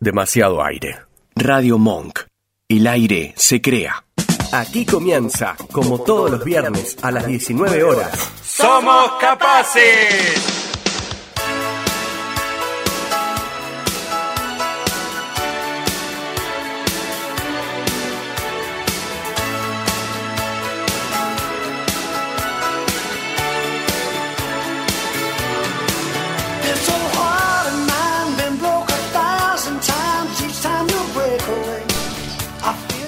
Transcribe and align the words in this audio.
Demasiado 0.00 0.62
aire. 0.62 0.98
Radio 1.34 1.78
Monk. 1.78 2.20
El 2.68 2.86
aire 2.86 3.34
se 3.36 3.60
crea. 3.60 4.04
Aquí 4.52 4.84
comienza, 4.86 5.56
como 5.72 6.00
todos 6.00 6.30
los 6.30 6.44
viernes 6.44 6.96
a 7.02 7.10
las 7.10 7.26
19 7.26 7.82
horas. 7.84 8.30
¡Somos 8.42 9.12
capaces! 9.20 10.65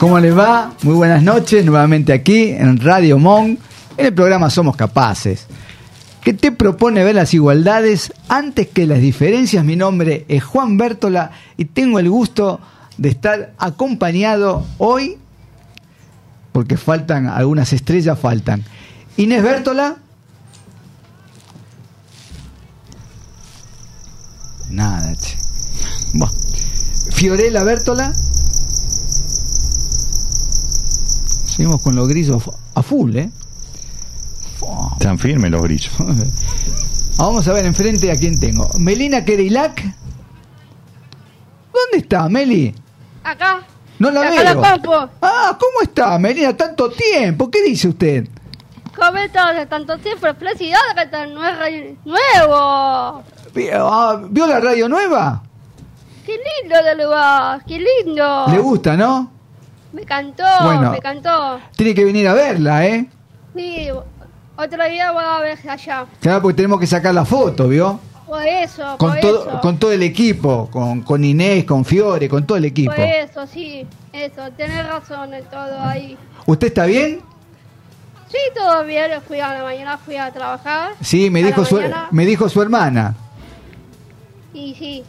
¿Cómo 0.09 0.21
les 0.21 0.35
va? 0.35 0.73
Muy 0.85 0.95
buenas 0.95 1.23
noches, 1.23 1.67
nuevamente 1.67 2.15
aquí 2.15 2.49
en 2.49 2.81
Radio 2.81 3.19
Monk, 3.19 3.61
en 3.99 4.07
el 4.07 4.15
programa 4.15 4.49
Somos 4.49 4.75
Capaces, 4.75 5.47
que 6.23 6.33
te 6.33 6.51
propone 6.51 7.05
ver 7.05 7.15
las 7.15 7.35
igualdades 7.35 8.15
antes 8.27 8.69
que 8.69 8.87
las 8.87 9.03
diferencias. 9.03 9.67
Mi 9.67 9.77
nombre 9.77 10.25
es 10.29 10.43
Juan 10.43 10.79
Bértola 10.79 11.33
y 11.59 11.67
tengo 11.67 11.99
el 11.99 12.09
gusto 12.09 12.59
de 12.97 13.11
estar 13.11 13.53
acompañado 13.59 14.65
hoy, 14.79 15.19
porque 16.53 16.79
faltan 16.79 17.27
algunas 17.27 17.75
estrellas, 17.75 18.19
faltan. 18.19 18.65
Inés 19.19 19.43
Bértola. 19.43 19.99
Nada, 24.71 25.15
che. 25.17 25.37
Fiorella 27.13 27.63
Bértola. 27.63 28.15
Seguimos 31.59 31.83
con 31.83 31.97
los 31.97 32.07
grillos 32.07 32.41
a 32.77 32.83
full, 32.85 33.17
¿eh? 33.17 33.31
Están 34.93 35.19
firmes 35.19 35.51
los 35.51 35.61
grillos. 35.61 35.93
Vamos 37.19 37.49
a 37.49 37.53
ver 37.53 37.67
enfrente 37.67 38.13
a 38.13 38.15
quién 38.17 38.39
tengo. 38.39 38.69
Melina 38.79 39.25
Kerilac. 39.25 39.83
¿Dónde 41.73 41.97
está, 41.97 42.29
Meli? 42.29 42.73
Acá. 43.25 43.65
No 43.99 44.09
la 44.13 44.21
Acá 44.21 44.31
veo. 44.31 44.45
la. 45.01 45.11
Ah, 45.21 45.59
¿cómo 45.59 45.81
está, 45.83 46.17
Melina? 46.21 46.57
Tanto 46.57 46.91
tiempo. 46.91 47.51
¿Qué 47.51 47.65
dice 47.65 47.89
usted? 47.89 48.29
Comento 48.97 49.45
de 49.53 49.67
tanto 49.67 49.99
tiempo. 49.99 50.29
Felicidades 50.39 50.95
que 50.95 51.03
está 51.03 51.27
nue- 51.27 51.97
nuevo. 52.05 52.55
Ah, 53.83 54.21
¿Vio 54.31 54.47
la 54.47 54.61
radio 54.61 54.89
nueva? 54.89 55.43
Qué 56.25 56.37
lindo 56.63 56.85
de 56.85 57.05
lugar. 57.05 57.65
Qué 57.67 57.81
lindo. 57.81 58.47
Le 58.49 58.59
gusta, 58.61 58.97
¿no? 58.97 59.38
Me 59.93 60.03
cantó. 60.03 60.45
Bueno. 60.63 60.91
Me 60.93 61.01
cantó. 61.01 61.61
Tiene 61.77 61.95
que 61.95 62.05
venir 62.05 62.29
a 62.29 62.35
verla, 62.35 62.87
¿eh? 62.87 63.07
Sí. 63.55 63.89
Otro 64.57 64.85
día 64.89 65.13
voy 65.13 65.23
a 65.25 65.41
ver 65.41 65.59
allá. 65.69 66.07
Claro, 66.21 66.43
porque 66.43 66.57
tenemos 66.57 66.81
que 66.81 66.87
sacar 66.87 67.15
la 67.15 67.25
foto, 67.25 67.69
¿vio? 67.69 68.01
Por 68.27 68.47
eso. 68.47 68.97
Con 68.99 69.13
por 69.13 69.21
todo, 69.21 69.49
eso. 69.49 69.61
con 69.61 69.79
todo 69.79 69.93
el 69.93 70.03
equipo, 70.03 70.69
con, 70.71 71.03
con 71.03 71.25
Inés, 71.25 71.65
con 71.65 71.85
Fiore, 71.85 72.29
con 72.29 72.47
todo 72.47 72.59
el 72.59 72.67
equipo. 72.67 72.93
Por 72.95 73.01
eso, 73.01 73.47
sí. 73.47 73.87
Eso. 74.13 74.51
Tenés 74.57 74.87
razón 74.87 75.33
en 75.33 75.45
todo 75.45 75.81
ahí. 75.81 76.19
¿Usted 76.45 76.67
está 76.67 76.85
bien? 76.85 77.21
Sí, 78.29 78.39
todo 78.55 78.85
bien. 78.85 79.11
Fui 79.27 79.41
a 79.41 79.55
la 79.55 79.63
mañana, 79.63 79.97
fui 79.97 80.17
a 80.17 80.31
trabajar. 80.31 80.93
Sí, 81.01 81.31
me 81.31 81.43
dijo, 81.43 81.65
su, 81.65 81.81
me 82.11 82.27
dijo 82.27 82.49
su 82.49 82.61
hermana. 82.61 83.15
Y 84.53 84.75
sí. 84.75 85.05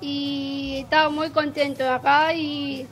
Y 0.00 0.80
estaba 0.82 1.10
muy 1.10 1.30
contento 1.30 1.88
acá 1.88 2.32
y 2.32 2.88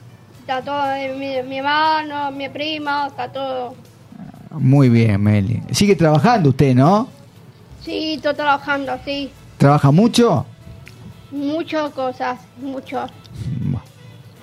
está 0.49 0.61
todo, 0.63 0.91
eh, 0.93 1.13
mi, 1.15 1.47
mi 1.47 1.57
hermano, 1.59 2.31
mi 2.31 2.49
prima, 2.49 3.05
está 3.07 3.31
todo. 3.31 3.75
Muy 4.51 4.89
bien, 4.89 5.21
Meli. 5.21 5.61
Sigue 5.71 5.95
trabajando 5.95 6.49
usted, 6.49 6.73
¿no? 6.73 7.07
Sí, 7.85 8.15
estoy 8.15 8.33
trabajando, 8.33 8.93
sí. 9.05 9.29
¿Trabaja 9.57 9.91
mucho? 9.91 10.45
Muchas 11.31 11.91
cosas, 11.91 12.39
mucho. 12.59 13.05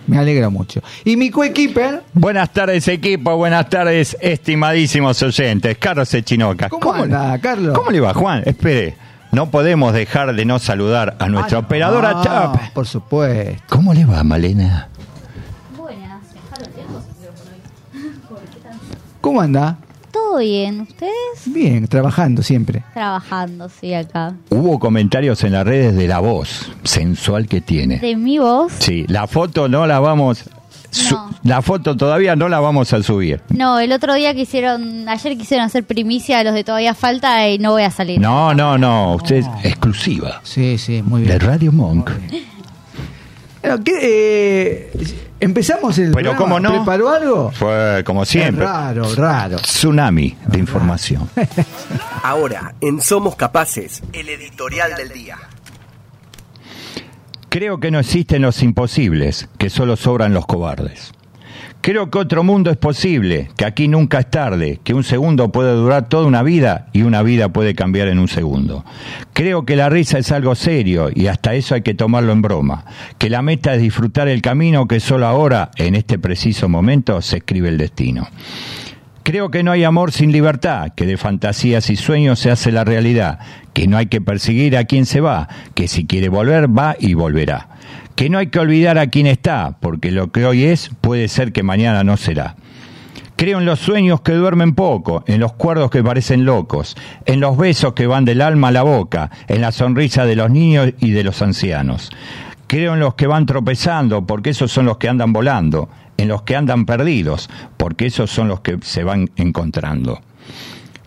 Me 0.06 0.16
alegra 0.19 0.48
mucho. 0.48 0.80
¿Y 1.04 1.16
mi 1.16 1.30
coequiper? 1.30 2.04
Buenas 2.12 2.53
tardes, 2.53 2.86
equipo. 2.86 3.36
Buenas 3.36 3.69
tardes, 3.69 4.16
estimadísimos 4.20 5.20
oyentes. 5.20 5.76
Carlos 5.78 6.14
Echinoca. 6.14 6.69
¿Cómo 6.69 6.92
anda, 6.92 7.36
Carlos? 7.41 7.76
¿Cómo 7.76 7.91
le 7.91 7.98
va, 7.98 8.14
Juan? 8.14 8.44
Espere. 8.47 8.94
No 9.32 9.50
podemos 9.50 9.92
dejar 9.92 10.32
de 10.36 10.44
no 10.44 10.60
saludar 10.60 11.16
a 11.19 11.28
nuestra 11.28 11.59
Ah, 11.59 11.62
operadora 11.62 12.12
Ah, 12.14 12.22
Chap. 12.22 12.72
Por 12.72 12.86
supuesto. 12.86 13.60
¿Cómo 13.69 13.92
le 13.92 14.04
va, 14.04 14.22
Malena? 14.22 14.88
¿Cómo 19.26 19.41
anda? 19.41 19.76
¿Todo 20.12 20.38
bien? 20.38 20.82
¿Ustedes? 20.82 21.12
Bien, 21.47 21.88
trabajando 21.88 22.44
siempre. 22.44 22.84
Trabajando, 22.94 23.69
sí, 23.69 23.92
acá. 23.92 24.34
Hubo 24.50 24.78
comentarios 24.78 25.42
en 25.42 25.54
las 25.54 25.66
redes 25.66 25.97
de 25.97 26.06
la 26.06 26.20
voz 26.20 26.70
sensual 26.84 27.48
que 27.48 27.60
tiene. 27.60 27.98
¿De 27.98 28.15
mi 28.15 28.38
voz? 28.38 28.72
Sí, 28.78 29.04
la 29.09 29.26
foto 29.26 29.66
no 29.69 29.84
la 29.84 29.98
vamos. 29.98 30.44
No. 31.10 31.31
La 31.42 31.60
foto 31.60 31.97
todavía 31.97 32.36
no 32.36 32.48
la 32.48 32.60
vamos 32.60 32.92
a 32.92 33.03
subir. 33.03 33.41
No, 33.48 33.81
el 33.81 33.91
otro 33.91 34.15
día 34.15 34.32
quisieron, 34.32 35.09
ayer 35.09 35.36
quisieron 35.36 35.66
hacer 35.66 35.82
primicia 35.84 36.38
a 36.38 36.44
los 36.44 36.54
de 36.54 36.62
Todavía 36.62 36.94
Falta 36.94 37.48
y 37.48 37.59
no 37.59 37.72
voy 37.72 37.82
a 37.82 37.91
salir. 37.91 38.20
No, 38.20 38.54
no, 38.54 38.78
no. 38.78 39.16
Usted 39.16 39.38
es 39.38 39.47
exclusiva 39.65 40.41
Sí, 40.44 40.78
sí, 40.78 41.03
muy 41.03 41.22
de 41.22 41.31
bien. 41.31 41.41
Radio 41.41 41.72
Monk. 41.72 42.10
Bueno, 43.66 43.82
¿qué, 43.82 43.99
eh, 44.00 44.91
empezamos 45.41 45.99
el 45.99 46.12
Pero 46.12 46.31
programa. 46.31 46.38
cómo 46.38 46.60
no. 46.60 46.71
¿Preparó 46.84 47.09
algo? 47.10 47.50
Fue 47.50 48.04
como 48.06 48.22
Es 48.22 48.28
siempre. 48.28 48.65
raro, 48.65 49.12
raro. 49.16 49.56
Tsunami 49.56 50.37
de 50.47 50.59
información. 50.60 51.28
Ahora, 52.22 52.77
en 52.81 53.00
Somos 53.00 53.34
Capaces, 53.34 54.04
el 54.12 54.28
editorial 54.28 54.94
del 54.97 55.09
día. 55.09 55.37
Creo 57.49 57.81
que 57.81 57.91
no 57.91 57.99
existen 57.99 58.43
los 58.43 58.62
imposibles, 58.62 59.49
que 59.59 59.69
solo 59.69 59.97
sobran 59.97 60.33
los 60.33 60.47
cobardes. 60.47 61.12
Creo 61.81 62.10
que 62.10 62.19
otro 62.19 62.42
mundo 62.42 62.70
es 62.70 62.76
posible, 62.76 63.48
que 63.56 63.64
aquí 63.64 63.87
nunca 63.87 64.19
es 64.19 64.28
tarde, 64.28 64.81
que 64.82 64.92
un 64.92 65.04
segundo 65.04 65.53
puede 65.53 65.72
durar 65.72 66.09
toda 66.09 66.26
una 66.26 66.42
vida 66.42 66.88
y 66.92 67.03
una 67.03 67.22
vida 67.22 67.50
puede 67.50 67.76
cambiar 67.76 68.09
en 68.09 68.19
un 68.19 68.26
segundo. 68.26 68.84
Creo 69.32 69.64
que 69.64 69.76
la 69.76 69.88
risa 69.88 70.19
es 70.19 70.32
algo 70.32 70.56
serio 70.56 71.10
y 71.15 71.28
hasta 71.28 71.54
eso 71.54 71.76
hay 71.76 71.82
que 71.82 71.94
tomarlo 71.94 72.32
en 72.32 72.42
broma, 72.42 72.84
que 73.19 73.31
la 73.31 73.41
meta 73.41 73.75
es 73.75 73.82
disfrutar 73.82 74.26
el 74.26 74.42
camino 74.42 74.88
que 74.88 74.98
solo 74.98 75.26
ahora, 75.26 75.70
en 75.76 75.94
este 75.94 76.19
preciso 76.19 76.69
momento, 76.69 77.22
se 77.22 77.36
escribe 77.36 77.69
el 77.69 77.78
destino. 77.78 78.26
Creo 79.26 79.50
que 79.50 79.65
no 79.65 79.72
hay 79.72 79.82
amor 79.82 80.12
sin 80.12 80.31
libertad, 80.31 80.92
que 80.94 81.04
de 81.04 81.16
fantasías 81.16 81.91
y 81.91 81.97
sueños 81.97 82.38
se 82.38 82.53
hace 82.53 82.70
la 82.70 82.84
realidad, 82.84 83.41
que 83.75 83.88
no 83.88 83.97
hay 83.97 84.06
que 84.06 84.20
perseguir 84.20 84.76
a 84.76 84.84
quien 84.84 85.04
se 85.04 85.20
va, 85.20 85.48
que 85.75 85.88
si 85.88 86.06
quiere 86.06 86.28
volver 86.28 86.69
va 86.69 86.94
y 86.97 87.15
volverá, 87.15 87.69
que 88.16 88.31
no 88.31 88.38
hay 88.38 88.47
que 88.49 88.59
olvidar 88.59 88.99
a 88.99 89.09
quien 89.09 89.27
está, 89.27 89.77
porque 89.78 90.10
lo 90.10 90.32
que 90.32 90.47
hoy 90.47 90.65
es 90.65 90.91
puede 91.03 91.28
ser 91.28 91.53
que 91.53 91.62
mañana 91.62 92.03
no 92.03 92.16
será. 92.16 92.56
Creo 93.37 93.59
en 93.59 93.66
los 93.66 93.81
sueños 93.81 94.22
que 94.22 94.32
duermen 94.32 94.75
poco, 94.75 95.22
en 95.27 95.38
los 95.38 95.53
cuerdos 95.53 95.91
que 95.91 96.03
parecen 96.03 96.47
locos, 96.47 96.97
en 97.27 97.41
los 97.41 97.59
besos 97.59 97.93
que 97.93 98.06
van 98.06 98.25
del 98.25 98.41
alma 98.41 98.69
a 98.69 98.72
la 98.72 98.82
boca, 98.82 99.31
en 99.47 99.60
la 99.60 99.71
sonrisa 99.71 100.25
de 100.25 100.37
los 100.37 100.50
niños 100.50 100.94
y 100.99 101.10
de 101.10 101.22
los 101.22 101.43
ancianos. 101.43 102.10
Creo 102.66 102.94
en 102.94 103.00
los 103.00 103.15
que 103.15 103.27
van 103.27 103.44
tropezando, 103.44 104.27
porque 104.27 104.50
esos 104.50 104.72
son 104.72 104.87
los 104.87 104.97
que 104.97 105.10
andan 105.10 105.34
volando, 105.34 105.91
en 106.16 106.28
los 106.28 106.43
que 106.43 106.56
andan 106.56 106.87
perdidos, 106.87 107.50
porque 107.77 108.06
esos 108.06 108.31
son 108.31 108.48
los 108.48 108.60
que 108.60 108.78
se 108.81 109.04
van 109.04 109.28
encontrando. 109.37 110.22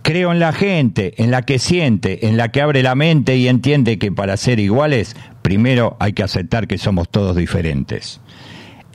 Creo 0.01 0.31
en 0.31 0.39
la 0.39 0.53
gente, 0.53 1.21
en 1.21 1.31
la 1.31 1.43
que 1.43 1.59
siente, 1.59 2.27
en 2.27 2.37
la 2.37 2.49
que 2.49 2.61
abre 2.61 2.83
la 2.83 2.95
mente 2.95 3.35
y 3.35 3.47
entiende 3.47 3.99
que 3.99 4.11
para 4.11 4.37
ser 4.37 4.59
iguales, 4.59 5.15
primero 5.41 5.97
hay 5.99 6.13
que 6.13 6.23
aceptar 6.23 6.67
que 6.67 6.77
somos 6.77 7.09
todos 7.09 7.35
diferentes. 7.35 8.22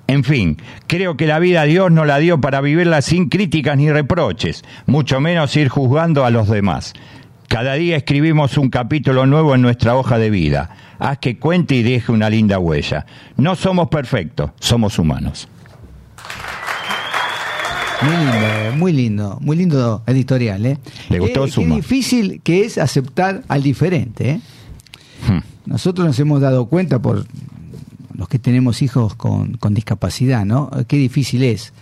En 0.06 0.24
fin, 0.24 0.58
creo 0.86 1.16
que 1.16 1.26
la 1.26 1.38
vida 1.38 1.64
Dios 1.64 1.90
no 1.90 2.04
la 2.04 2.18
dio 2.18 2.40
para 2.40 2.60
vivirla 2.60 3.00
sin 3.00 3.28
críticas 3.28 3.76
ni 3.76 3.90
reproches, 3.90 4.62
mucho 4.86 5.20
menos 5.20 5.56
ir 5.56 5.68
juzgando 5.68 6.24
a 6.24 6.30
los 6.30 6.48
demás. 6.48 6.92
Cada 7.48 7.74
día 7.74 7.96
escribimos 7.96 8.58
un 8.58 8.68
capítulo 8.68 9.26
nuevo 9.26 9.54
en 9.54 9.62
nuestra 9.62 9.96
hoja 9.96 10.18
de 10.18 10.30
vida. 10.30 10.70
Haz 10.98 11.18
que 11.18 11.38
cuente 11.38 11.74
y 11.74 11.82
deje 11.82 12.12
una 12.12 12.28
linda 12.28 12.58
huella. 12.58 13.06
No 13.36 13.54
somos 13.54 13.88
perfectos, 13.88 14.50
somos 14.58 14.98
humanos. 14.98 15.48
Muy 18.02 18.16
lindo, 18.16 18.76
muy 18.76 18.92
lindo, 18.92 19.38
muy 19.40 19.56
lindo 19.56 20.02
editorial, 20.06 20.66
¿eh? 20.66 20.78
¿Le 21.08 21.18
gustó 21.18 21.44
Qué- 21.44 21.50
Qué 21.50 21.66
difícil 21.76 22.40
que 22.42 22.64
es 22.64 22.78
aceptar 22.78 23.42
al 23.48 23.62
diferente, 23.62 24.30
¿eh? 24.30 24.40
Hmm. 25.28 25.38
Nosotros 25.66 26.06
nos 26.06 26.18
hemos 26.18 26.40
dado 26.40 26.66
cuenta 26.66 27.00
por 27.00 27.24
los 28.14 28.28
que 28.28 28.38
tenemos 28.38 28.82
hijos 28.82 29.14
con, 29.14 29.56
con 29.56 29.74
discapacidad, 29.74 30.44
¿no? 30.44 30.70
Qué 30.86 30.96
difícil 30.96 31.42
es 31.44 31.72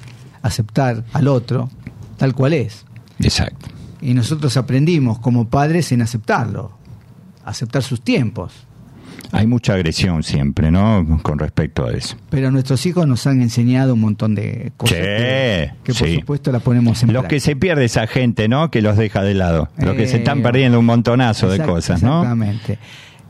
aceptar 0.43 1.05
al 1.13 1.29
otro 1.29 1.71
tal 2.19 2.35
cual 2.35 2.53
es. 2.53 2.85
Exacto. 3.19 3.69
Y 4.01 4.15
nosotros 4.15 4.57
aprendimos 4.57 5.19
como 5.19 5.49
padres 5.49 5.91
en 5.93 6.03
aceptarlo, 6.03 6.73
aceptar 7.45 7.83
sus 7.83 8.01
tiempos. 8.01 8.53
Hay 9.33 9.47
mucha 9.47 9.75
agresión 9.75 10.23
siempre, 10.23 10.71
¿no? 10.71 11.21
Con 11.23 11.39
respecto 11.39 11.87
a 11.87 11.93
eso. 11.93 12.17
Pero 12.31 12.51
nuestros 12.51 12.85
hijos 12.87 13.07
nos 13.07 13.27
han 13.27 13.41
enseñado 13.43 13.95
un 13.95 14.01
montón 14.01 14.35
de 14.35 14.73
cosas 14.77 14.97
Sí, 14.99 15.03
que, 15.03 15.71
que 15.85 15.95
por 15.95 16.07
sí. 16.09 16.15
supuesto 16.21 16.53
la 16.53 16.61
ponemos 16.61 17.03
en 17.03 17.13
Los 17.13 17.25
que 17.25 17.41
se 17.41 17.57
pierde 17.57 17.87
esa 17.87 18.07
gente, 18.07 18.47
¿no? 18.49 18.71
Que 18.71 18.83
los 18.83 18.97
deja 18.97 19.23
de 19.23 19.35
lado. 19.35 19.69
Los 19.79 19.97
que 19.97 20.07
se 20.07 20.17
Eh, 20.17 20.19
están 20.19 20.43
perdiendo 20.43 20.79
un 20.79 20.85
montonazo 20.87 21.49
de 21.49 21.61
cosas, 21.65 22.03
¿no? 22.03 22.21
Exactamente. 22.23 22.79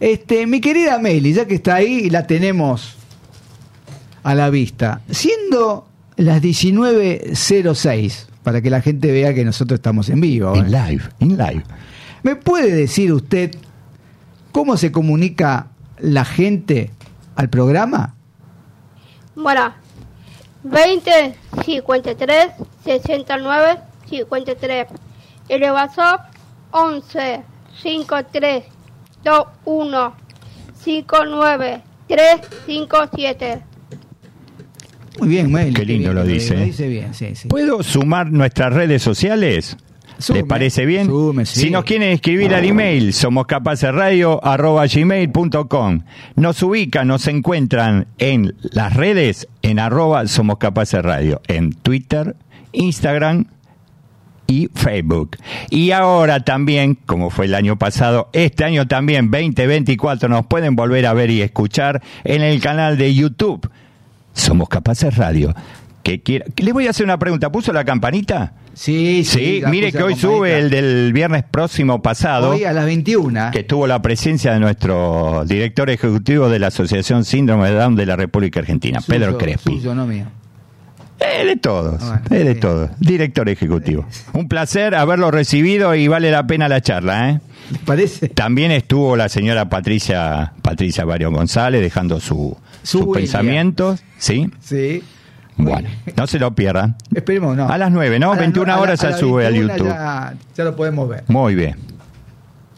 Este, 0.01 0.47
mi 0.49 0.61
querida 0.61 0.99
Meli, 0.99 1.33
ya 1.33 1.47
que 1.47 1.55
está 1.55 1.77
ahí 1.77 2.03
y 2.07 2.11
la 2.11 2.27
tenemos 2.27 2.97
a 4.25 4.35
la 4.35 4.51
vista, 4.51 5.01
siendo 5.11 5.87
las 6.17 6.43
19.06, 6.43 8.27
para 8.43 8.61
que 8.61 8.71
la 8.71 8.81
gente 8.81 9.11
vea 9.13 9.35
que 9.35 9.45
nosotros 9.45 9.79
estamos 9.79 10.09
en 10.11 10.21
vivo. 10.21 10.55
En 10.57 10.67
¿eh? 10.67 10.69
live, 10.89 11.03
en 11.21 11.29
live. 11.37 11.63
¿Me 12.23 12.37
puede 12.37 12.73
decir 12.75 13.13
usted 13.13 13.55
cómo 14.53 14.77
se 14.77 14.93
comunica 14.93 15.69
la 15.99 16.25
gente 16.25 16.91
al 17.37 17.49
programa? 17.49 18.15
Bueno, 19.35 19.73
20 20.65 21.35
53 21.65 22.53
69 22.85 23.79
53. 24.09 24.87
El 25.49 25.63
WhatsApp 25.63 26.33
11 26.71 27.43
53 27.83 28.65
21 29.25 30.15
59 30.75 31.83
357. 32.09 33.63
Muy 35.19 35.29
bien, 35.29 35.53
Meli. 35.53 35.75
Qué 35.75 35.85
lindo 35.85 36.13
bien, 36.13 36.15
lo 36.15 36.25
dice, 36.25 36.55
Lo 36.55 36.61
¿eh? 36.61 36.65
dice 36.65 36.89
bien, 36.89 37.15
sí, 37.15 37.35
sí. 37.35 37.49
¿Puedo 37.49 37.83
sumar 37.83 38.31
nuestras 38.31 38.73
redes 38.73 39.03
sociales? 39.03 39.77
Sume, 40.23 40.41
¿Les 40.41 40.49
parece 40.49 40.87
bien? 40.87 41.07
sume, 41.07 41.45
sí. 41.47 41.61
Si 41.61 41.71
nos 41.71 41.85
quieren 41.85 42.11
escribir 42.11 42.55
al 42.55 42.65
email, 42.65 43.13
somos 43.13 43.47
gmail.com. 44.95 46.01
Nos 46.37 46.63
ubican, 46.63 47.09
nos 47.09 47.27
encuentran 47.27 48.07
en 48.19 48.55
las 48.63 48.95
redes, 48.95 49.49
en 49.63 49.79
arroba 49.79 50.27
somos 50.27 50.59
capaces 50.59 51.03
radio, 51.03 51.41
en 51.49 51.73
Twitter, 51.73 52.37
Instagram 52.73 53.47
y 54.47 54.69
Facebook. 54.75 55.37
Y 55.71 55.93
ahora 55.93 56.41
también, 56.41 56.95
como 56.95 57.31
fue 57.31 57.47
el 57.47 57.55
año 57.55 57.79
pasado, 57.79 58.29
este 58.33 58.65
año 58.65 58.87
también, 58.87 59.31
2024, 59.31 60.29
nos 60.29 60.47
pueden 60.47 60.77
volver 60.77 61.07
a 61.07 61.15
ver 61.15 61.31
y 61.31 61.43
escuchar 61.43 62.03
en 62.25 62.43
el 62.43 62.61
canal 62.61 62.99
de 62.99 63.15
YouTube. 63.15 63.71
Somos 64.35 64.69
Capaces 64.69 65.17
Radio. 65.17 65.55
Que 66.03 66.21
quiera... 66.23 66.45
Le 66.57 66.73
voy 66.73 66.87
a 66.87 66.91
hacer 66.91 67.05
una 67.05 67.19
pregunta. 67.19 67.51
¿Puso 67.53 67.73
la 67.73 67.85
campanita? 67.85 68.55
Sí, 68.75 69.23
Sí, 69.25 69.61
la 69.61 69.69
mire 69.69 69.93
que 69.93 70.03
hoy 70.03 70.17
sube 70.17 70.59
el 70.59 70.71
del 70.71 71.13
viernes 71.13 71.45
próximo 71.49 72.01
pasado, 72.01 72.51
Hoy 72.51 72.65
a 72.65 72.73
las 72.73 72.87
21. 72.87 73.51
que 73.53 73.63
tuvo 73.65 73.87
la 73.87 74.01
presencia 74.01 74.53
de 74.55 74.61
nuestro 74.61 75.45
director 75.47 75.91
ejecutivo 75.91 76.49
de 76.49 76.59
la 76.59 76.69
Asociación 76.69 77.25
Síndrome 77.25 77.69
de 77.69 77.75
Down 77.77 77.97
de 77.97 78.07
la 78.07 78.17
República 78.17 78.61
Argentina, 78.61 79.01
Suyo, 79.01 79.19
Pedro 79.19 79.37
Crespi. 79.39 79.77
suyo, 79.77 79.95
no 79.95 80.07
mío. 80.07 80.25
Eh, 81.21 81.45
de 81.45 81.57
todos, 81.57 82.01
Bueno, 82.01 82.21
eh, 82.31 82.45
de 82.45 82.55
todos. 82.57 82.91
Director 82.99 83.49
ejecutivo. 83.49 84.07
Un 84.33 84.49
placer 84.49 84.95
haberlo 84.95 85.31
recibido 85.31 85.95
y 85.95 86.09
vale 86.09 86.31
la 86.31 86.47
pena 86.47 86.67
la 86.69 86.81
charla, 86.81 87.31
¿eh? 87.31 87.41
¿Les 87.71 87.81
parece? 87.83 88.29
También 88.31 88.73
estuvo 88.73 89.15
la 89.17 89.29
señora 89.29 89.69
Patricia 89.69 90.55
Patricia 90.63 91.05
Barrio 91.05 91.31
González 91.31 91.81
dejando 91.83 92.19
su, 92.21 92.57
Su 92.83 92.99
sus 92.99 93.07
William. 93.07 93.15
pensamientos, 93.23 94.03
¿sí? 94.19 94.51
Sí. 94.61 95.03
Bueno, 95.57 95.89
no 96.17 96.27
se 96.27 96.39
lo 96.39 96.55
pierdan. 96.55 96.97
Esperemos, 97.15 97.57
no. 97.57 97.69
A 97.69 97.79
las 97.79 97.91
9, 97.93 98.19
¿no? 98.19 98.29
A 98.29 98.31
las 98.31 98.39
21 98.41 98.67
nue- 98.67 98.73
a 98.73 98.77
la- 98.77 98.83
horas 98.83 99.01
a 99.01 99.03
ya 99.05 99.11
las 99.11 99.21
sube 99.21 99.47
al 99.47 99.53
21 99.53 99.77
YouTube. 99.77 99.89
Ya, 99.95 100.35
ya 100.57 100.65
lo 100.65 100.77
podemos 100.77 101.09
ver. 101.09 101.25
Muy 101.29 101.55
bien. 101.55 101.77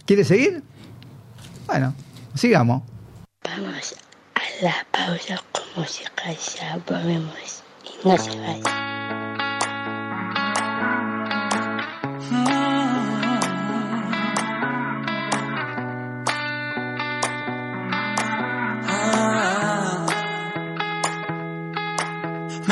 ¿Quiere 0.06 0.24
seguir? 0.24 0.62
Bueno, 1.66 1.94
sigamos. 2.34 2.82
Vamos 3.44 3.94
a 4.34 4.64
la 4.64 4.74
pausa 4.90 5.40
con 5.52 5.62
música, 5.82 6.10
ya 6.58 6.78
volvemos 6.86 7.62
y 7.84 8.08
no 8.08 8.18
se 8.18 8.30
vayan. 8.38 8.93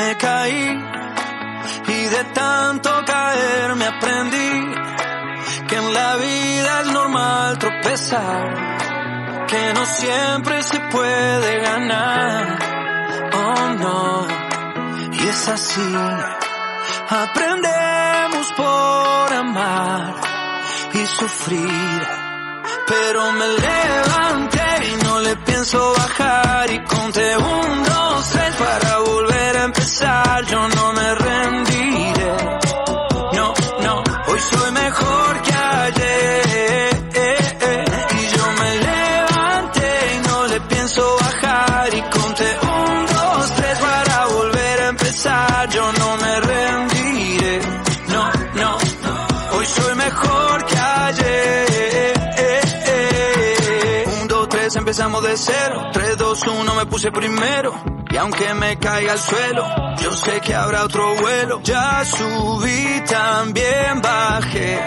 Me 0.03 0.17
caí 0.17 0.83
y 1.87 1.99
de 2.15 2.23
tanto 2.33 2.89
caer 3.05 3.75
me 3.75 3.85
aprendí 3.85 4.51
que 5.67 5.75
en 5.77 5.93
la 5.93 6.15
vida 6.17 6.81
es 6.81 6.87
normal 6.91 7.57
tropezar, 7.57 9.47
que 9.47 9.73
no 9.73 9.85
siempre 9.85 10.61
se 10.61 10.79
puede 10.91 11.59
ganar. 11.61 12.59
Oh 13.33 13.69
no, 13.83 14.27
y 15.13 15.27
es 15.27 15.47
así. 15.47 15.95
Aprendemos 17.09 18.47
por 18.57 19.33
amar 19.33 20.15
y 20.95 21.05
sufrir. 21.05 22.07
Pero 22.87 23.31
me 23.31 23.47
levanté 23.67 24.67
y 24.91 25.03
no 25.05 25.21
le 25.21 25.35
pienso 25.37 25.93
bajar 25.93 26.69
y 26.71 26.83
conté 26.83 27.37
un, 27.37 27.82
empezamos 55.03 55.23
de 55.23 55.37
cero. 55.37 55.89
Tres, 55.91 56.17
dos, 56.17 56.47
uno, 56.47 56.75
me 56.75 56.85
puse 56.85 57.11
primero. 57.11 57.73
Y 58.09 58.17
aunque 58.17 58.53
me 58.53 58.77
caiga 58.77 59.13
al 59.13 59.19
suelo, 59.19 59.65
yo 59.97 60.11
sé 60.13 60.39
que 60.39 60.53
habrá 60.53 60.85
otro 60.85 61.15
vuelo. 61.15 61.61
Ya 61.63 62.03
subí, 62.05 63.03
también 63.05 64.01
bajé. 64.01 64.79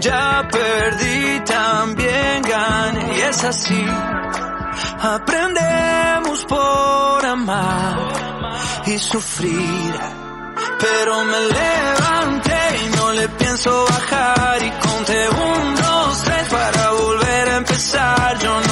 Ya 0.00 0.48
perdí, 0.50 1.40
también 1.44 2.42
gané. 2.42 3.18
Y 3.18 3.20
es 3.20 3.44
así. 3.44 3.86
Aprendemos 5.00 6.44
por 6.46 7.26
amar 7.26 7.98
y 8.86 8.98
sufrir. 8.98 9.94
Pero 10.80 11.24
me 11.24 11.40
levanté 11.40 12.60
y 12.84 12.96
no 12.96 13.12
le 13.12 13.28
pienso 13.28 13.84
bajar 13.84 14.62
y 14.62 14.70
conté 14.88 15.28
un, 15.28 15.74
dos, 15.76 16.22
tres 16.24 16.48
para 16.48 16.90
volver 16.90 17.48
a 17.48 17.56
empezar. 17.58 18.38
Yo 18.38 18.60
no 18.60 18.71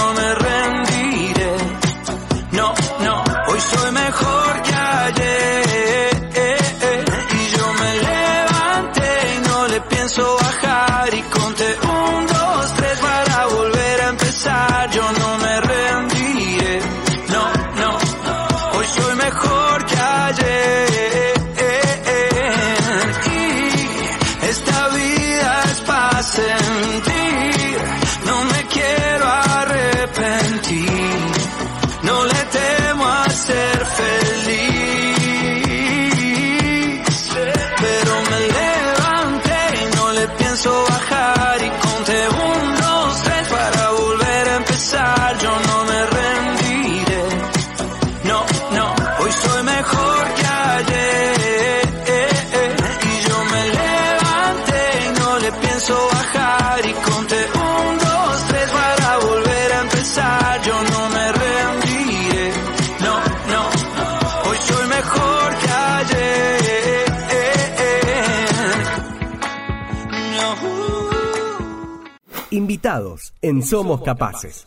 Invitados 72.70 73.34
en 73.42 73.64
Somos 73.64 74.00
Capaces. 74.02 74.64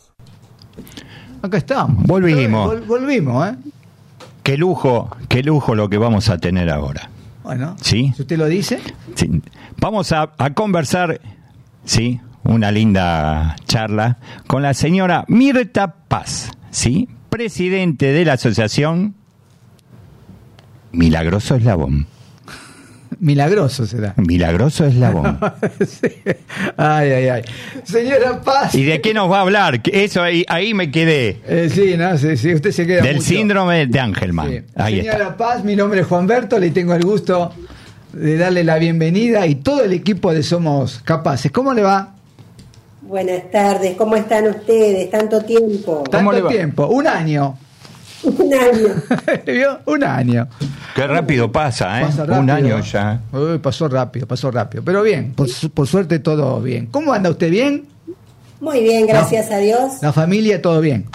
Acá 1.40 1.56
estamos. 1.56 2.04
Volvimos. 2.04 2.70
Vol- 2.74 2.86
volvimos, 2.86 3.48
¿eh? 3.48 3.54
Qué 4.42 4.58
lujo, 4.58 5.08
qué 5.30 5.42
lujo 5.42 5.74
lo 5.74 5.88
que 5.88 5.96
vamos 5.96 6.28
a 6.28 6.36
tener 6.36 6.68
ahora. 6.68 7.08
Bueno, 7.44 7.76
¿Sí? 7.80 8.12
si 8.14 8.20
usted 8.20 8.36
lo 8.36 8.44
dice. 8.44 8.78
Sí. 9.14 9.40
Vamos 9.80 10.12
a, 10.12 10.32
a 10.36 10.50
conversar, 10.52 11.18
sí, 11.86 12.20
una 12.42 12.70
linda 12.70 13.56
charla 13.64 14.18
con 14.46 14.60
la 14.60 14.74
señora 14.74 15.24
Mirta 15.28 15.94
Paz, 16.06 16.50
sí, 16.70 17.08
presidente 17.30 18.12
de 18.12 18.26
la 18.26 18.34
asociación 18.34 19.14
Milagroso 20.92 21.54
Eslabón. 21.56 22.06
Milagroso 23.20 23.86
será. 23.86 24.14
Milagroso 24.16 24.86
Eslabón. 24.86 25.38
Sí. 25.86 26.08
Ay, 26.76 27.10
ay, 27.10 27.28
ay. 27.28 27.42
Señora 27.84 28.40
Paz. 28.40 28.74
¿Y 28.74 28.84
de 28.84 29.00
qué 29.00 29.12
nos 29.14 29.30
va 29.30 29.38
a 29.38 29.40
hablar? 29.42 29.82
Que 29.82 30.04
Eso 30.04 30.22
ahí, 30.22 30.44
ahí 30.48 30.74
me 30.74 30.90
quedé. 30.90 31.40
Eh, 31.46 31.68
sí, 31.72 31.96
no, 31.96 32.16
sí, 32.18 32.36
sí, 32.36 32.54
usted 32.54 32.70
se 32.72 32.86
queda 32.86 33.02
Del 33.02 33.16
mucho. 33.16 33.28
síndrome 33.28 33.86
de 33.86 34.00
Angelman. 34.00 34.48
Sí. 34.50 34.60
Ahí 34.76 34.96
Señora 34.98 35.16
está. 35.24 35.36
Paz, 35.36 35.64
mi 35.64 35.76
nombre 35.76 36.00
es 36.00 36.06
Juan 36.06 36.26
Berto, 36.26 36.58
le 36.58 36.70
tengo 36.70 36.94
el 36.94 37.02
gusto 37.04 37.52
de 38.12 38.36
darle 38.38 38.62
la 38.64 38.78
bienvenida 38.78 39.46
y 39.46 39.56
todo 39.56 39.84
el 39.84 39.92
equipo 39.92 40.32
de 40.32 40.42
Somos 40.42 41.00
Capaces. 41.04 41.50
¿Cómo 41.52 41.74
le 41.74 41.82
va? 41.82 42.14
Buenas 43.02 43.50
tardes, 43.50 43.96
¿cómo 43.96 44.16
están 44.16 44.46
ustedes? 44.48 45.10
Tanto 45.10 45.42
tiempo. 45.42 46.04
¿Cómo 46.10 46.32
le 46.32 46.38
Tanto 46.38 46.44
va? 46.44 46.50
tiempo, 46.50 46.86
un 46.86 47.06
año. 47.06 47.58
Un 48.24 48.54
año. 48.54 48.94
¿Vio? 49.46 49.78
Un 49.86 50.04
año. 50.04 50.48
Qué 50.94 51.06
rápido 51.06 51.50
pasa, 51.52 52.00
¿eh? 52.00 52.04
Pasa 52.06 52.24
Un 52.24 52.48
año 52.50 52.80
ya. 52.80 53.20
Uy, 53.32 53.58
pasó 53.58 53.88
rápido, 53.88 54.26
pasó 54.26 54.50
rápido. 54.50 54.82
Pero 54.84 55.02
bien, 55.02 55.32
por, 55.34 55.48
su- 55.48 55.70
por 55.70 55.86
suerte 55.86 56.18
todo 56.20 56.60
bien. 56.60 56.86
¿Cómo 56.86 57.12
anda 57.12 57.30
usted 57.30 57.50
bien? 57.50 57.86
Muy 58.60 58.82
bien, 58.82 59.06
gracias 59.06 59.50
a 59.50 59.58
Dios. 59.58 59.94
La 60.00 60.12
familia, 60.12 60.62
todo 60.62 60.80
bien. 60.80 61.06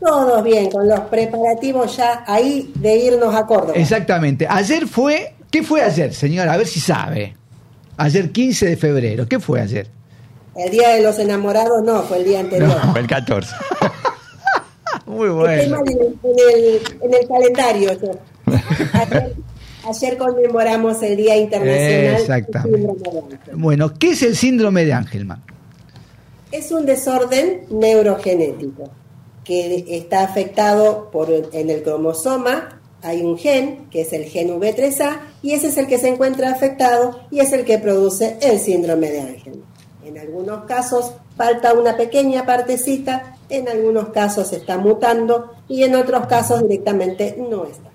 Todos 0.00 0.42
bien, 0.44 0.70
con 0.70 0.88
los 0.88 1.00
preparativos 1.00 1.96
ya 1.96 2.22
ahí 2.26 2.72
de 2.76 2.96
irnos 2.96 3.34
a 3.34 3.44
Córdoba. 3.46 3.72
Exactamente. 3.74 4.46
Ayer 4.48 4.86
fue. 4.86 5.34
¿Qué 5.50 5.62
fue 5.62 5.82
ayer, 5.82 6.14
señora? 6.14 6.52
A 6.52 6.56
ver 6.56 6.66
si 6.66 6.78
sabe. 6.78 7.34
Ayer 7.96 8.30
15 8.30 8.66
de 8.66 8.76
febrero. 8.76 9.26
¿Qué 9.26 9.40
fue 9.40 9.60
ayer? 9.60 9.88
El 10.54 10.70
día 10.70 10.90
de 10.90 11.02
los 11.02 11.18
enamorados 11.18 11.82
no, 11.84 12.02
fue 12.02 12.18
el 12.18 12.24
día 12.24 12.40
anterior. 12.40 12.80
Fue 12.92 13.00
el 13.00 13.06
14. 13.06 13.54
Muy 15.08 15.28
mal 15.30 15.48
en, 15.58 15.74
el, 15.74 16.18
en 16.22 16.38
el- 16.54 16.80
en 17.02 17.14
el 17.14 17.28
calendario. 17.28 17.90
Ayer, 18.92 19.34
ayer 19.86 20.18
conmemoramos 20.18 21.02
el 21.02 21.16
Día 21.16 21.36
Internacional 21.36 21.88
del 22.04 22.14
Exactamente. 22.16 22.78
Síndrome 22.78 23.38
de. 23.46 23.54
Bueno, 23.54 23.94
¿qué 23.98 24.10
es 24.10 24.22
el 24.22 24.36
síndrome 24.36 24.84
de 24.84 24.92
Angelman? 24.92 25.42
Es 26.52 26.72
un 26.72 26.86
desorden 26.86 27.62
neurogenético 27.70 28.90
que 29.44 29.84
está 29.88 30.22
afectado 30.24 31.10
por 31.10 31.28
en 31.52 31.70
el 31.70 31.82
cromosoma. 31.82 32.80
Hay 33.02 33.22
un 33.22 33.38
gen, 33.38 33.86
que 33.90 34.00
es 34.02 34.12
el 34.12 34.24
gen 34.24 34.48
V3A, 34.58 35.20
y 35.42 35.52
ese 35.52 35.68
es 35.68 35.76
el 35.76 35.86
que 35.86 35.98
se 35.98 36.08
encuentra 36.08 36.50
afectado 36.50 37.20
y 37.30 37.40
es 37.40 37.52
el 37.52 37.64
que 37.64 37.78
produce 37.78 38.36
el 38.42 38.58
síndrome 38.58 39.10
de 39.10 39.20
Angelman. 39.20 39.62
En 40.04 40.18
algunos 40.18 40.64
casos 40.64 41.12
falta 41.36 41.74
una 41.74 41.96
pequeña 41.96 42.44
partecita, 42.44 43.36
en 43.48 43.68
algunos 43.68 44.08
casos 44.10 44.52
está 44.52 44.78
mutando 44.78 45.52
y 45.68 45.82
en 45.84 45.94
otros 45.94 46.26
casos 46.26 46.62
directamente 46.62 47.36
no 47.50 47.64
está. 47.64 47.88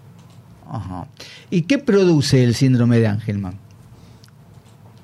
Ajá. 0.70 1.08
¿Y 1.50 1.64
qué 1.64 1.78
produce 1.78 2.44
el 2.44 2.56
síndrome 2.56 3.00
de 3.00 3.08
Angelman? 3.08 3.60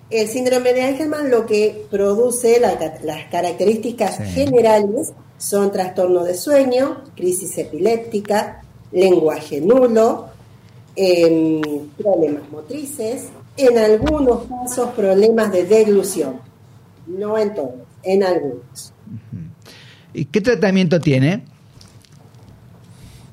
El 0.10 0.28
síndrome 0.28 0.74
de 0.74 0.84
Angelman 0.84 1.30
lo 1.30 1.46
que 1.46 1.86
produce, 1.92 2.60
la 2.60 2.78
las 3.04 3.26
características 3.30 4.18
Sí. 4.18 4.24
generales 4.24 5.14
son 5.38 5.72
trastorno 5.72 6.24
de 6.24 6.34
sueño, 6.34 7.04
crisis 7.16 7.58
epiléptica, 7.60 8.62
lenguaje 8.92 9.62
nulo, 9.62 10.26
em, 10.96 11.62
problemas 11.98 12.50
motrices, 12.52 13.28
en 13.56 13.78
algunos 13.78 14.46
casos 14.46 14.90
problemas 14.96 15.52
de 15.52 15.66
deglución, 15.66 16.42
no 17.08 17.38
en 17.38 17.54
todos, 17.54 17.74
en 18.04 18.24
algunos. 18.24 18.94
¿Y 20.20 20.26
qué 20.26 20.42
tratamiento 20.42 21.00
tiene? 21.00 21.46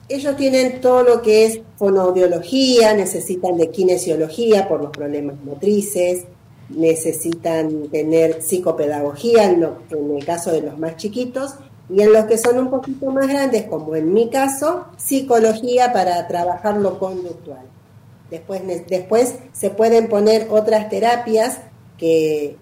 Ellos 0.09 0.37
tienen 0.37 0.81
todo 0.81 1.03
lo 1.03 1.21
que 1.21 1.47
es 1.47 1.61
fonoaudiología, 1.77 2.95
necesitan 2.95 3.57
de 3.57 3.71
kinesiología 3.71 4.69
por 4.69 4.81
los 4.81 4.91
problemas 4.93 5.35
motrices, 5.45 6.27
necesitan 6.69 7.89
tener 7.89 8.41
psicopedagogía 8.41 9.51
en, 9.51 9.65
el 9.65 10.25
caso 10.25 10.53
de 10.53 10.63
los 10.63 10.79
más 10.79 10.97
chiquitos 10.97 11.55
y 11.91 12.03
en 12.03 12.13
los 12.13 12.27
que 12.27 12.39
son 12.39 12.57
un 12.57 12.71
poquito 12.71 13.11
más 13.11 13.27
grandes, 13.27 13.65
como 13.65 13.97
en 13.97 14.13
mi 14.13 14.31
caso, 14.31 14.87
psicología 14.97 15.93
para 15.93 16.29
trabajar 16.29 16.77
lo 16.77 17.01
conductual. 17.01 17.67
Después, 18.31 18.63
después 18.89 19.35
se 19.53 19.71
pueden 19.71 20.07
poner 20.07 20.47
otras 20.51 20.89
terapias 20.89 21.59
que 21.99 22.45
eh, 22.45 22.57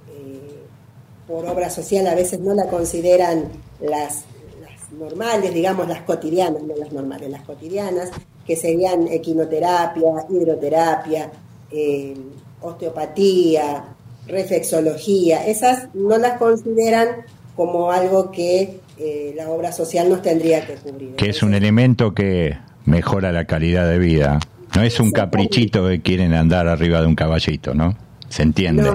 por 1.27 1.45
obra 1.47 1.69
social 1.69 2.07
a 2.07 2.15
veces 2.15 2.41
no 2.41 2.55
la 2.55 2.69
consideran 2.69 3.51
las, 3.81 4.25
las 4.61 4.93
normales, 4.93 5.53
digamos 5.53 5.89
las 5.89 6.03
cotidianas, 6.03 6.63
no 6.63 6.75
las 6.77 6.93
normales, 6.93 7.31
las 7.31 7.43
cotidianas, 7.43 8.11
que 8.47 8.57
serían 8.57 9.09
equinoterapia, 9.09 10.27
hidroterapia, 10.29 11.31
eh, 11.71 12.15
osteopatía, 12.61 13.85
reflexología, 14.27 15.47
esas 15.47 15.89
no 15.95 16.17
las 16.19 16.39
consideran 16.39 17.09
como 17.57 17.91
algo 17.91 18.31
que 18.31 18.81
eh, 18.99 19.33
la 19.37 19.51
obra 19.51 19.73
social 19.73 20.09
nos 20.09 20.23
tendría 20.23 20.67
que 20.67 20.75
cubrir. 20.75 21.15
que 21.17 21.31
es 21.31 21.43
un 21.43 21.55
elemento 21.55 22.15
que 22.15 22.57
mejora 22.85 23.33
la 23.33 23.45
calidad 23.45 23.89
de 23.89 23.99
vida. 23.99 24.39
No 24.75 24.83
es 24.83 24.99
un 24.99 25.13
caprichito 25.13 25.87
que 25.89 26.03
quieren 26.03 26.35
andar 26.35 26.67
arriba 26.67 27.01
de 27.01 27.07
un 27.07 27.15
caballito, 27.15 27.75
¿no? 27.75 27.97
Se 28.29 28.43
entiende. 28.43 28.83
No, 28.83 28.95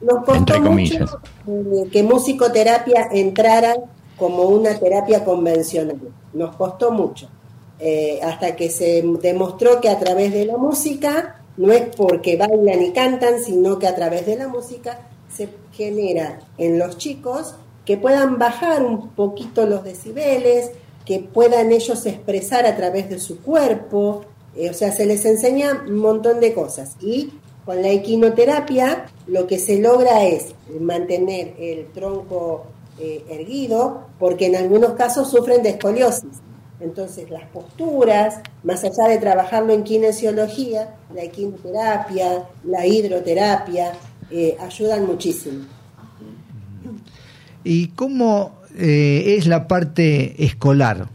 nos 0.00 0.24
costó 0.24 0.34
Entre 0.34 0.60
comillas. 0.60 1.10
eh, 1.46 1.88
que 1.92 2.02
musicoterapia 2.02 3.08
entrara 3.12 3.74
como 4.22 4.44
una 4.44 4.78
terapia 4.78 5.24
convencional. 5.24 5.98
Nos 6.32 6.54
costó 6.54 6.92
mucho. 6.92 7.26
Eh, 7.80 8.20
hasta 8.22 8.54
que 8.54 8.70
se 8.70 9.02
demostró 9.20 9.80
que 9.80 9.88
a 9.88 9.98
través 9.98 10.32
de 10.32 10.44
la 10.44 10.56
música, 10.56 11.42
no 11.56 11.72
es 11.72 11.88
porque 11.96 12.36
bailan 12.36 12.84
y 12.84 12.92
cantan, 12.92 13.42
sino 13.42 13.80
que 13.80 13.88
a 13.88 13.96
través 13.96 14.24
de 14.24 14.36
la 14.36 14.46
música 14.46 15.08
se 15.28 15.48
genera 15.72 16.38
en 16.56 16.78
los 16.78 16.98
chicos 16.98 17.56
que 17.84 17.96
puedan 17.96 18.38
bajar 18.38 18.84
un 18.84 19.08
poquito 19.08 19.66
los 19.66 19.82
decibeles, 19.82 20.70
que 21.04 21.18
puedan 21.18 21.72
ellos 21.72 22.06
expresar 22.06 22.64
a 22.64 22.76
través 22.76 23.10
de 23.10 23.18
su 23.18 23.40
cuerpo, 23.40 24.22
eh, 24.54 24.70
o 24.70 24.72
sea, 24.72 24.92
se 24.92 25.04
les 25.04 25.24
enseña 25.24 25.82
un 25.84 25.96
montón 25.96 26.38
de 26.38 26.54
cosas. 26.54 26.94
Y 27.00 27.32
con 27.64 27.82
la 27.82 27.88
equinoterapia 27.88 29.06
lo 29.26 29.48
que 29.48 29.58
se 29.58 29.80
logra 29.80 30.24
es 30.24 30.54
mantener 30.78 31.54
el 31.58 31.86
tronco 31.86 32.66
eh, 32.98 33.24
erguido, 33.30 34.06
porque 34.18 34.46
en 34.46 34.56
algunos 34.56 34.92
casos 34.94 35.30
sufren 35.30 35.62
de 35.62 35.70
escoliosis. 35.70 36.40
Entonces 36.80 37.30
las 37.30 37.48
posturas, 37.48 38.40
más 38.64 38.82
allá 38.84 39.08
de 39.08 39.18
trabajarlo 39.18 39.72
en 39.72 39.84
kinesiología, 39.84 40.96
la 41.14 41.22
equinoterapia, 41.22 42.48
la 42.64 42.86
hidroterapia, 42.86 43.92
eh, 44.30 44.56
ayudan 44.60 45.06
muchísimo. 45.06 45.64
¿Y 47.64 47.88
cómo 47.88 48.58
eh, 48.76 49.36
es 49.38 49.46
la 49.46 49.68
parte 49.68 50.44
escolar? 50.44 51.08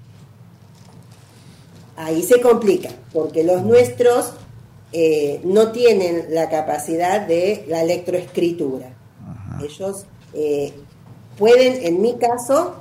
Ahí 1.98 2.24
se 2.24 2.40
complica, 2.42 2.90
porque 3.12 3.44
los 3.44 3.64
nuestros 3.64 4.34
eh, 4.94 5.42
no 5.44 5.72
tienen 5.72 6.28
la 6.30 6.50
capacidad 6.50 7.26
de 7.28 7.66
la 7.68 7.82
electroescritura. 7.82 8.94
Ellos 9.62 10.06
eh, 10.34 10.74
pueden, 11.38 11.86
en 11.86 12.01
mi 12.01 12.15
caso, 12.17 12.75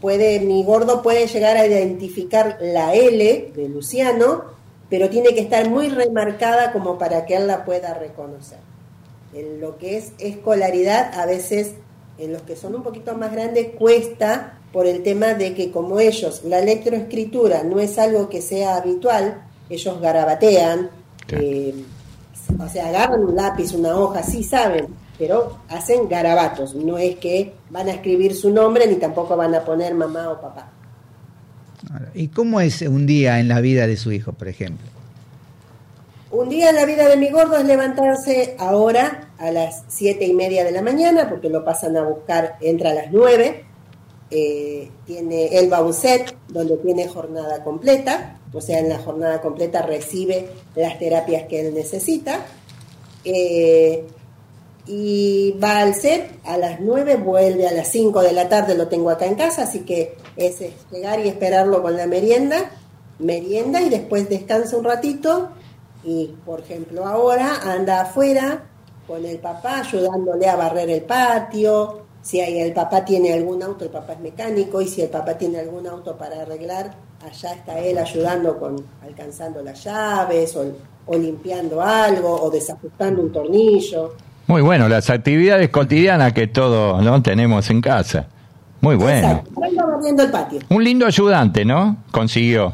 puede, 0.00 0.40
mi 0.40 0.64
gordo 0.64 1.02
puede 1.02 1.26
llegar 1.26 1.56
a 1.56 1.66
identificar 1.66 2.58
la 2.60 2.94
L 2.94 3.52
de 3.54 3.68
Luciano, 3.68 4.44
pero 4.88 5.10
tiene 5.10 5.34
que 5.34 5.40
estar 5.40 5.68
muy 5.68 5.88
remarcada 5.88 6.72
como 6.72 6.98
para 6.98 7.26
que 7.26 7.36
él 7.36 7.46
la 7.46 7.64
pueda 7.64 7.94
reconocer. 7.94 8.58
En 9.34 9.60
lo 9.60 9.76
que 9.78 9.98
es 9.98 10.12
escolaridad, 10.18 11.12
a 11.18 11.26
veces 11.26 11.72
en 12.18 12.32
los 12.32 12.42
que 12.42 12.56
son 12.56 12.74
un 12.74 12.82
poquito 12.82 13.14
más 13.16 13.32
grandes 13.32 13.68
cuesta 13.78 14.58
por 14.72 14.86
el 14.86 15.02
tema 15.02 15.34
de 15.34 15.54
que 15.54 15.70
como 15.70 16.00
ellos, 16.00 16.42
la 16.44 16.58
electroescritura 16.58 17.62
no 17.62 17.80
es 17.80 17.98
algo 17.98 18.28
que 18.28 18.42
sea 18.42 18.76
habitual, 18.76 19.42
ellos 19.70 20.00
garabatean, 20.00 20.90
eh, 21.28 21.74
o 22.58 22.68
sea, 22.68 22.88
agarran 22.88 23.24
un 23.24 23.36
lápiz, 23.36 23.72
una 23.72 23.96
hoja, 23.96 24.22
sí 24.22 24.42
saben, 24.42 24.88
pero 25.18 25.58
hacen 25.68 26.08
garabatos, 26.08 26.74
no 26.74 26.96
es 26.96 27.16
que 27.16 27.54
van 27.70 27.88
a 27.88 27.92
escribir 27.92 28.34
su 28.34 28.50
nombre 28.50 28.86
ni 28.86 28.96
tampoco 28.96 29.36
van 29.36 29.54
a 29.54 29.64
poner 29.64 29.94
mamá 29.94 30.30
o 30.30 30.40
papá. 30.40 30.70
¿Y 32.14 32.28
cómo 32.28 32.60
es 32.60 32.82
un 32.82 33.06
día 33.06 33.40
en 33.40 33.48
la 33.48 33.60
vida 33.60 33.86
de 33.86 33.96
su 33.96 34.12
hijo, 34.12 34.32
por 34.32 34.48
ejemplo? 34.48 34.86
Un 36.30 36.48
día 36.48 36.70
en 36.70 36.76
la 36.76 36.84
vida 36.84 37.08
de 37.08 37.16
mi 37.16 37.30
gordo 37.30 37.56
es 37.56 37.64
levantarse 37.64 38.54
ahora 38.58 39.30
a 39.38 39.50
las 39.50 39.84
siete 39.88 40.26
y 40.26 40.34
media 40.34 40.62
de 40.64 40.72
la 40.72 40.82
mañana, 40.82 41.28
porque 41.28 41.48
lo 41.48 41.64
pasan 41.64 41.96
a 41.96 42.02
buscar, 42.02 42.56
entra 42.60 42.90
a 42.90 42.94
las 42.94 43.12
nueve, 43.12 43.64
eh, 44.30 44.90
tiene, 45.06 45.58
él 45.58 45.72
va 45.72 45.78
a 45.78 45.82
un 45.82 45.94
set, 45.94 46.36
donde 46.48 46.76
tiene 46.76 47.08
jornada 47.08 47.64
completa, 47.64 48.38
o 48.52 48.60
sea, 48.60 48.78
en 48.78 48.90
la 48.90 48.98
jornada 48.98 49.40
completa 49.40 49.82
recibe 49.82 50.48
las 50.76 50.98
terapias 50.98 51.44
que 51.44 51.60
él 51.60 51.74
necesita. 51.74 52.44
Eh, 53.24 54.04
y 54.88 55.54
va 55.62 55.80
al 55.80 55.94
CEP 55.94 56.44
a 56.44 56.56
las 56.56 56.80
9, 56.80 57.16
vuelve 57.16 57.68
a 57.68 57.72
las 57.72 57.88
5 57.88 58.22
de 58.22 58.32
la 58.32 58.48
tarde, 58.48 58.74
lo 58.74 58.88
tengo 58.88 59.10
acá 59.10 59.26
en 59.26 59.34
casa, 59.34 59.64
así 59.64 59.80
que 59.80 60.16
es 60.36 60.58
llegar 60.90 61.20
y 61.20 61.28
esperarlo 61.28 61.82
con 61.82 61.96
la 61.96 62.06
merienda, 62.06 62.70
merienda 63.18 63.82
y 63.82 63.90
después 63.90 64.28
descansa 64.28 64.76
un 64.76 64.84
ratito 64.84 65.50
y, 66.02 66.34
por 66.46 66.60
ejemplo, 66.60 67.04
ahora 67.04 67.60
anda 67.70 68.00
afuera 68.00 68.64
con 69.06 69.24
el 69.24 69.38
papá 69.38 69.80
ayudándole 69.80 70.48
a 70.48 70.56
barrer 70.56 70.88
el 70.88 71.02
patio, 71.02 72.06
si 72.22 72.40
el 72.40 72.72
papá 72.72 73.04
tiene 73.04 73.32
algún 73.32 73.62
auto, 73.62 73.84
el 73.84 73.90
papá 73.90 74.14
es 74.14 74.20
mecánico, 74.20 74.80
y 74.80 74.88
si 74.88 75.02
el 75.02 75.08
papá 75.08 75.36
tiene 75.38 75.60
algún 75.60 75.86
auto 75.86 76.16
para 76.16 76.42
arreglar, 76.42 76.94
allá 77.24 77.52
está 77.52 77.78
él 77.78 77.98
ayudando 77.98 78.58
con 78.58 78.84
alcanzando 79.02 79.62
las 79.62 79.82
llaves 79.84 80.56
o, 80.56 80.64
o 81.06 81.16
limpiando 81.16 81.80
algo 81.80 82.42
o 82.42 82.50
desajustando 82.50 83.22
un 83.22 83.32
tornillo. 83.32 84.14
Muy 84.48 84.62
bueno, 84.62 84.88
las 84.88 85.10
actividades 85.10 85.68
cotidianas 85.68 86.32
que 86.32 86.46
todos 86.46 87.04
¿no? 87.04 87.22
tenemos 87.22 87.68
en 87.68 87.82
casa. 87.82 88.28
Muy 88.80 88.96
bueno. 88.96 89.44
Exacto, 89.44 90.24
el 90.24 90.30
patio. 90.30 90.60
Un 90.70 90.82
lindo 90.82 91.04
ayudante, 91.04 91.66
¿no? 91.66 91.98
Consiguió. 92.10 92.72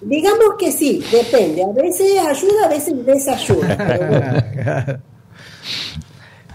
Digamos 0.00 0.54
que 0.58 0.72
sí, 0.72 1.04
depende. 1.12 1.62
A 1.62 1.72
veces 1.72 2.18
ayuda, 2.18 2.64
a 2.64 2.68
veces 2.68 3.06
desayuda. 3.06 5.00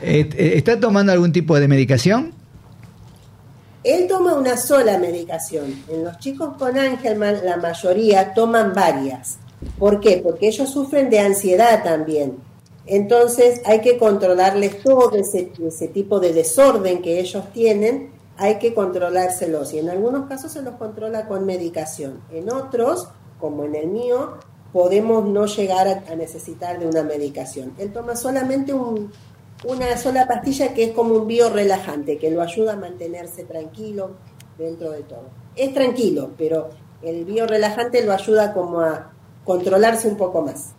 Eh, 0.06 0.30
eh, 0.36 0.54
¿Está 0.58 0.78
tomando 0.78 1.14
algún 1.14 1.32
tipo 1.32 1.58
de 1.58 1.66
medicación? 1.66 2.34
Él 3.86 4.06
toma 4.10 4.34
una 4.34 4.58
sola 4.58 4.98
medicación. 4.98 5.82
En 5.88 6.04
los 6.04 6.18
chicos 6.20 6.58
con 6.58 6.78
Angelman, 6.78 7.38
la 7.46 7.56
mayoría 7.56 8.34
toman 8.34 8.74
varias. 8.74 9.38
¿Por 9.80 10.02
qué? 10.02 10.20
Porque 10.22 10.48
ellos 10.50 10.70
sufren 10.70 11.10
de 11.10 11.20
ansiedad 11.20 11.86
también. 11.86 12.34
Entonces 12.86 13.62
hay 13.66 13.82
que 13.82 13.98
controlarles 13.98 14.82
todo 14.84 15.16
ese, 15.16 15.52
ese 15.66 15.88
tipo 15.88 16.20
de 16.20 16.34
desorden 16.34 17.02
que 17.02 17.20
ellos 17.20 17.52
tienen, 17.54 18.12
hay 18.38 18.60
que 18.60 18.74
controlárselos. 18.74 19.74
Y 19.74 19.80
en 19.80 19.90
algunos 19.90 20.28
casos 20.28 20.52
se 20.52 20.62
los 20.62 20.76
controla 20.76 21.28
con 21.28 21.46
medicación. 21.46 22.22
En 22.32 22.52
otros, 22.52 23.08
como 23.40 23.64
en 23.64 23.76
el 23.76 23.88
mío, 23.88 24.38
podemos 24.74 25.26
no 25.26 25.46
llegar 25.46 25.88
a, 25.88 26.16
necesitar 26.16 26.80
de 26.80 26.88
una 26.88 27.04
medicación. 27.04 27.74
Él 27.78 27.94
toma 27.94 28.16
solamente 28.16 28.74
un, 28.74 29.12
una 29.66 29.96
sola 29.98 30.28
pastilla 30.28 30.74
que 30.74 30.86
es 30.86 30.92
como 30.92 31.16
un 31.16 31.28
biorelajante, 31.28 32.18
que 32.18 32.32
lo 32.32 32.42
ayuda 32.42 32.74
a 32.74 32.78
mantenerse 32.78 33.44
tranquilo 33.44 34.12
dentro 34.58 34.92
de 34.92 35.04
todo. 35.04 35.30
Es 35.56 35.74
tranquilo, 35.74 36.32
pero 36.38 36.70
el 37.04 37.24
biorelajante 37.24 38.04
lo 38.04 38.14
ayuda 38.14 38.54
como 38.54 38.82
a 38.82 39.12
controlarse 39.46 40.08
un 40.08 40.18
poco 40.18 40.42
más. 40.42 40.74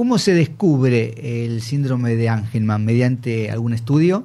¿Cómo 0.00 0.16
se 0.16 0.32
descubre 0.32 1.44
el 1.44 1.60
síndrome 1.60 2.16
de 2.16 2.30
Angelman? 2.30 2.86
¿Mediante 2.86 3.50
algún 3.50 3.74
estudio? 3.74 4.24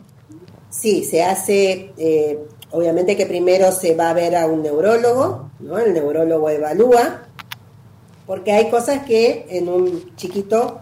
Sí, 0.70 1.03
se 1.03 1.22
hace, 1.22 1.91
eh, 1.98 2.39
obviamente 2.72 3.17
que 3.17 3.25
primero 3.25 3.74
se 3.74 3.94
va 3.94 4.10
a 4.10 4.13
ver 4.13 4.38
a 4.38 4.46
un 4.48 4.63
neurólogo, 4.63 5.50
¿no? 5.60 5.77
El 5.77 5.94
neurólogo 5.94 6.50
evalúa, 6.50 7.24
porque 8.25 8.53
hay 8.53 8.70
cosas 8.70 9.03
que 9.05 9.48
en 9.50 9.67
un 9.67 10.15
chiquito, 10.15 10.79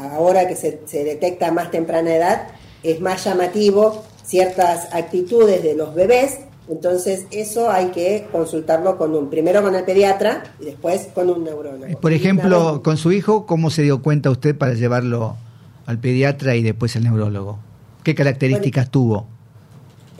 ahora 0.00 0.48
que 0.48 0.56
se, 0.56 0.80
se 0.86 1.04
detecta 1.04 1.48
a 1.48 1.52
más 1.52 1.70
temprana 1.70 2.16
edad, 2.16 2.48
es 2.82 2.98
más 2.98 3.22
llamativo 3.22 4.04
ciertas 4.24 4.88
actitudes 4.94 5.62
de 5.62 5.74
los 5.74 5.94
bebés, 5.94 6.38
entonces 6.70 7.26
eso 7.30 7.70
hay 7.70 7.86
que 7.88 8.26
consultarlo 8.30 8.96
con 8.96 9.14
un, 9.14 9.28
primero 9.28 9.62
con 9.62 9.74
el 9.74 9.84
pediatra 9.84 10.44
y 10.60 10.66
después 10.66 11.08
con 11.14 11.28
un 11.28 11.44
neurólogo. 11.44 11.98
Por 12.00 12.12
ejemplo, 12.12 12.80
con 12.82 12.96
su 12.96 13.12
hijo, 13.12 13.44
¿cómo 13.46 13.70
se 13.70 13.82
dio 13.82 14.02
cuenta 14.02 14.30
usted 14.30 14.56
para 14.56 14.74
llevarlo 14.74 15.36
al 15.86 15.98
pediatra 15.98 16.54
y 16.56 16.62
después 16.62 16.94
al 16.96 17.04
neurólogo? 17.04 17.58
¿Qué 18.04 18.14
características 18.14 18.90
tuvo? 18.90 19.26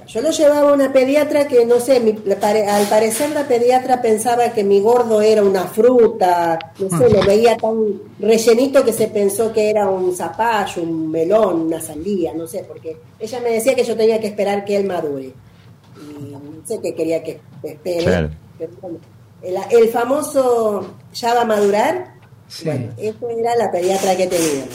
Yo 0.09 0.21
lo 0.23 0.31
llevaba 0.33 0.71
a 0.71 0.75
una 0.75 0.93
pediatra 0.93 1.47
que, 1.47 1.65
no 1.65 1.79
sé, 1.79 2.01
mi- 2.01 2.17
al 2.33 2.87
parecer 2.89 3.31
la 3.31 3.47
pediatra 3.47 4.03
pensaba 4.03 4.49
que 4.53 4.65
mi 4.65 4.81
gordo 4.81 5.21
era 5.23 5.41
una 5.45 5.63
fruta, 5.69 6.59
no 6.81 6.99
sé, 6.99 7.09
lo 7.11 7.23
veía 7.23 7.57
tan 7.57 7.77
rellenito 8.19 8.85
que 8.85 8.93
se 8.93 9.07
pensó 9.07 9.53
que 9.53 9.71
era 9.71 9.89
un 9.89 10.13
zapallo, 10.17 10.83
un 10.83 11.13
melón, 11.13 11.61
una 11.61 11.81
sandía, 11.81 12.35
no 12.35 12.49
sé, 12.49 12.65
porque 12.67 12.97
ella 13.21 13.39
me 13.41 13.51
decía 13.51 13.77
que 13.77 13.85
yo 13.85 13.97
tenía 13.97 14.21
que 14.21 14.27
esperar 14.27 14.65
que 14.65 14.77
él 14.77 14.85
madure. 14.85 15.33
Y 15.97 16.33
no 16.33 16.67
sé 16.67 16.81
qué 16.83 16.95
quería 16.95 17.23
que 17.23 17.41
espere. 17.63 18.05
Claro. 18.05 18.31
pero 18.59 18.73
bueno. 18.81 18.99
el, 19.43 19.57
el 19.71 19.89
famoso 19.89 20.95
ya 21.13 21.35
va 21.35 21.43
a 21.43 21.45
madurar, 21.45 22.15
Sí. 22.49 22.65
bueno, 22.65 22.93
eso 22.99 23.29
era 23.31 23.55
la 23.57 23.71
pediatra 23.71 24.17
que 24.17 24.27
teníamos. 24.27 24.75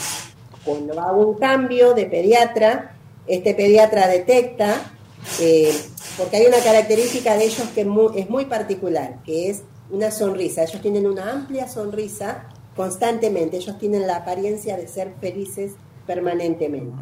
Cuando 0.64 0.98
hago 1.00 1.26
un 1.28 1.38
cambio 1.38 1.92
de 1.92 2.06
pediatra, 2.06 2.96
este 3.26 3.54
pediatra 3.54 4.08
detecta, 4.08 4.92
eh, 5.40 5.74
porque 6.16 6.36
hay 6.38 6.46
una 6.46 6.58
característica 6.58 7.36
de 7.36 7.44
ellos 7.44 7.68
que 7.74 7.82
es 8.16 8.30
muy 8.30 8.46
particular, 8.46 9.22
que 9.24 9.50
es 9.50 9.62
una 9.90 10.10
sonrisa. 10.10 10.62
Ellos 10.64 10.80
tienen 10.80 11.06
una 11.06 11.30
amplia 11.30 11.68
sonrisa 11.68 12.48
constantemente, 12.74 13.58
ellos 13.58 13.78
tienen 13.78 14.06
la 14.06 14.16
apariencia 14.16 14.76
de 14.78 14.88
ser 14.88 15.12
felices 15.20 15.72
permanentemente. 16.06 16.96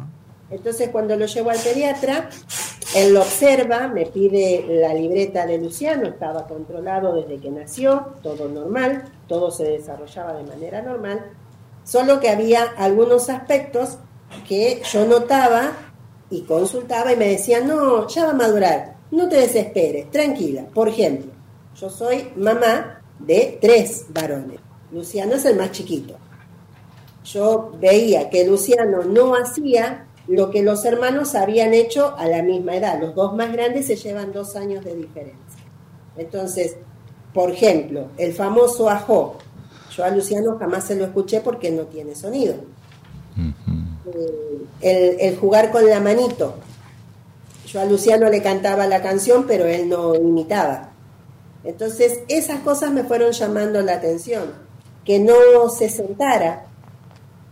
Entonces, 0.49 0.89
cuando 0.89 1.15
lo 1.15 1.25
llevo 1.25 1.49
al 1.51 1.59
pediatra, 1.59 2.29
él 2.95 3.13
lo 3.13 3.21
observa, 3.21 3.89
me 3.89 4.05
pide 4.05 4.65
la 4.69 4.93
libreta 4.93 5.45
de 5.45 5.57
Luciano, 5.57 6.07
estaba 6.07 6.47
controlado 6.47 7.13
desde 7.13 7.41
que 7.41 7.51
nació, 7.51 8.13
todo 8.23 8.47
normal, 8.47 9.03
todo 9.27 9.51
se 9.51 9.65
desarrollaba 9.65 10.33
de 10.33 10.43
manera 10.43 10.81
normal, 10.81 11.31
solo 11.83 12.21
que 12.21 12.29
había 12.29 12.63
algunos 12.77 13.29
aspectos 13.29 13.97
que 14.47 14.81
yo 14.89 15.05
notaba 15.05 15.73
y 16.29 16.43
consultaba 16.43 17.11
y 17.11 17.17
me 17.17 17.27
decían, 17.27 17.67
no, 17.67 18.07
ya 18.07 18.25
va 18.25 18.31
a 18.31 18.35
madurar, 18.35 18.95
no 19.11 19.27
te 19.27 19.37
desesperes, 19.37 20.09
tranquila. 20.09 20.65
Por 20.73 20.87
ejemplo, 20.87 21.33
yo 21.75 21.89
soy 21.89 22.31
mamá 22.37 23.01
de 23.19 23.57
tres 23.59 24.05
varones, 24.07 24.61
Luciano 24.93 25.35
es 25.35 25.43
el 25.43 25.57
más 25.57 25.71
chiquito. 25.71 26.15
Yo 27.25 27.73
veía 27.77 28.29
que 28.29 28.47
Luciano 28.47 29.03
no 29.03 29.35
hacía 29.35 30.04
lo 30.27 30.49
que 30.49 30.63
los 30.63 30.85
hermanos 30.85 31.35
habían 31.35 31.73
hecho 31.73 32.15
a 32.17 32.27
la 32.27 32.41
misma 32.41 32.75
edad. 32.75 32.99
Los 32.99 33.15
dos 33.15 33.35
más 33.35 33.51
grandes 33.51 33.87
se 33.87 33.95
llevan 33.95 34.31
dos 34.31 34.55
años 34.55 34.83
de 34.83 34.95
diferencia. 34.95 35.61
Entonces, 36.17 36.77
por 37.33 37.51
ejemplo, 37.51 38.07
el 38.17 38.33
famoso 38.33 38.89
ajo. 38.89 39.37
Yo 39.95 40.03
a 40.03 40.09
Luciano 40.09 40.57
jamás 40.57 40.85
se 40.85 40.95
lo 40.95 41.05
escuché 41.05 41.41
porque 41.41 41.71
no 41.71 41.83
tiene 41.83 42.15
sonido. 42.15 42.55
Eh, 44.13 44.57
el, 44.81 45.19
el 45.19 45.37
jugar 45.37 45.71
con 45.71 45.87
la 45.87 45.99
manito. 45.99 46.55
Yo 47.67 47.81
a 47.81 47.85
Luciano 47.85 48.29
le 48.29 48.41
cantaba 48.41 48.87
la 48.87 49.01
canción, 49.01 49.45
pero 49.47 49.65
él 49.65 49.89
no 49.89 50.15
imitaba. 50.15 50.91
Entonces, 51.63 52.19
esas 52.27 52.59
cosas 52.59 52.91
me 52.91 53.03
fueron 53.03 53.31
llamando 53.31 53.81
la 53.81 53.93
atención. 53.93 54.53
Que 55.03 55.19
no 55.19 55.69
se 55.69 55.89
sentara, 55.89 56.67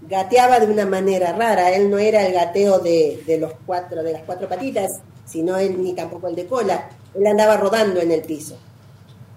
gateaba 0.07 0.59
de 0.59 0.71
una 0.71 0.85
manera 0.85 1.33
rara. 1.33 1.71
Él 1.71 1.89
no 1.89 1.97
era 1.97 2.25
el 2.25 2.33
gateo 2.33 2.79
de, 2.79 3.23
de 3.25 3.37
los 3.37 3.53
cuatro, 3.65 4.03
de 4.03 4.13
las 4.13 4.23
cuatro 4.23 4.47
patitas, 4.47 5.01
sino 5.25 5.57
él 5.57 5.81
ni 5.81 5.93
tampoco 5.93 6.27
el 6.27 6.35
de 6.35 6.45
cola. 6.45 6.89
Él 7.15 7.25
andaba 7.27 7.57
rodando 7.57 8.01
en 8.01 8.11
el 8.11 8.21
piso. 8.21 8.57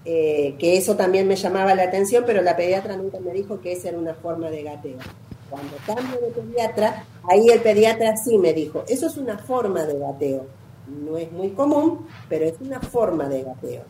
Eh, 0.09 0.55
que 0.57 0.77
eso 0.77 0.95
también 0.95 1.27
me 1.27 1.35
llamaba 1.35 1.75
la 1.75 1.83
atención, 1.83 2.23
pero 2.25 2.41
la 2.41 2.55
pediatra 2.55 2.95
nunca 2.95 3.19
me 3.19 3.33
dijo 3.33 3.59
que 3.59 3.73
esa 3.73 3.89
era 3.89 3.97
una 3.97 4.13
forma 4.13 4.49
de 4.49 4.63
gateo. 4.63 4.99
Cuando 5.49 5.75
cambio 5.85 6.19
de 6.21 6.27
pediatra, 6.29 7.05
ahí 7.29 7.49
el 7.49 7.59
pediatra 7.59 8.15
sí 8.15 8.37
me 8.37 8.53
dijo, 8.53 8.85
eso 8.87 9.07
es 9.07 9.17
una 9.17 9.37
forma 9.37 9.83
de 9.83 9.99
gateo. 9.99 10.45
No 10.87 11.17
es 11.17 11.29
muy 11.33 11.49
común, 11.49 12.07
pero 12.29 12.45
es 12.45 12.53
una 12.61 12.79
forma 12.79 13.27
de 13.27 13.43
gateo. 13.43 13.81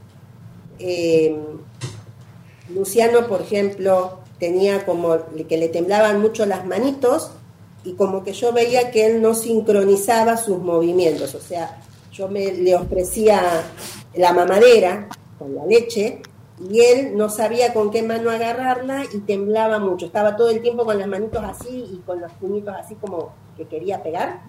Eh, 0.80 1.40
Luciano, 2.70 3.28
por 3.28 3.42
ejemplo, 3.42 4.20
tenía 4.39 4.86
como 4.86 5.17
que 5.47 5.58
le 5.58 5.69
temblaban 5.69 6.21
mucho 6.21 6.45
las 6.45 6.65
manitos 6.65 7.32
y 7.84 7.93
como 7.93 8.23
que 8.23 8.34
yo 8.34 8.52
veía 8.54 8.91
que 8.91 9.06
él 9.06 9.21
no 9.21 9.34
sincronizaba 9.34 10.38
sus 10.38 10.60
movimientos. 10.60 11.34
O 11.36 11.39
sea, 11.39 11.80
yo 12.12 12.28
me, 12.28 12.52
le 12.52 12.76
ofrecía 12.76 13.63
la 14.15 14.34
mamadera 14.34 15.08
con 15.39 15.56
la 15.56 15.65
leche 15.65 16.21
y 16.60 16.82
él 16.82 17.15
no 17.15 17.30
sabía 17.30 17.73
con 17.73 17.91
qué 17.91 18.02
mano 18.02 18.30
agarrarla 18.32 19.04
y 19.13 19.19
temblaba 19.19 19.80
mucho. 19.80 20.08
Estaba 20.08 20.36
todo 20.36 20.50
el 20.50 20.62
tiempo 20.62 20.86
con 20.86 20.97
las 20.97 21.08
manitos 21.08 21.43
así 21.43 21.86
y 21.93 22.02
con 22.06 22.19
los 22.19 22.32
puñitos 22.34 22.76
así 22.76 22.95
como 22.95 23.34
que 23.56 23.65
quería 23.67 24.02
pegar. 24.02 24.41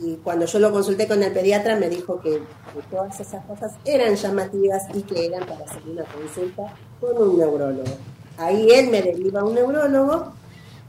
Y 0.00 0.16
cuando 0.16 0.46
yo 0.46 0.60
lo 0.60 0.72
consulté 0.72 1.08
con 1.08 1.22
el 1.22 1.32
pediatra 1.32 1.76
me 1.76 1.88
dijo 1.88 2.20
que, 2.20 2.30
que 2.30 2.82
todas 2.90 3.18
esas 3.18 3.44
cosas 3.44 3.72
eran 3.84 4.14
llamativas 4.14 4.84
y 4.94 5.02
que 5.02 5.26
eran 5.26 5.40
para 5.40 5.64
hacer 5.64 5.82
una 5.84 6.04
consulta 6.04 6.72
con 7.00 7.18
un 7.18 7.38
neurólogo. 7.38 7.90
Ahí 8.40 8.70
él 8.70 8.88
me 8.88 9.02
deriva 9.02 9.40
a 9.40 9.44
un 9.44 9.54
neurólogo. 9.54 10.32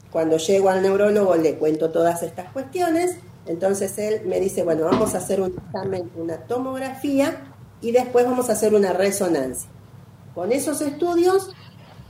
Cuando 0.09 0.37
llego 0.37 0.69
al 0.69 0.81
neurólogo 0.81 1.35
le 1.35 1.55
cuento 1.55 1.89
todas 1.89 2.23
estas 2.23 2.49
cuestiones. 2.53 3.17
Entonces 3.45 3.97
él 3.97 4.21
me 4.25 4.39
dice, 4.39 4.63
bueno, 4.63 4.85
vamos 4.85 5.15
a 5.15 5.17
hacer 5.17 5.41
un 5.41 5.53
examen, 5.57 6.09
una 6.15 6.37
tomografía 6.37 7.41
y 7.81 7.91
después 7.91 8.25
vamos 8.25 8.49
a 8.49 8.53
hacer 8.53 8.73
una 8.73 8.93
resonancia. 8.93 9.69
Con 10.33 10.53
esos 10.53 10.79
estudios 10.79 11.49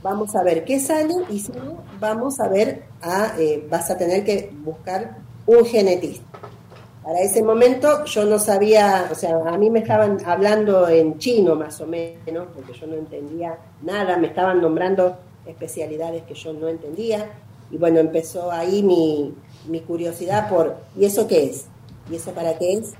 vamos 0.00 0.36
a 0.36 0.44
ver 0.44 0.64
qué 0.64 0.78
sale 0.78 1.14
y 1.28 1.40
si 1.40 1.50
no, 1.52 1.82
vamos 1.98 2.38
a 2.38 2.46
ver, 2.48 2.84
a, 3.00 3.34
eh, 3.36 3.66
vas 3.68 3.90
a 3.90 3.96
tener 3.96 4.24
que 4.24 4.52
buscar 4.62 5.16
un 5.46 5.64
genetista. 5.64 6.24
Para 7.02 7.18
ese 7.20 7.42
momento 7.42 8.04
yo 8.04 8.24
no 8.26 8.38
sabía, 8.38 9.08
o 9.10 9.14
sea, 9.16 9.38
a 9.44 9.58
mí 9.58 9.70
me 9.70 9.80
estaban 9.80 10.18
hablando 10.24 10.88
en 10.88 11.18
chino 11.18 11.56
más 11.56 11.80
o 11.80 11.86
menos, 11.88 12.46
porque 12.54 12.74
yo 12.74 12.86
no 12.86 12.94
entendía 12.94 13.58
nada, 13.82 14.16
me 14.18 14.28
estaban 14.28 14.60
nombrando 14.60 15.16
especialidades 15.46 16.22
que 16.24 16.34
yo 16.34 16.52
no 16.52 16.68
entendía, 16.68 17.32
y 17.70 17.78
bueno, 17.78 18.00
empezó 18.00 18.52
ahí 18.52 18.82
mi, 18.82 19.34
mi 19.68 19.80
curiosidad 19.80 20.48
por, 20.48 20.76
¿y 20.96 21.04
eso 21.04 21.26
qué 21.26 21.44
es? 21.44 21.66
¿Y 22.10 22.16
eso 22.16 22.32
para 22.32 22.58
qué 22.58 22.74
es? 22.74 22.92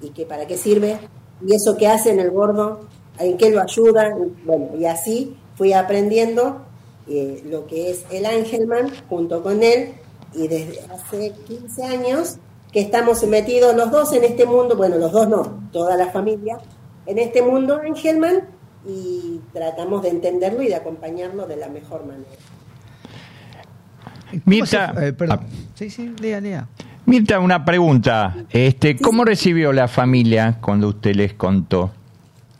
¿Y 0.00 0.10
qué, 0.10 0.24
para 0.24 0.46
qué 0.46 0.56
sirve? 0.56 0.98
¿Y 1.44 1.54
eso 1.54 1.76
qué 1.76 1.88
hace 1.88 2.10
en 2.10 2.20
el 2.20 2.30
gordo? 2.30 2.80
¿En 3.18 3.36
qué 3.36 3.50
lo 3.50 3.60
ayuda? 3.60 4.14
Bueno, 4.44 4.70
y 4.78 4.84
así 4.84 5.36
fui 5.56 5.72
aprendiendo 5.72 6.62
eh, 7.08 7.42
lo 7.46 7.66
que 7.66 7.90
es 7.90 8.04
el 8.10 8.24
Angelman 8.24 8.90
junto 9.08 9.42
con 9.42 9.62
él, 9.62 9.94
y 10.32 10.46
desde 10.46 10.80
hace 10.92 11.32
15 11.46 11.82
años 11.82 12.36
que 12.72 12.80
estamos 12.80 13.24
metidos 13.24 13.74
los 13.74 13.90
dos 13.90 14.12
en 14.12 14.22
este 14.24 14.46
mundo, 14.46 14.76
bueno, 14.76 14.96
los 14.96 15.10
dos 15.10 15.28
no, 15.28 15.60
toda 15.72 15.96
la 15.96 16.10
familia, 16.10 16.58
en 17.06 17.18
este 17.18 17.42
mundo 17.42 17.80
Angelman 17.84 18.48
y 18.86 19.40
tratamos 19.52 20.02
de 20.02 20.08
entenderlo 20.10 20.62
y 20.62 20.68
de 20.68 20.74
acompañarlo 20.76 21.46
de 21.46 21.56
la 21.56 21.68
mejor 21.68 22.04
manera. 22.06 22.28
Mirta, 24.44 24.94
Eh, 25.00 25.12
perdón. 25.12 25.40
ah, 25.42 25.46
Sí, 25.74 25.90
sí, 25.90 26.14
lea, 26.20 26.40
lea. 26.40 26.68
Mirta, 27.06 27.40
una 27.40 27.64
pregunta. 27.64 28.36
Este, 28.50 28.96
¿Cómo 28.96 29.24
recibió 29.24 29.72
la 29.72 29.88
familia 29.88 30.58
cuando 30.60 30.88
usted 30.88 31.14
les 31.16 31.34
contó 31.34 31.90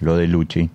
lo 0.00 0.16
de 0.16 0.26
Luchi? 0.26 0.68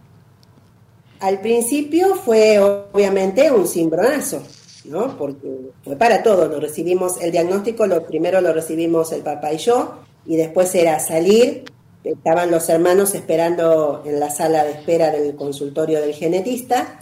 Al 1.19 1.41
principio 1.41 2.15
fue 2.15 2.59
obviamente 2.59 3.51
un 3.51 3.67
cimbronazo, 3.67 4.43
¿no? 4.85 5.17
Porque 5.17 5.71
fue 5.83 5.95
para 5.95 6.21
todos, 6.23 6.49
lo 6.51 6.59
recibimos, 6.59 7.19
el 7.21 7.31
diagnóstico 7.31 7.87
lo 7.87 8.05
primero 8.05 8.39
lo 8.41 8.53
recibimos 8.53 9.11
el 9.11 9.21
papá 9.21 9.51
y 9.53 9.57
yo, 9.57 9.99
y 10.25 10.35
después 10.35 10.73
era 10.75 10.99
salir, 10.99 11.65
estaban 12.11 12.51
los 12.51 12.69
hermanos 12.69 13.15
esperando 13.15 14.03
en 14.05 14.19
la 14.19 14.29
sala 14.29 14.63
de 14.63 14.71
espera 14.71 15.11
del 15.11 15.35
consultorio 15.35 16.01
del 16.01 16.13
genetista, 16.13 16.99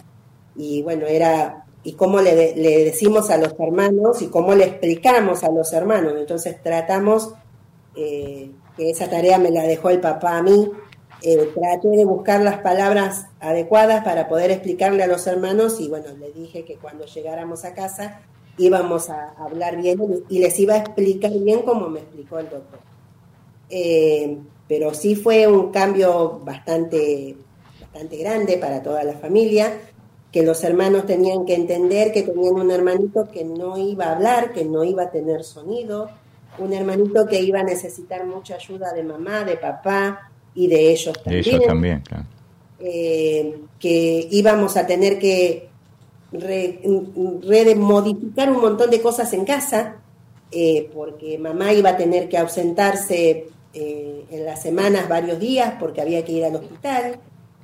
y 0.56 0.82
bueno, 0.82 1.06
era, 1.06 1.64
y 1.82 1.92
cómo 1.94 2.20
le, 2.20 2.34
de- 2.34 2.54
le 2.56 2.84
decimos 2.84 3.30
a 3.30 3.36
los 3.36 3.54
hermanos 3.58 4.22
y 4.22 4.28
cómo 4.28 4.54
le 4.54 4.64
explicamos 4.64 5.44
a 5.44 5.50
los 5.50 5.72
hermanos, 5.72 6.14
entonces 6.16 6.62
tratamos, 6.62 7.34
eh, 7.96 8.50
que 8.76 8.90
esa 8.90 9.08
tarea 9.08 9.38
me 9.38 9.50
la 9.50 9.62
dejó 9.64 9.90
el 9.90 10.00
papá 10.00 10.38
a 10.38 10.42
mí, 10.42 10.70
eh, 11.22 11.50
traté 11.54 11.88
de 11.88 12.04
buscar 12.04 12.40
las 12.42 12.58
palabras 12.58 13.26
adecuadas 13.40 14.04
para 14.04 14.28
poder 14.28 14.50
explicarle 14.50 15.02
a 15.02 15.06
los 15.06 15.26
hermanos 15.26 15.80
y 15.80 15.88
bueno, 15.88 16.06
le 16.18 16.32
dije 16.32 16.64
que 16.64 16.76
cuando 16.76 17.06
llegáramos 17.06 17.64
a 17.64 17.72
casa 17.72 18.20
íbamos 18.58 19.08
a 19.10 19.30
hablar 19.38 19.76
bien 19.80 19.98
y 20.28 20.38
les 20.40 20.58
iba 20.58 20.74
a 20.74 20.78
explicar 20.78 21.32
bien 21.32 21.62
como 21.62 21.88
me 21.88 22.00
explicó 22.00 22.38
el 22.38 22.50
doctor. 22.50 22.78
Eh, 23.70 24.36
pero 24.68 24.94
sí 24.94 25.14
fue 25.16 25.46
un 25.46 25.70
cambio 25.70 26.40
bastante, 26.44 27.36
bastante 27.80 28.16
grande 28.16 28.56
para 28.58 28.82
toda 28.82 29.04
la 29.04 29.14
familia, 29.14 29.72
que 30.32 30.42
los 30.42 30.64
hermanos 30.64 31.06
tenían 31.06 31.44
que 31.44 31.54
entender 31.54 32.12
que 32.12 32.22
tenían 32.22 32.54
un 32.54 32.70
hermanito 32.70 33.28
que 33.30 33.44
no 33.44 33.76
iba 33.78 34.06
a 34.06 34.16
hablar, 34.16 34.52
que 34.52 34.64
no 34.64 34.82
iba 34.84 35.04
a 35.04 35.10
tener 35.10 35.44
sonido, 35.44 36.10
un 36.58 36.72
hermanito 36.72 37.26
que 37.26 37.40
iba 37.40 37.60
a 37.60 37.64
necesitar 37.64 38.24
mucha 38.26 38.54
ayuda 38.56 38.92
de 38.92 39.02
mamá, 39.04 39.44
de 39.44 39.56
papá 39.56 40.30
y 40.54 40.66
de 40.68 40.90
ellos 40.92 41.14
De 41.14 41.22
también 41.22 41.44
ellos 41.56 41.66
también, 41.66 42.00
claro. 42.00 42.24
eh, 42.80 43.58
que 43.78 44.28
íbamos 44.30 44.76
a 44.76 44.86
tener 44.86 45.18
que 45.18 45.68
re- 46.32 46.80
re- 47.42 47.74
modificar 47.76 48.50
un 48.50 48.60
montón 48.60 48.90
de 48.90 49.00
cosas 49.00 49.32
en 49.34 49.44
casa, 49.44 49.96
eh, 50.50 50.90
porque 50.94 51.38
mamá 51.38 51.72
iba 51.72 51.90
a 51.90 51.96
tener 51.96 52.28
que 52.28 52.38
ausentarse 52.38 53.46
eh, 53.74 54.24
en 54.30 54.44
las 54.44 54.62
semanas 54.62 55.08
varios 55.08 55.38
días 55.38 55.74
porque 55.78 56.00
había 56.00 56.24
que 56.24 56.32
ir 56.32 56.44
al 56.44 56.56
hospital, 56.56 57.18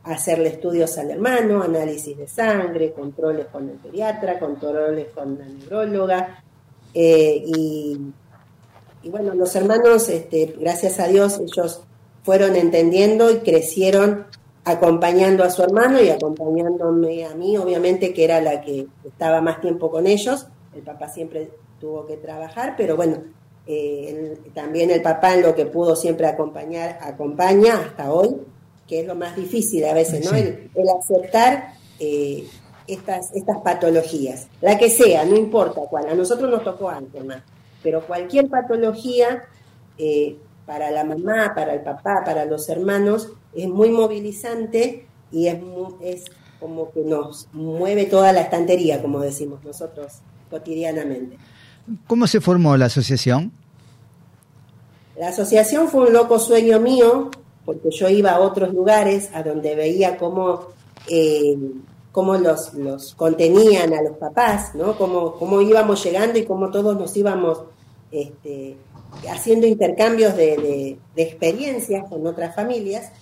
hacerle 0.05 0.49
estudios 0.49 0.97
al 0.99 1.11
hermano, 1.11 1.63
análisis 1.63 2.17
de 2.17 2.27
sangre, 2.27 2.93
controles 2.93 3.47
con 3.47 3.69
el 3.69 3.77
pediatra, 3.77 4.39
controles 4.39 5.09
con 5.15 5.39
la 5.39 5.47
neuróloga, 5.47 6.43
eh, 6.95 7.43
y, 7.47 7.99
y 9.03 9.11
bueno, 9.11 9.35
los 9.35 9.55
hermanos, 9.55 10.09
este, 10.09 10.55
gracias 10.59 10.99
a 11.01 11.07
Dios, 11.07 11.39
ellos 11.39 11.83
fueron 12.23 12.57
entendiendo 12.57 13.31
y 13.31 13.39
crecieron 13.39 14.27
acompañando 14.65 15.43
a 15.45 15.51
su 15.51 15.63
hermano 15.63 16.03
y 16.03 16.11
acompañándome 16.11 17.25
a 17.25 17.35
mí, 17.35 17.57
obviamente 17.57 18.13
que 18.13 18.25
era 18.25 18.41
la 18.41 18.61
que 18.61 18.87
estaba 19.05 19.41
más 19.41 19.61
tiempo 19.61 19.91
con 19.91 20.07
ellos. 20.07 20.47
El 20.75 20.83
papá 20.83 21.09
siempre 21.09 21.51
tuvo 21.81 22.07
que 22.07 22.17
trabajar, 22.17 22.75
pero 22.77 22.97
bueno, 22.97 23.19
eh, 23.73 24.37
también 24.53 24.91
el 24.91 25.01
papá 25.01 25.35
en 25.35 25.43
lo 25.43 25.55
que 25.55 25.65
pudo 25.65 25.95
siempre 25.95 26.27
acompañar, 26.27 26.99
acompaña 27.03 27.79
hasta 27.79 28.13
hoy, 28.13 28.37
que 28.89 28.99
es 28.99 29.07
lo 29.07 29.15
más 29.15 29.37
difícil 29.37 29.85
a 29.85 29.95
veces, 29.95 30.25
¿no? 30.25 30.33
Sí. 30.33 30.39
El, 30.39 30.71
el 30.75 30.89
aceptar 30.89 31.75
eh, 32.01 32.49
estas, 32.89 33.31
estas 33.33 33.59
patologías, 33.59 34.49
la 34.61 34.77
que 34.77 34.91
sea, 34.91 35.25
no 35.25 35.37
importa 35.37 35.83
cuál. 35.89 36.09
A 36.09 36.15
nosotros 36.15 36.51
nos 36.51 36.65
tocó 36.65 36.89
antes 36.91 37.25
más, 37.25 37.45
pero 37.81 38.05
cualquier 38.05 38.49
patología 38.49 39.45
eh, 39.99 40.37
para 40.67 40.91
la 40.91 41.05
mamá, 41.05 41.53
para 41.55 41.75
el 41.75 41.83
papá, 41.83 42.23
para 42.25 42.47
los 42.47 42.69
hermanos, 42.69 43.29
es 43.55 43.69
muy 43.69 43.91
movilizante 43.91 45.07
y 45.31 45.47
es, 45.47 45.61
es 46.03 46.25
como 46.59 46.91
que 46.91 47.03
nos 47.03 47.47
mueve 47.53 48.07
toda 48.07 48.33
la 48.33 48.41
estantería, 48.41 49.01
como 49.01 49.21
decimos 49.21 49.63
nosotros 49.63 50.15
cotidianamente. 50.51 51.39
¿Cómo 52.09 52.27
se 52.27 52.41
formó 52.41 52.77
la 52.77 52.87
asociación? 52.87 53.53
La 55.21 55.29
asociación 55.29 55.89
fue 55.89 56.07
un 56.07 56.15
loco 56.15 56.39
sueño 56.39 56.81
mío, 56.81 57.31
porque 57.67 57.91
yo 57.91 58.09
iba 58.09 58.31
a 58.31 58.41
otros 58.41 58.73
lugares 58.73 59.29
a 59.35 59.43
donde 59.43 59.75
veía 59.75 60.17
cómo, 60.17 60.69
eh, 61.11 61.59
cómo 62.11 62.37
los, 62.37 63.15
contenían 63.17 63.93
a 63.93 64.01
los 64.01 64.17
papás, 64.17 64.75
¿no? 64.75 64.97
Cómo, 64.97 65.35
cómo 65.35 65.61
íbamos 65.61 66.03
llegando 66.03 66.39
y 66.39 66.47
cómo 66.47 66.71
todos 66.71 66.99
nos 66.99 67.15
íbamos 67.19 67.65
este, 68.11 68.79
haciendo 69.31 69.67
intercambios 69.67 70.35
de, 70.35 70.99
experiencias 71.17 72.09
con 72.09 72.27
otras 72.27 72.55
familias. 72.57 73.13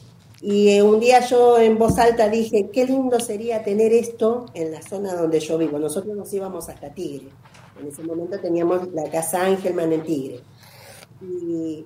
Y 0.41 0.69
eh, 0.69 0.85
un 0.85 1.01
día 1.01 1.19
yo 1.27 1.59
en 1.59 1.79
voz 1.79 1.99
alta 1.99 2.29
dije, 2.29 2.71
qué 2.73 2.87
lindo 2.87 3.19
sería 3.19 3.65
tener 3.65 3.93
esto 3.93 4.47
en 4.55 4.71
la 4.71 4.83
zona 4.83 5.17
donde 5.17 5.41
yo 5.41 5.59
vivo. 5.59 5.81
Nosotros 5.81 6.17
nos 6.17 6.33
íbamos 6.33 6.69
hasta 6.69 6.95
Tigre. 6.95 7.27
En 7.81 7.89
ese 7.89 8.05
momento 8.05 8.39
teníamos 8.39 8.87
la 8.93 9.11
casa 9.11 9.45
Angelman 9.45 9.93
en 9.93 10.05
Tigre 10.05 10.43
y 11.21 11.85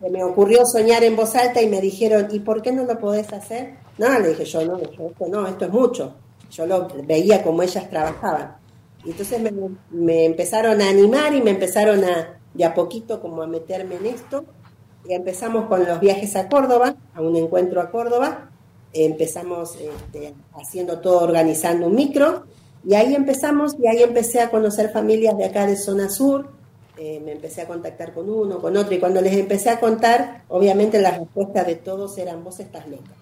se 0.00 0.10
me 0.10 0.22
ocurrió 0.22 0.64
soñar 0.64 1.02
en 1.04 1.16
voz 1.16 1.34
alta 1.34 1.60
y 1.60 1.68
me 1.68 1.80
dijeron, 1.80 2.28
¿y 2.30 2.40
por 2.40 2.62
qué 2.62 2.72
no 2.72 2.84
lo 2.84 2.98
podés 2.98 3.32
hacer? 3.32 3.74
No, 3.98 4.16
le 4.18 4.28
dije 4.28 4.44
yo, 4.44 4.64
no, 4.64 4.78
yo, 4.78 5.08
esto 5.08 5.26
no, 5.28 5.46
esto 5.46 5.64
es 5.64 5.72
mucho. 5.72 6.14
Yo 6.50 6.66
lo 6.66 6.88
veía 7.04 7.42
como 7.42 7.62
ellas 7.62 7.90
trabajaban. 7.90 8.56
Y 9.04 9.10
entonces 9.10 9.40
me, 9.40 9.52
me 9.90 10.24
empezaron 10.24 10.80
a 10.80 10.88
animar 10.88 11.34
y 11.34 11.42
me 11.42 11.50
empezaron 11.50 12.04
a, 12.04 12.38
de 12.54 12.64
a 12.64 12.74
poquito 12.74 13.20
como 13.20 13.42
a 13.42 13.46
meterme 13.46 13.96
en 13.96 14.06
esto. 14.06 14.44
Y 15.08 15.14
empezamos 15.14 15.66
con 15.66 15.84
los 15.84 16.00
viajes 16.00 16.36
a 16.36 16.48
Córdoba, 16.48 16.94
a 17.14 17.20
un 17.20 17.36
encuentro 17.36 17.80
a 17.80 17.90
Córdoba. 17.90 18.50
Empezamos 18.92 19.76
este, 19.76 20.34
haciendo 20.54 21.00
todo, 21.00 21.20
organizando 21.20 21.86
un 21.86 21.94
micro. 21.94 22.44
Y 22.84 22.94
ahí 22.94 23.14
empezamos, 23.14 23.74
y 23.78 23.86
ahí 23.86 24.02
empecé 24.02 24.40
a 24.40 24.50
conocer 24.50 24.90
familias 24.90 25.36
de 25.36 25.44
acá 25.44 25.66
de 25.66 25.76
zona 25.76 26.08
sur, 26.08 26.50
eh, 26.98 27.20
me 27.24 27.32
empecé 27.32 27.62
a 27.62 27.66
contactar 27.68 28.12
con 28.12 28.28
uno, 28.28 28.58
con 28.60 28.76
otro, 28.76 28.94
y 28.94 28.98
cuando 28.98 29.20
les 29.20 29.34
empecé 29.34 29.70
a 29.70 29.80
contar, 29.80 30.42
obviamente 30.48 31.00
las 31.00 31.18
respuestas 31.18 31.66
de 31.66 31.76
todos 31.76 32.18
eran, 32.18 32.42
vos 32.44 32.58
estás 32.60 32.88
loca, 32.88 33.12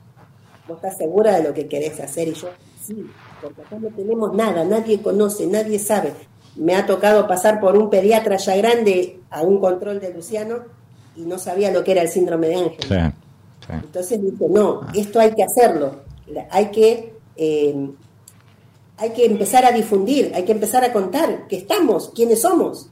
vos 0.67 0.77
estás 0.79 0.97
segura 0.97 1.37
de 1.37 1.43
lo 1.45 1.55
que 1.55 1.69
querés 1.69 2.01
hacer, 2.01 2.29
y 2.29 2.33
yo, 2.35 2.49
sí, 2.87 3.07
porque 3.43 3.63
acá 3.63 3.77
no 3.79 3.89
tenemos 3.91 4.33
nada, 4.35 4.65
nadie 4.65 5.01
conoce, 5.03 5.47
nadie 5.47 5.79
sabe. 5.79 6.13
Me 6.57 6.75
ha 6.75 6.87
tocado 6.87 7.27
pasar 7.29 7.61
por 7.61 7.77
un 7.77 7.91
pediatra 7.91 8.37
ya 8.39 8.57
grande 8.57 9.21
a 9.31 9.43
un 9.43 9.61
control 9.61 10.01
de 10.01 10.15
Luciano 10.15 10.61
y 11.15 11.23
no 11.23 11.39
sabía 11.39 11.71
lo 11.71 11.85
que 11.85 11.93
era 11.93 12.01
el 12.03 12.09
síndrome 12.09 12.49
de 12.49 12.55
Ángel. 12.57 12.81
Sí, 12.81 12.95
sí. 13.67 13.73
Entonces 13.85 14.23
dije, 14.23 14.47
no, 14.49 14.81
esto 14.95 15.21
hay 15.21 15.35
que 15.35 15.43
hacerlo, 15.45 15.97
La- 16.29 16.49
hay 16.51 16.71
que, 16.71 17.13
eh, 17.37 17.91
hay 18.97 19.11
que 19.11 19.27
empezar 19.27 19.67
a 19.67 19.73
difundir, 19.73 20.33
hay 20.35 20.45
que 20.45 20.53
empezar 20.53 20.83
a 20.83 20.93
contar 20.95 21.47
que 21.47 21.57
estamos, 21.57 22.11
quiénes 22.15 22.41
somos. 22.41 22.89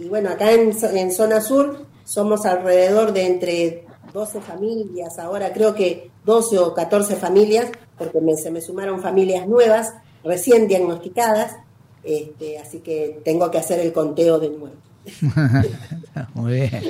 Y 0.00 0.08
bueno, 0.08 0.30
acá 0.30 0.52
en, 0.52 0.72
zo- 0.72 0.94
en 0.96 1.12
zona 1.12 1.40
sur 1.40 1.84
somos 2.04 2.46
alrededor 2.46 3.12
de 3.12 3.26
entre 3.26 3.84
12 4.12 4.40
familias, 4.40 5.18
ahora 5.18 5.52
creo 5.52 5.74
que 5.74 6.10
12 6.24 6.58
o 6.58 6.74
14 6.74 7.16
familias, 7.16 7.70
porque 7.98 8.20
me- 8.20 8.36
se 8.36 8.50
me 8.50 8.60
sumaron 8.60 9.00
familias 9.02 9.46
nuevas, 9.46 9.92
recién 10.24 10.66
diagnosticadas, 10.68 11.56
este, 12.02 12.58
así 12.58 12.78
que 12.80 13.20
tengo 13.24 13.50
que 13.50 13.58
hacer 13.58 13.78
el 13.80 13.92
conteo 13.92 14.38
de 14.38 14.48
nuevo. 14.50 14.74
Muy 16.34 16.52
bien. 16.54 16.82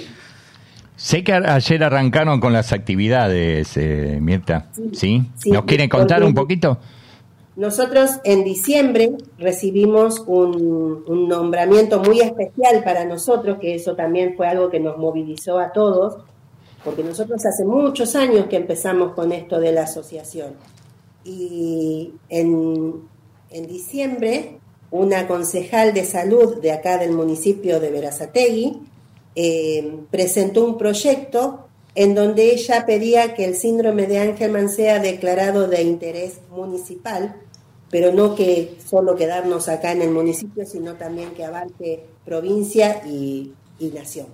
Sé 0.96 1.24
que 1.24 1.32
ayer 1.32 1.82
arrancaron 1.82 2.40
con 2.40 2.52
las 2.52 2.72
actividades, 2.72 3.76
eh, 3.76 4.18
Mirta. 4.20 4.66
¿Sí? 4.92 5.30
sí, 5.36 5.50
¿Nos 5.50 5.64
quieren 5.64 5.88
contar 5.88 6.22
un 6.22 6.34
poquito? 6.34 6.78
Nosotros 7.56 8.10
en 8.24 8.44
diciembre 8.44 9.16
recibimos 9.38 10.20
un, 10.26 11.04
nombramiento 11.28 12.00
muy 12.00 12.20
especial 12.20 12.82
para 12.84 13.04
nosotros, 13.04 13.58
que 13.60 13.74
eso 13.74 13.96
también 13.96 14.36
fue 14.36 14.46
algo 14.46 14.70
que 14.70 14.80
nos 14.80 14.98
movilizó 14.98 15.58
a 15.58 15.72
todos, 15.72 16.18
porque 16.84 17.02
nosotros 17.02 17.44
hace 17.44 17.64
muchos 17.64 18.16
años 18.16 18.46
que 18.46 18.56
empezamos 18.56 19.12
con 19.12 19.32
esto 19.32 19.60
de 19.60 19.72
la 19.72 19.82
asociación. 19.82 20.54
Y 21.24 22.12
en, 22.28 23.02
en 23.50 23.66
diciembre, 23.66 24.58
una 24.90 25.26
concejal 25.28 25.92
de 25.92 26.04
salud 26.04 26.60
de 26.60 26.72
acá 26.72 26.98
del 26.98 27.12
municipio 27.12 27.78
de 27.80 27.90
Verazategui 27.90 28.80
eh, 29.34 30.00
presentó 30.10 30.64
un 30.64 30.76
proyecto 30.76 31.69
en 31.94 32.14
donde 32.14 32.52
ella 32.52 32.86
pedía 32.86 33.34
que 33.34 33.44
el 33.44 33.56
síndrome 33.56 34.06
de 34.06 34.18
Angelman 34.18 34.68
sea 34.68 34.98
declarado 34.98 35.68
de 35.68 35.82
interés 35.82 36.40
municipal, 36.50 37.36
pero 37.90 38.12
no 38.12 38.34
que 38.34 38.76
solo 38.84 39.16
quedarnos 39.16 39.68
acá 39.68 39.92
en 39.92 40.02
el 40.02 40.10
municipio, 40.10 40.64
sino 40.64 40.94
también 40.94 41.30
que 41.30 41.44
abarque 41.44 42.06
provincia 42.24 43.02
y, 43.06 43.52
y 43.80 43.88
nación. 43.88 44.26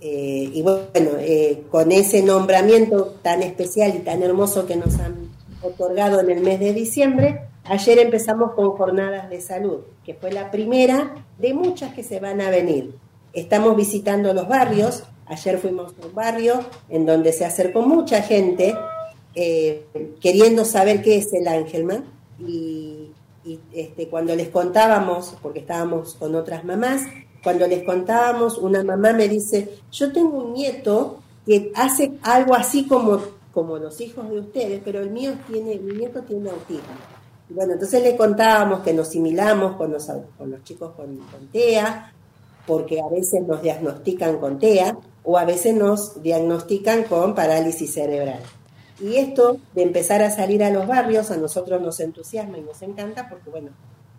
Eh, 0.00 0.50
y 0.54 0.62
bueno, 0.62 1.10
eh, 1.18 1.64
con 1.70 1.90
ese 1.90 2.22
nombramiento 2.22 3.16
tan 3.22 3.42
especial 3.42 3.94
y 3.96 3.98
tan 3.98 4.22
hermoso 4.22 4.64
que 4.64 4.76
nos 4.76 4.98
han 5.00 5.28
otorgado 5.60 6.20
en 6.20 6.30
el 6.30 6.40
mes 6.40 6.60
de 6.60 6.72
diciembre, 6.72 7.42
ayer 7.64 7.98
empezamos 7.98 8.52
con 8.52 8.70
jornadas 8.70 9.28
de 9.28 9.40
salud, 9.40 9.80
que 10.04 10.14
fue 10.14 10.32
la 10.32 10.52
primera 10.52 11.26
de 11.38 11.52
muchas 11.52 11.94
que 11.94 12.04
se 12.04 12.20
van 12.20 12.40
a 12.40 12.50
venir. 12.50 12.94
Estamos 13.32 13.76
visitando 13.76 14.32
los 14.32 14.48
barrios, 14.48 15.02
ayer 15.28 15.58
fuimos 15.58 15.94
a 16.02 16.06
un 16.06 16.14
barrio 16.14 16.60
en 16.88 17.06
donde 17.06 17.32
se 17.32 17.44
acercó 17.44 17.82
mucha 17.82 18.22
gente 18.22 18.74
eh, 19.34 19.86
queriendo 20.20 20.64
saber 20.64 21.02
qué 21.02 21.18
es 21.18 21.32
el 21.32 21.46
Angelman 21.46 22.04
y, 22.40 23.10
y, 23.44 23.60
este, 23.72 24.08
cuando 24.08 24.34
les 24.34 24.48
contábamos, 24.48 25.36
porque 25.42 25.60
estábamos 25.60 26.14
con 26.14 26.34
otras 26.34 26.64
mamás, 26.64 27.02
cuando 27.42 27.66
les 27.66 27.84
contábamos, 27.84 28.58
una 28.58 28.82
mamá 28.82 29.12
me 29.12 29.28
dice, 29.28 29.78
yo 29.92 30.12
tengo 30.12 30.38
un 30.38 30.54
nieto 30.54 31.18
que 31.46 31.72
hace 31.74 32.12
algo 32.22 32.54
así 32.54 32.86
como, 32.86 33.20
como 33.52 33.78
los 33.78 34.00
hijos 34.00 34.28
de 34.28 34.40
ustedes, 34.40 34.80
pero 34.84 35.00
el 35.00 35.10
mío 35.10 35.32
tiene, 35.50 35.78
mi 35.78 35.94
nieto 35.94 36.22
tiene 36.22 36.50
autismo. 36.50 36.94
Bueno, 37.48 37.74
entonces 37.74 38.02
le 38.02 38.16
contábamos 38.16 38.80
que 38.80 38.92
nos 38.92 39.08
similamos 39.08 39.76
con 39.76 39.92
los, 39.92 40.06
con 40.36 40.50
los 40.50 40.62
chicos 40.64 40.92
con, 40.94 41.16
con 41.16 41.46
TEA, 41.50 42.12
porque 42.66 43.00
a 43.00 43.08
veces 43.08 43.42
nos 43.46 43.62
diagnostican 43.62 44.38
con 44.38 44.58
TEA 44.58 44.98
o 45.24 45.38
a 45.38 45.44
veces 45.44 45.74
nos 45.74 46.22
diagnostican 46.22 47.04
con 47.04 47.34
parálisis 47.34 47.92
cerebral. 47.92 48.40
Y 49.00 49.16
esto 49.16 49.58
de 49.74 49.82
empezar 49.82 50.22
a 50.22 50.30
salir 50.30 50.64
a 50.64 50.70
los 50.70 50.86
barrios 50.86 51.30
a 51.30 51.36
nosotros 51.36 51.80
nos 51.80 52.00
entusiasma 52.00 52.58
y 52.58 52.62
nos 52.62 52.82
encanta 52.82 53.28
porque, 53.28 53.50
bueno, 53.50 53.70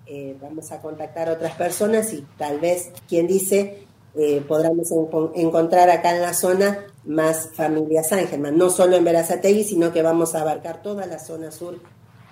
eh, 0.06 0.38
vamos 0.42 0.72
a 0.72 0.82
contactar 0.82 1.30
a 1.30 1.34
otras 1.34 1.56
personas 1.56 2.14
y 2.14 2.26
tal 2.38 2.60
vez, 2.60 2.92
quien 3.08 3.28
dice, 3.28 3.86
eh, 4.16 4.44
podremos 4.48 4.92
en, 4.92 5.08
encontrar 5.36 5.90
acá 5.90 6.16
en 6.16 6.22
la 6.22 6.34
zona 6.34 6.88
más 7.06 7.50
familias 7.54 8.12
Ángelman, 8.12 8.58
no 8.58 8.70
solo 8.70 8.96
en 8.96 9.04
Verazategui, 9.04 9.64
sino 9.64 9.92
que 9.92 10.02
vamos 10.02 10.34
a 10.34 10.42
abarcar 10.42 10.82
toda 10.82 11.06
la 11.06 11.20
zona 11.20 11.52
sur. 11.52 11.76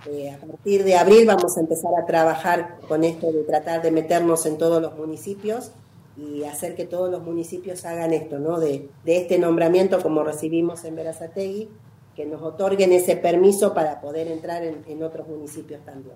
Eh, 0.10 0.32
a 0.32 0.38
partir 0.38 0.84
de 0.86 0.96
abril 0.96 1.26
vamos 1.28 1.58
a 1.58 1.60
empezar 1.60 1.92
a 2.02 2.06
trabajar 2.06 2.78
con 2.88 3.04
esto 3.04 3.32
de 3.32 3.44
tratar 3.44 3.82
de 3.82 3.92
meternos 3.92 4.46
en 4.46 4.58
todos 4.58 4.82
los 4.82 4.96
municipios 4.96 5.72
y 6.18 6.44
hacer 6.44 6.76
que 6.76 6.86
todos 6.86 7.12
los 7.12 7.24
municipios 7.24 7.86
hagan 7.86 8.14
esto, 8.14 8.40
¿no? 8.40 8.60
De, 8.60 8.90
de 9.06 9.18
este 9.18 9.38
nombramiento 9.38 10.02
como 10.02 10.24
recibimos 10.24 10.84
en 10.84 10.96
Verazategui, 10.96 11.70
que 12.16 12.26
nos 12.26 12.42
otorguen 12.42 12.92
ese 12.92 13.16
permiso 13.16 13.74
para 13.74 14.02
poder 14.02 14.28
entrar 14.28 14.64
en, 14.64 14.84
en 14.88 15.04
otros 15.04 15.28
municipios 15.28 15.86
también. 15.86 16.16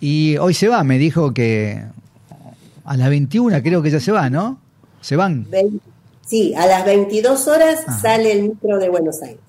Y 0.00 0.38
hoy 0.38 0.54
se 0.54 0.68
va, 0.68 0.82
me 0.82 0.96
dijo 0.96 1.34
que 1.34 1.84
a 2.84 2.96
las 2.96 3.10
21 3.10 3.62
creo 3.62 3.82
que 3.82 3.90
ya 3.90 4.00
se 4.00 4.12
va, 4.12 4.30
¿no? 4.30 4.58
Se 5.02 5.16
van. 5.16 5.46
Sí, 6.26 6.54
a 6.54 6.66
las 6.66 6.84
22 6.84 7.48
horas 7.48 7.80
Ajá. 7.86 8.00
sale 8.00 8.32
el 8.32 8.42
micro 8.44 8.78
de 8.78 8.88
Buenos 8.88 9.20
Aires. 9.22 9.40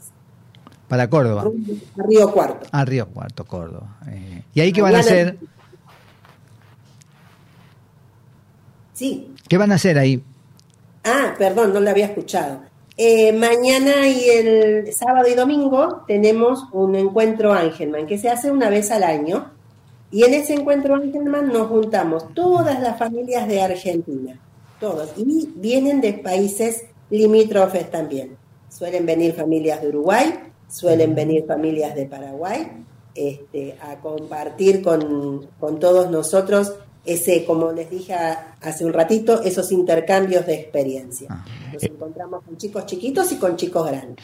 Para 0.90 1.10
Córdoba. 1.10 1.46
A 1.98 2.04
Río 2.08 2.34
Cuarto. 2.34 2.68
A 2.72 2.84
Río 2.84 3.08
Cuarto, 3.08 3.46
Córdoba. 3.46 3.98
Eh, 4.10 4.44
¿Y 4.54 4.60
ahí 4.60 4.74
qué 4.74 4.82
van 4.82 4.96
a 4.96 5.00
hacer? 5.00 5.38
Sí. 9.02 9.34
¿Qué 9.50 9.58
van 9.58 9.72
a 9.72 9.76
hacer 9.76 9.98
ahí? 9.98 10.22
Ah, 11.04 11.34
perdón, 11.36 11.74
no 11.74 11.80
lo 11.80 11.90
había 11.90 12.06
escuchado. 12.06 12.62
Eh, 12.96 13.34
mañana 13.34 14.08
y 14.08 14.30
el 14.30 14.94
sábado 14.94 15.28
y 15.28 15.34
domingo 15.34 16.04
tenemos 16.06 16.66
un 16.72 16.94
encuentro 16.94 17.52
Angelman 17.52 18.06
que 18.06 18.20
se 18.20 18.30
hace 18.30 18.52
una 18.52 18.70
vez 18.70 18.92
al 18.92 19.02
año. 19.02 19.54
Y 20.12 20.24
en 20.24 20.36
ese 20.36 20.54
encuentro 20.54 20.94
Angelman 20.94 21.48
nos 21.48 21.70
juntamos 21.70 22.32
todas 22.36 22.80
las 22.80 23.00
familias 23.00 23.48
de 23.48 23.64
Argentina, 23.64 24.40
todos. 24.80 25.10
Y 25.18 25.50
vienen 25.56 26.00
de 26.00 26.14
países 26.14 26.84
limítrofes 27.10 27.90
también. 27.90 28.38
Suelen 28.70 29.08
venir 29.08 29.34
familias 29.34 29.82
de 29.82 29.88
Uruguay, 29.88 30.32
suelen 30.70 31.16
venir 31.16 31.48
familias 31.48 31.96
de 31.96 32.06
Paraguay, 32.06 32.72
este, 33.16 33.76
a 33.82 33.96
compartir 33.96 34.84
con, 34.84 35.48
con 35.60 35.80
todos 35.80 36.12
nosotros 36.12 36.76
ese, 37.06 37.46
como 37.46 37.72
les 37.72 37.90
dije 37.90 38.14
hace 38.14 38.86
un 38.86 38.94
ratito, 38.94 39.42
esos 39.42 39.72
intercambios 39.72 40.46
de 40.46 40.54
experiencia. 40.56 41.44
Nos 41.74 41.84
encontramos 41.84 42.44
con 42.44 42.58
chicos 42.58 42.86
chiquitos 42.86 43.32
y 43.32 43.38
con 43.38 43.56
chicos 43.56 43.88
grandes. 43.88 44.24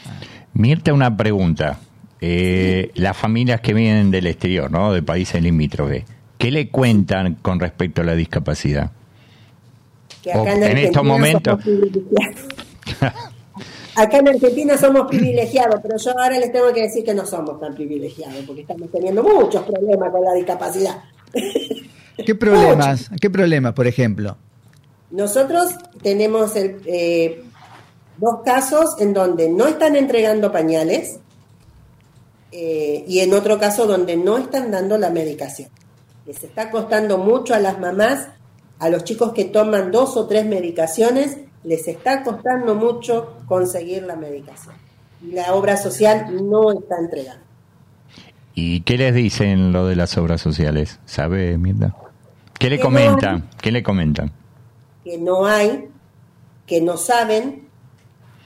Mirta, 0.54 0.92
una 0.92 1.16
pregunta. 1.16 1.80
Eh, 2.20 2.90
las 2.94 3.16
familias 3.16 3.60
que 3.60 3.72
vienen 3.74 4.10
del 4.10 4.26
exterior, 4.26 4.70
¿no? 4.70 4.92
De 4.92 5.02
países 5.02 5.40
limítrofes, 5.42 6.04
¿qué 6.36 6.50
le 6.50 6.68
cuentan 6.68 7.34
con 7.36 7.60
respecto 7.60 8.02
a 8.02 8.04
la 8.04 8.14
discapacidad? 8.14 8.90
Que 10.22 10.32
acá 10.32 10.54
en, 10.54 10.62
en 10.64 10.78
estos 10.78 11.04
momentos. 11.04 11.60
acá 13.94 14.18
en 14.18 14.28
Argentina 14.28 14.76
somos 14.76 15.06
privilegiados, 15.08 15.80
pero 15.82 15.96
yo 15.96 16.10
ahora 16.10 16.38
les 16.38 16.52
tengo 16.52 16.72
que 16.72 16.82
decir 16.82 17.04
que 17.04 17.14
no 17.14 17.24
somos 17.24 17.60
tan 17.60 17.74
privilegiados, 17.74 18.44
porque 18.46 18.62
estamos 18.62 18.90
teniendo 18.90 19.22
muchos 19.22 19.62
problemas 19.64 20.10
con 20.10 20.24
la 20.24 20.34
discapacidad. 20.34 20.96
¿Qué 22.24 22.34
problemas? 22.34 23.10
¿Qué 23.20 23.30
problemas, 23.30 23.72
por 23.74 23.86
ejemplo? 23.86 24.36
Nosotros 25.10 25.74
tenemos 26.02 26.56
el, 26.56 26.80
eh, 26.86 27.42
dos 28.18 28.40
casos 28.44 29.00
en 29.00 29.14
donde 29.14 29.48
no 29.48 29.66
están 29.66 29.96
entregando 29.96 30.52
pañales 30.52 31.20
eh, 32.52 33.04
y 33.06 33.20
en 33.20 33.32
otro 33.32 33.58
caso 33.58 33.86
donde 33.86 34.16
no 34.16 34.36
están 34.38 34.70
dando 34.70 34.98
la 34.98 35.10
medicación. 35.10 35.70
Les 36.26 36.42
está 36.42 36.70
costando 36.70 37.18
mucho 37.18 37.54
a 37.54 37.58
las 37.58 37.78
mamás, 37.78 38.28
a 38.78 38.88
los 38.90 39.04
chicos 39.04 39.32
que 39.32 39.44
toman 39.44 39.90
dos 39.90 40.16
o 40.16 40.26
tres 40.26 40.44
medicaciones, 40.44 41.38
les 41.64 41.88
está 41.88 42.22
costando 42.22 42.74
mucho 42.74 43.36
conseguir 43.46 44.02
la 44.02 44.16
medicación. 44.16 44.74
Y 45.22 45.32
la 45.32 45.54
obra 45.54 45.76
social 45.76 46.26
no 46.48 46.72
está 46.72 46.96
entregando. 46.98 47.42
¿Y 48.54 48.80
qué 48.82 48.98
les 48.98 49.14
dicen 49.14 49.72
lo 49.72 49.86
de 49.86 49.96
las 49.96 50.18
obras 50.18 50.40
sociales? 50.40 51.00
¿Sabe, 51.06 51.56
Mirta? 51.58 51.94
¿Qué 52.58 52.70
le 52.70 52.80
comentan? 52.80 53.38
No 53.38 53.50
¿Qué 53.60 53.72
le 53.72 53.82
comentan? 53.82 54.32
Que 55.04 55.18
no 55.18 55.46
hay, 55.46 55.88
que 56.66 56.80
no 56.80 56.96
saben, 56.96 57.68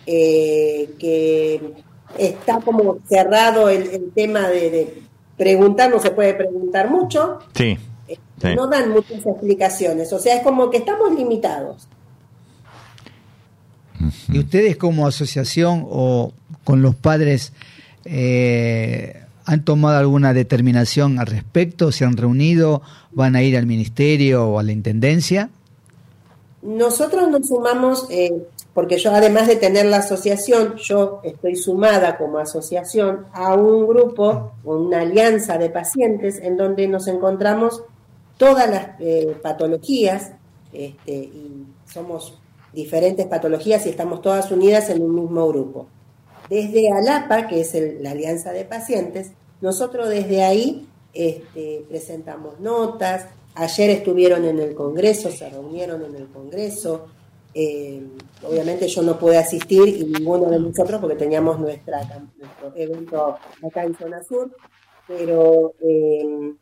eh, 0.06 0.90
que 0.98 1.74
está 2.18 2.60
como 2.60 2.98
cerrado 3.08 3.68
el, 3.68 3.88
el 3.88 4.10
tema 4.12 4.48
de, 4.48 4.70
de, 4.70 5.02
preguntar, 5.36 5.90
no 5.90 5.98
se 5.98 6.10
puede 6.10 6.34
preguntar 6.34 6.90
mucho. 6.90 7.38
Sí, 7.54 7.76
eh, 8.06 8.18
sí. 8.40 8.54
No 8.54 8.68
dan 8.68 8.90
muchas 8.90 9.24
explicaciones, 9.26 10.12
o 10.12 10.18
sea, 10.18 10.36
es 10.36 10.42
como 10.42 10.70
que 10.70 10.78
estamos 10.78 11.12
limitados. 11.14 11.88
¿Y 14.28 14.38
ustedes 14.38 14.76
como 14.76 15.06
asociación 15.06 15.86
o 15.88 16.32
con 16.64 16.82
los 16.82 16.94
padres 16.94 17.52
eh, 18.04 19.21
han 19.44 19.64
tomado 19.64 19.98
alguna 19.98 20.34
determinación 20.34 21.18
al 21.18 21.26
respecto? 21.26 21.92
¿Se 21.92 22.04
han 22.04 22.16
reunido? 22.16 22.82
¿Van 23.12 23.36
a 23.36 23.42
ir 23.42 23.56
al 23.56 23.66
ministerio 23.66 24.46
o 24.48 24.58
a 24.58 24.62
la 24.62 24.72
intendencia? 24.72 25.50
Nosotros 26.62 27.28
nos 27.28 27.48
sumamos, 27.48 28.06
eh, 28.10 28.32
porque 28.72 28.96
yo 28.96 29.12
además 29.12 29.48
de 29.48 29.56
tener 29.56 29.86
la 29.86 29.98
asociación, 29.98 30.76
yo 30.76 31.20
estoy 31.24 31.56
sumada 31.56 32.16
como 32.16 32.38
asociación 32.38 33.26
a 33.32 33.54
un 33.54 33.86
grupo, 33.88 34.52
una 34.64 35.00
alianza 35.00 35.58
de 35.58 35.70
pacientes 35.70 36.38
en 36.40 36.56
donde 36.56 36.86
nos 36.86 37.08
encontramos 37.08 37.82
todas 38.36 38.70
las 38.70 38.88
eh, 39.00 39.36
patologías, 39.42 40.32
este, 40.72 41.12
y 41.12 41.66
somos 41.84 42.38
diferentes 42.72 43.26
patologías 43.26 43.84
y 43.86 43.90
estamos 43.90 44.22
todas 44.22 44.50
unidas 44.50 44.88
en 44.88 45.02
un 45.02 45.14
mismo 45.14 45.46
grupo. 45.48 45.86
Desde 46.48 46.90
ALAPA, 46.90 47.48
que 47.48 47.60
es 47.60 47.74
la 48.00 48.10
alianza 48.10 48.52
de 48.52 48.64
pacientes, 48.64 49.32
nosotros 49.60 50.08
desde 50.08 50.42
ahí 50.42 50.88
este, 51.12 51.84
presentamos 51.88 52.60
notas, 52.60 53.26
ayer 53.54 53.90
estuvieron 53.90 54.44
en 54.44 54.58
el 54.58 54.74
Congreso, 54.74 55.30
se 55.30 55.48
reunieron 55.48 56.02
en 56.04 56.16
el 56.16 56.26
Congreso, 56.28 57.06
Eh, 57.54 58.00
obviamente 58.48 58.88
yo 58.88 59.02
no 59.02 59.18
pude 59.18 59.36
asistir 59.36 59.86
y 59.86 60.04
ninguno 60.04 60.48
de 60.48 60.58
nosotros 60.58 60.98
porque 61.02 61.16
teníamos 61.16 61.60
nuestra, 61.60 62.00
nuestro 62.38 62.72
evento 62.74 63.36
acá 63.62 63.84
en 63.84 63.94
Zona 63.94 64.22
Sur, 64.22 64.56
pero 65.06 65.74
eh, 65.80 66.54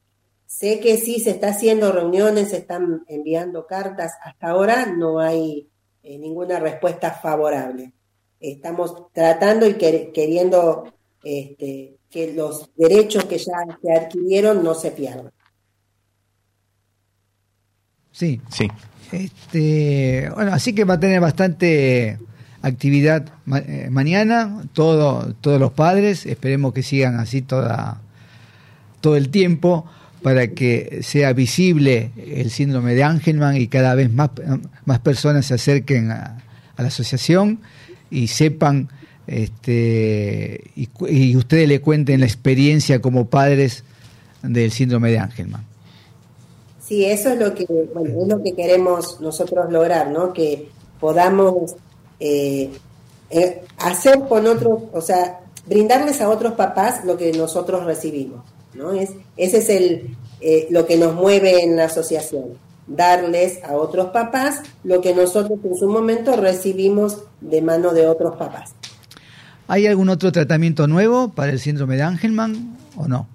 sé 0.47 0.81
que 0.81 0.97
sí 0.97 1.21
se 1.21 1.31
está 1.31 1.51
haciendo 1.51 1.93
reuniones, 1.93 2.49
se 2.51 2.57
están 2.57 3.05
enviando 3.07 3.69
cartas. 3.69 4.15
Hasta 4.21 4.49
ahora 4.49 4.87
no 4.87 5.21
hay 5.21 5.71
eh, 6.03 6.19
ninguna 6.19 6.59
respuesta 6.59 7.13
favorable. 7.13 7.93
Estamos 8.41 9.13
tratando 9.13 9.67
y 9.67 9.75
queriendo 9.75 10.93
este, 11.23 11.97
que 12.11 12.33
los 12.33 12.71
derechos 12.77 13.25
que 13.27 13.39
ya 13.39 13.79
se 13.83 13.93
adquirieron 13.93 14.65
no 14.65 14.75
se 14.75 14.91
pierdan. 14.91 15.31
Sí. 18.11 18.41
Sí. 18.51 18.69
Este, 19.13 20.31
bueno, 20.35 20.53
así 20.53 20.73
que 20.73 20.85
va 20.85 20.95
a 20.95 21.01
tener 21.01 21.21
bastante 21.21 22.19
actividad 22.63 23.27
eh, 23.67 23.89
mañana, 23.91 24.63
todo, 24.73 25.35
todos 25.41 25.59
los 25.59 25.73
padres, 25.73 26.27
esperemos 26.27 26.73
que 26.73 26.83
sigan 26.83 27.19
así 27.19 27.43
toda, 27.43 28.01
todo 29.01 29.17
el 29.17 29.31
tiempo 29.31 29.87
para 30.23 30.49
que 30.49 31.01
sea 31.03 31.33
visible 31.33 32.13
el 32.17 32.51
síndrome 32.51 32.95
de 32.95 33.03
Angelman 33.03 33.57
y 33.57 33.69
cada 33.69 33.95
vez 33.95 34.13
más, 34.13 34.31
más 34.85 34.99
personas 35.01 35.47
se 35.47 35.55
acerquen 35.55 36.11
a, 36.11 36.45
la 36.77 36.87
asociación 36.87 37.61
y 38.11 38.29
sepan 38.29 38.89
este, 39.27 40.61
y, 40.75 40.89
y, 41.09 41.37
ustedes 41.37 41.69
le 41.69 41.81
cuenten 41.81 42.21
la 42.21 42.27
experiencia 42.27 43.01
como 43.01 43.27
padres 43.27 43.85
del 44.43 44.73
síndrome 44.73 45.11
de 45.11 45.19
Angelman. 45.19 45.65
Sí, 46.91 47.05
eso 47.05 47.31
es 47.31 47.39
lo 47.39 47.55
que, 47.55 47.65
bueno, 47.95 48.23
es 48.23 48.29
lo 48.29 48.43
que 48.43 48.53
queremos 48.53 49.21
nosotros 49.21 49.71
lograr, 49.71 50.11
¿no? 50.11 50.33
Que 50.33 50.69
podamos 50.99 51.77
eh, 52.19 52.71
eh, 53.31 53.63
hacer 53.79 54.19
con 54.29 54.49
otros, 54.49 54.83
o 54.93 55.01
sea, 55.01 55.41
brindarles 55.67 56.21
a 56.21 56.29
otros 56.29 56.55
papás 56.55 57.05
lo 57.05 57.17
que 57.17 57.33
nosotros 57.33 57.85
recibimos, 57.85 58.45
¿no? 58.75 58.93
Es, 58.93 59.11
ese 59.37 59.59
es 59.59 59.69
el, 59.69 60.17
eh, 60.41 60.67
lo 60.71 60.85
que 60.87 60.97
nos 60.97 61.15
mueve 61.15 61.63
en 61.63 61.77
la 61.77 61.85
asociación, 61.85 62.55
darles 62.91 63.63
a 63.65 63.77
otros 63.77 64.09
papás 64.11 64.63
lo 64.85 65.01
que 65.01 65.15
nosotros 65.15 65.59
en 65.65 65.77
su 65.77 65.89
momento 65.89 66.37
recibimos 66.37 67.23
de 67.41 67.63
mano 67.63 67.95
de 67.95 68.07
otros 68.07 68.37
papás. 68.37 68.75
¿Hay 69.69 69.87
algún 69.87 70.09
otro 70.09 70.33
tratamiento 70.33 70.87
nuevo 70.89 71.29
para 71.31 71.53
el 71.53 71.61
síndrome 71.61 71.97
de 71.97 72.03
Angelman 72.03 72.77
o 72.97 73.07
no? 73.07 73.29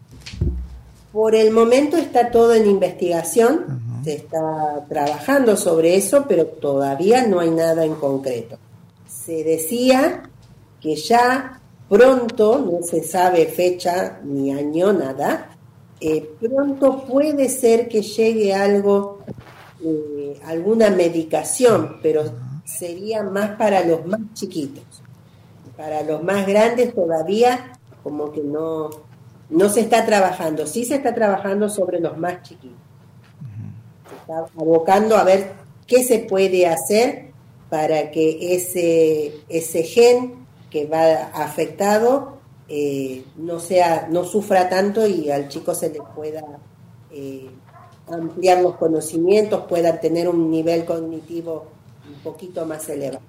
Por 1.13 1.33
el 1.33 1.51
momento 1.51 1.95
está 1.95 2.29
todo 2.29 2.53
en 2.53 2.67
investigación, 2.67 3.81
se 4.03 4.15
está 4.15 4.85
trabajando 4.89 5.55
sobre 5.55 5.95
eso, 5.95 6.25
pero 6.27 6.45
todavía 6.45 7.25
no 7.25 7.39
hay 7.39 7.51
nada 7.51 7.85
en 7.85 7.95
concreto. 7.95 8.57
Se 9.07 9.45
decía 9.45 10.23
que 10.81 10.97
ya 10.97 11.61
pronto, 11.87 12.59
no 12.59 12.85
se 12.85 13.01
sabe 13.01 13.45
fecha 13.45 14.19
ni 14.25 14.51
año, 14.51 14.91
nada, 14.91 15.54
eh, 15.99 16.29
pronto 16.39 17.05
puede 17.05 17.49
ser 17.49 17.88
que 17.88 18.01
llegue 18.01 18.53
algo, 18.53 19.19
eh, 19.84 20.39
alguna 20.45 20.89
medicación, 20.89 21.97
pero 22.01 22.23
sería 22.65 23.23
más 23.23 23.51
para 23.51 23.86
los 23.86 24.05
más 24.05 24.19
chiquitos. 24.34 24.84
Para 25.77 26.03
los 26.03 26.23
más 26.23 26.45
grandes 26.47 26.93
todavía 26.93 27.73
como 28.03 28.31
que 28.31 28.41
no, 28.41 28.89
no 29.49 29.69
se 29.69 29.81
está 29.81 30.05
trabajando, 30.05 30.67
sí 30.67 30.86
se 30.86 30.95
está 30.95 31.13
trabajando 31.13 31.69
sobre 31.69 31.99
los 31.99 32.17
más 32.17 32.43
chiquitos. 32.43 32.77
Se 34.10 34.15
está 34.15 34.45
abocando 34.60 35.15
a 35.17 35.23
ver 35.23 35.53
qué 35.88 36.03
se 36.03 36.19
puede 36.19 36.67
hacer 36.67 37.31
para 37.69 38.12
que 38.12 38.55
ese, 38.55 39.34
ese 39.49 39.84
gen 39.84 40.45
que 40.69 40.86
va 40.86 41.31
afectado 41.34 42.35
eh, 42.67 43.23
no 43.38 43.60
sea, 43.60 44.08
no 44.10 44.23
sufra 44.23 44.69
tanto 44.69 45.06
y 45.08 45.30
al 45.30 45.47
chico 45.49 45.75
se 45.75 45.89
le 45.89 45.99
pueda 46.15 46.43
eh, 47.12 47.49
ampliar 48.12 48.62
los 48.62 48.75
conocimientos, 48.75 49.65
pueda 49.67 49.99
tener 49.99 50.28
un 50.28 50.49
nivel 50.49 50.86
cognitivo 50.86 51.67
un 52.08 52.19
poquito 52.23 52.65
más 52.65 52.88
elevado. 52.89 53.21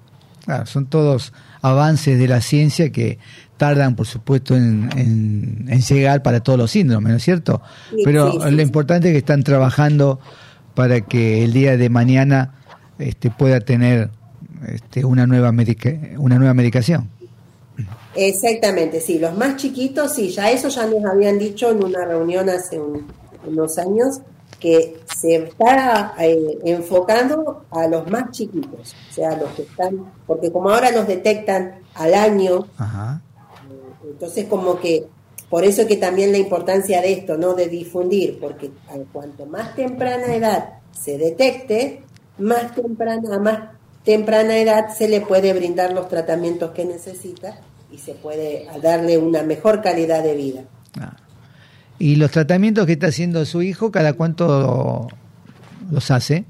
Claro, 0.43 0.65
son 0.65 0.85
todos 0.85 1.33
avances 1.61 2.17
de 2.17 2.27
la 2.27 2.41
ciencia 2.41 2.91
que 2.91 3.19
tardan, 3.57 3.95
por 3.95 4.07
supuesto, 4.07 4.55
en, 4.55 5.67
llegar 5.89 6.23
para 6.23 6.39
todos 6.39 6.57
los 6.57 6.71
síndromes, 6.71 7.11
¿no 7.11 7.17
es 7.17 7.23
cierto? 7.23 7.61
Pero 8.03 8.49
lo 8.49 8.61
importante 8.61 9.09
es 9.09 9.13
que 9.13 9.17
están 9.19 9.43
trabajando 9.43 10.19
para 10.73 11.01
que 11.01 11.43
el 11.43 11.53
día 11.53 11.75
de 11.75 11.89
mañana 11.89 12.53
este, 12.97 13.29
pueda 13.29 13.59
tener 13.59 14.09
este, 14.67 15.05
una, 15.05 15.27
nueva 15.27 15.51
una 16.17 16.37
nueva 16.37 16.53
medicación. 16.53 17.09
Exactamente, 18.17 18.99
sí, 18.99 19.19
los 19.19 19.37
más 19.37 19.57
chiquitos, 19.57 20.13
sí, 20.13 20.29
ya 20.29 20.49
eso 20.49 20.69
ya 20.69 20.87
nos 20.87 21.05
habían 21.05 21.37
dicho 21.37 21.69
en 21.69 21.83
una 21.83 22.03
reunión 22.03 22.49
hace 22.49 22.81
unos 23.45 23.77
años, 23.77 24.21
que 24.59 24.97
se 25.15 25.35
está 25.35 26.15
eh, 26.19 26.57
enfocando 26.65 27.65
a 27.69 27.87
los 27.87 28.09
más 28.09 28.31
chiquitos, 28.31 28.95
o 29.11 29.13
sea, 29.13 29.37
los 29.37 29.51
que 29.51 29.61
están, 29.61 30.11
porque 30.25 30.51
como 30.51 30.71
ahora 30.71 30.89
los 30.89 31.07
detectan 31.07 31.81
al 31.93 32.15
año, 32.15 32.67
Ajá. 32.77 33.21
Entonces, 34.03 34.45
como 34.45 34.79
que, 34.79 35.05
por 35.49 35.63
eso 35.63 35.85
que 35.85 35.97
también 35.97 36.31
la 36.31 36.39
importancia 36.39 37.01
de 37.01 37.13
esto, 37.13 37.37
¿no? 37.37 37.53
De 37.53 37.67
difundir, 37.67 38.39
porque 38.39 38.71
cuanto 39.11 39.45
más 39.45 39.75
temprana 39.75 40.33
edad 40.33 40.79
se 40.91 41.17
detecte, 41.17 42.01
más 42.39 42.73
temprana, 42.73 43.35
a 43.35 43.39
más 43.39 43.59
temprana 44.03 44.57
edad 44.57 44.89
se 44.89 45.07
le 45.07 45.21
puede 45.21 45.53
brindar 45.53 45.93
los 45.93 46.07
tratamientos 46.07 46.71
que 46.71 46.85
necesita 46.85 47.59
y 47.91 47.97
se 47.97 48.13
puede 48.13 48.67
darle 48.81 49.17
una 49.17 49.43
mejor 49.43 49.81
calidad 49.81 50.23
de 50.23 50.35
vida. 50.35 50.63
Ah. 50.99 51.15
¿Y 51.99 52.15
los 52.15 52.31
tratamientos 52.31 52.85
que 52.85 52.93
está 52.93 53.07
haciendo 53.07 53.43
su 53.45 53.61
hijo, 53.61 53.91
cada 53.91 54.13
cuánto 54.13 55.07
los 55.89 56.11
hace? 56.11 56.45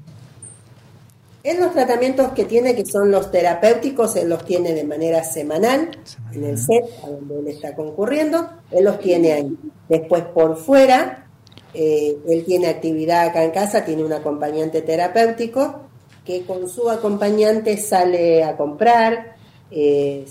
Él 1.42 1.60
los 1.60 1.72
tratamientos 1.72 2.32
que 2.32 2.44
tiene, 2.44 2.74
que 2.74 2.84
son 2.84 3.10
los 3.10 3.30
terapéuticos, 3.30 4.16
él 4.16 4.28
los 4.28 4.44
tiene 4.44 4.74
de 4.74 4.84
manera 4.84 5.24
semanal, 5.24 5.90
en 6.32 6.44
el 6.44 6.58
set 6.58 6.84
a 7.02 7.08
donde 7.08 7.38
él 7.38 7.48
está 7.48 7.74
concurriendo, 7.74 8.50
él 8.70 8.84
los 8.84 8.98
tiene 8.98 9.32
ahí. 9.32 9.56
Después 9.88 10.24
por 10.24 10.58
fuera, 10.58 11.26
eh, 11.72 12.18
él 12.28 12.44
tiene 12.44 12.66
actividad 12.66 13.26
acá 13.26 13.44
en 13.44 13.52
casa, 13.52 13.84
tiene 13.84 14.04
un 14.04 14.12
acompañante 14.12 14.82
terapéutico 14.82 15.88
que 16.26 16.42
con 16.42 16.68
su 16.68 16.90
acompañante 16.90 17.78
sale 17.78 18.44
a 18.44 18.54
comprar, 18.58 19.37
eh, 19.70 20.26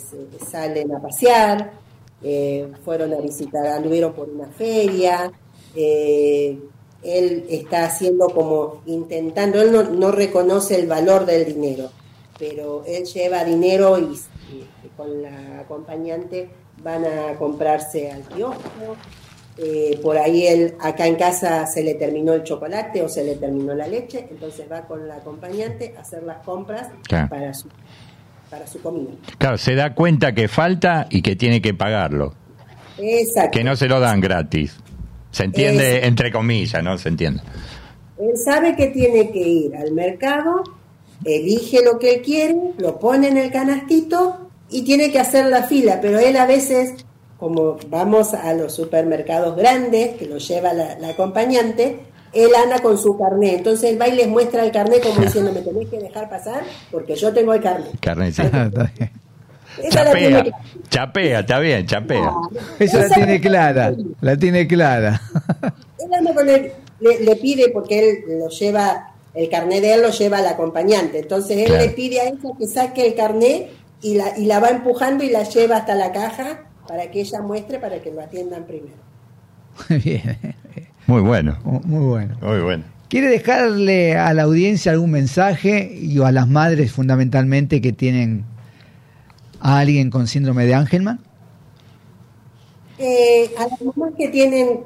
salen 0.50 0.94
a 0.94 1.02
pasear, 1.02 1.72
eh, 2.24 2.72
fueron 2.84 3.14
a 3.14 3.18
visitar, 3.18 3.68
anduvieron 3.68 4.14
por 4.14 4.30
una 4.30 4.48
feria, 4.48 5.32
él 7.04 7.46
está 7.50 7.86
haciendo 7.86 8.30
como 8.30 8.82
intentando, 8.86 9.62
él 9.62 10.00
no, 10.00 10.12
reconoce 10.12 10.80
el 10.80 10.88
valor 10.88 11.26
del 11.26 11.46
dinero, 11.46 11.90
pero 12.40 12.84
él 12.86 13.06
lleva 13.06 13.44
dinero 13.44 14.00
y, 14.00 14.18
con 14.96 15.22
la 15.22 15.60
acompañante 15.60 16.50
van 16.82 17.06
a 17.06 17.36
comprarse 17.38 18.12
al 18.12 18.24
kiosco. 18.24 18.96
Eh, 19.60 20.00
por 20.04 20.18
ahí 20.18 20.46
él, 20.46 20.76
acá 20.80 21.08
en 21.08 21.16
casa 21.16 21.66
se 21.66 21.84
le 21.84 21.96
terminó 21.96 22.34
el 22.34 22.44
chocolate 22.44 23.02
o 23.02 23.10
se 23.10 23.24
le 23.24 23.36
terminó 23.36 23.74
la 23.74 23.88
leche, 23.88 24.28
entonces 24.30 24.72
va 24.72 24.82
con 24.84 25.08
la 25.08 25.16
acompañante 25.16 25.96
a 25.98 26.02
hacer 26.02 26.22
las 26.22 26.44
compras 26.44 26.90
para, 27.28 27.54
su, 27.56 27.68
para 28.50 28.68
su 28.68 28.82
comida. 28.82 29.12
Claro, 29.38 29.58
se 29.58 29.76
da 29.76 29.94
cuenta 29.94 30.34
que 30.34 30.48
falta 30.48 31.08
y 31.10 31.22
que 31.22 31.36
tiene 31.36 31.62
que 31.62 31.74
pagarlo. 31.74 32.34
Exacto. 32.98 33.58
Que 33.58 33.64
no 33.64 33.76
se 33.76 33.88
lo 33.88 34.00
dan 34.00 34.22
gratis. 34.22 34.76
Se 35.32 35.44
entiende 35.44 36.06
entre 36.06 36.32
comillas, 36.32 36.84
¿no? 36.84 36.98
Se 36.98 37.10
entiende. 37.10 37.42
Él 38.20 38.36
sabe 38.38 38.76
que 38.76 38.88
tiene 38.88 39.32
que 39.32 39.40
ir 39.40 39.76
al 39.76 39.92
mercado, 39.92 40.64
elige 41.24 41.84
lo 41.84 42.00
que 42.00 42.16
él 42.16 42.22
quiere, 42.22 42.56
lo 42.78 43.00
pone 43.00 43.28
en 43.28 43.38
el 43.38 43.52
canastito 43.52 44.50
y 44.70 44.84
tiene 44.84 45.12
que 45.12 45.20
hacer 45.20 45.46
la 45.46 45.64
fila, 45.64 46.00
pero 46.02 46.20
él 46.20 46.36
a 46.38 46.48
veces, 46.48 47.06
como 47.38 47.78
vamos 47.90 48.34
a 48.34 48.54
los 48.54 48.74
supermercados 48.74 49.56
grandes, 49.56 50.16
que 50.18 50.26
lo 50.26 50.38
lleva 50.38 50.74
la, 50.74 50.98
acompañante, 51.08 52.00
él 52.34 52.50
anda 52.56 52.80
con 52.80 52.98
su 52.98 53.18
carnet. 53.18 53.58
Entonces 53.58 53.92
él 53.92 54.02
va 54.02 54.08
y 54.08 54.16
les 54.16 54.28
muestra 54.28 54.64
el 54.64 54.72
carnet 54.72 55.04
como 55.04 55.22
diciendo, 55.22 55.52
me 55.52 55.62
tenéis 55.62 55.90
que 55.90 56.00
dejar 56.00 56.30
pasar 56.30 56.64
porque 56.92 57.16
yo 57.16 57.34
tengo 57.34 57.54
el 57.54 57.62
carnet. 57.62 58.00
Carnet, 58.00 58.34
sí. 58.34 58.44
chapea, 59.90 60.46
chapea, 60.90 61.40
está 61.40 61.60
bien, 61.60 61.86
chapea. 61.86 62.34
Esa 62.80 63.00
la 63.00 63.10
tiene 63.10 63.42
clara, 63.42 63.94
la 64.22 64.38
tiene 64.38 64.68
clara. 64.68 65.22
Él 66.00 66.72
le, 67.00 67.36
pide, 67.36 67.70
porque 67.70 68.00
él 68.00 68.40
lo 68.40 68.50
lleva, 68.50 69.14
el 69.34 69.50
carnet 69.50 69.82
de 69.82 69.94
él 69.94 70.02
lo 70.02 70.10
lleva 70.10 70.40
al 70.40 70.48
acompañante, 70.48 71.20
entonces 71.20 71.70
él 71.70 71.78
le 71.78 71.90
pide 71.90 72.22
a 72.22 72.30
ella 72.30 72.40
que 72.58 72.68
saque 72.68 73.06
el 73.06 73.14
carnet 73.14 73.70
y 74.02 74.16
la, 74.16 74.38
y 74.38 74.46
la 74.46 74.60
va 74.60 74.70
empujando 74.70 75.24
y 75.24 75.30
la 75.30 75.44
lleva 75.44 75.78
hasta 75.78 75.96
la 75.96 76.12
caja 76.12 76.66
para 76.88 77.12
que 77.12 77.22
ella 77.22 77.42
muestre 77.42 77.80
para 77.80 78.02
que 78.02 78.12
lo 78.12 78.22
atiendan 78.22 78.66
primero. 78.66 78.98
Bien. 80.04 80.56
Muy 81.08 81.22
bueno. 81.22 81.58
Muy 81.64 82.06
bueno. 82.06 82.38
Muy 82.42 82.60
bueno. 82.60 82.84
¿Quiere 83.10 83.30
dejarle 83.30 84.18
a 84.18 84.34
la 84.34 84.44
audiencia 84.44 84.92
algún 84.92 85.12
mensaje 85.12 85.98
y 86.00 86.22
a 86.22 86.32
las 86.32 86.48
madres 86.48 86.92
fundamentalmente 86.92 87.80
que 87.80 87.94
tienen 87.94 88.44
a 89.62 89.80
alguien 89.80 90.10
con 90.10 90.28
síndrome 90.28 90.66
de 90.66 90.74
Angelman? 90.74 91.20
Eh, 93.00 93.50
a 93.58 93.68
las 93.68 93.82
mamás 93.82 94.14
que 94.18 94.28
tienen 94.28 94.82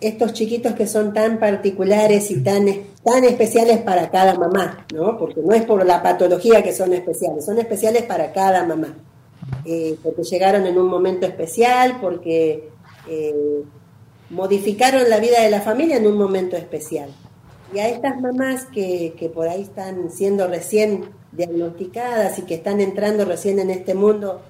estos 0.00 0.32
chiquitos 0.34 0.74
que 0.74 0.86
son 0.86 1.12
tan 1.12 1.38
particulares 1.40 2.30
y 2.30 2.42
tan, 2.42 2.66
tan 3.02 3.24
especiales 3.24 3.78
para 3.78 4.10
cada 4.10 4.38
mamá, 4.38 4.86
¿no? 4.94 5.18
Porque 5.18 5.40
no 5.40 5.52
es 5.54 5.64
por 5.64 5.84
la 5.84 6.00
patología 6.00 6.62
que 6.62 6.72
son 6.72 6.92
especiales, 6.92 7.44
son 7.44 7.58
especiales 7.58 8.02
para 8.02 8.32
cada 8.32 8.64
mamá. 8.64 8.94
Eh, 9.64 9.96
porque 10.02 10.22
llegaron 10.22 10.66
en 10.66 10.78
un 10.78 10.88
momento 10.88 11.26
especial, 11.26 11.98
porque 12.00 12.68
eh, 13.08 13.34
modificaron 14.34 15.08
la 15.08 15.20
vida 15.20 15.40
de 15.40 15.50
la 15.50 15.60
familia 15.60 15.96
en 15.96 16.06
un 16.06 16.18
momento 16.18 16.56
especial. 16.56 17.10
Y 17.72 17.78
a 17.78 17.88
estas 17.88 18.20
mamás 18.20 18.66
que, 18.66 19.14
que 19.18 19.28
por 19.28 19.48
ahí 19.48 19.62
están 19.62 20.10
siendo 20.10 20.46
recién 20.46 21.06
diagnosticadas 21.32 22.38
y 22.38 22.42
que 22.42 22.54
están 22.54 22.80
entrando 22.80 23.24
recién 23.24 23.58
en 23.58 23.70
este 23.70 23.94
mundo, 23.94 24.42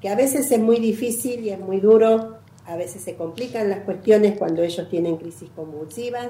que 0.00 0.08
a 0.08 0.14
veces 0.14 0.50
es 0.50 0.60
muy 0.60 0.78
difícil 0.78 1.44
y 1.44 1.50
es 1.50 1.58
muy 1.58 1.80
duro 1.80 2.38
a 2.68 2.76
veces 2.76 3.02
se 3.02 3.14
complican 3.16 3.70
las 3.70 3.80
cuestiones 3.80 4.36
cuando 4.36 4.62
ellos 4.62 4.88
tienen 4.90 5.16
crisis 5.16 5.48
convulsivas, 5.56 6.28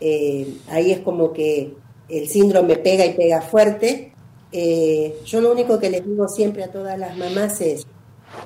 eh, 0.00 0.56
ahí 0.68 0.90
es 0.90 0.98
como 1.00 1.32
que 1.32 1.72
el 2.08 2.28
síndrome 2.28 2.76
pega 2.76 3.06
y 3.06 3.14
pega 3.14 3.40
fuerte. 3.40 4.12
Eh, 4.50 5.20
yo 5.24 5.40
lo 5.40 5.52
único 5.52 5.78
que 5.78 5.88
les 5.88 6.04
digo 6.04 6.26
siempre 6.26 6.64
a 6.64 6.72
todas 6.72 6.98
las 6.98 7.16
mamás 7.16 7.60
es 7.60 7.86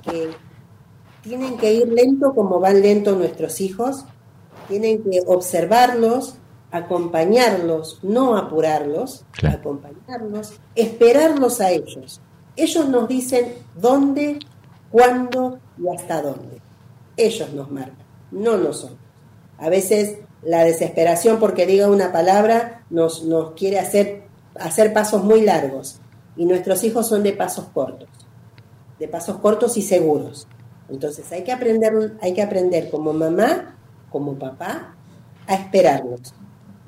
que 0.05 0.29
tienen 1.23 1.57
que 1.57 1.73
ir 1.73 1.89
lento 1.89 2.35
como 2.35 2.61
van 2.61 2.83
lento 2.83 3.16
nuestros 3.16 3.61
hijos, 3.61 4.05
tienen 4.68 5.03
que 5.03 5.20
observarlos, 5.27 6.35
acompañarlos, 6.70 8.01
no 8.03 8.37
apurarlos, 8.37 9.25
acompañarlos, 9.43 10.55
esperarlos 10.75 11.61
a 11.61 11.70
ellos. 11.70 12.20
Ellos 12.57 12.89
nos 12.89 13.09
dicen 13.09 13.55
dónde, 13.75 14.39
cuándo 14.91 15.59
y 15.79 15.89
hasta 15.95 16.23
dónde 16.23 16.61
ellos 17.16 17.53
nos 17.53 17.70
marcan, 17.70 18.07
no 18.31 18.57
nosotros. 18.57 18.99
A 19.59 19.68
veces 19.68 20.18
la 20.43 20.64
desesperación 20.64 21.39
porque 21.39 21.66
diga 21.66 21.89
una 21.89 22.12
palabra 22.12 22.85
nos, 22.91 23.25
nos 23.25 23.53
quiere 23.53 23.79
hacer, 23.79 24.25
hacer 24.55 24.93
pasos 24.93 25.23
muy 25.23 25.43
largos 25.43 26.01
y 26.37 26.47
nuestros 26.47 26.83
hijos 26.85 27.09
son 27.09 27.23
de 27.23 27.33
pasos 27.33 27.66
cortos, 27.73 28.09
de 28.99 29.09
pasos 29.09 29.39
cortos 29.39 29.77
y 29.77 29.83
seguros. 29.83 30.47
Entonces 30.93 31.30
hay 31.32 31.43
que 31.43 31.53
aprender, 31.53 32.12
hay 32.20 32.34
que 32.34 32.43
aprender 32.43 32.90
como 32.90 33.12
mamá, 33.14 33.76
como 34.11 34.38
papá, 34.38 34.95
a 35.47 35.55
esperarlos, 35.55 36.34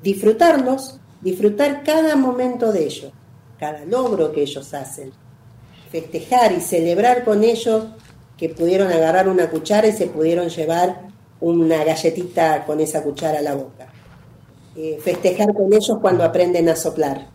disfrutarlos, 0.03 0.99
disfrutar 1.21 1.83
cada 1.83 2.15
momento 2.15 2.71
de 2.71 2.85
ellos, 2.85 3.11
cada 3.59 3.83
logro 3.83 4.31
que 4.31 4.43
ellos 4.43 4.73
hacen, 4.75 5.11
festejar 5.89 6.51
y 6.51 6.61
celebrar 6.61 7.25
con 7.25 7.43
ellos 7.43 7.87
que 8.37 8.49
pudieron 8.49 8.91
agarrar 8.91 9.27
una 9.27 9.49
cuchara 9.49 9.87
y 9.87 9.93
se 9.93 10.07
pudieron 10.07 10.49
llevar 10.49 11.07
una 11.39 11.83
galletita 11.83 12.63
con 12.65 12.79
esa 12.79 13.01
cuchara 13.01 13.39
a 13.39 13.41
la 13.41 13.55
boca. 13.55 13.87
Eh, 14.75 14.99
festejar 15.01 15.53
con 15.53 15.73
ellos 15.73 15.97
cuando 15.99 16.23
aprenden 16.23 16.69
a 16.69 16.75
soplar. 16.75 17.29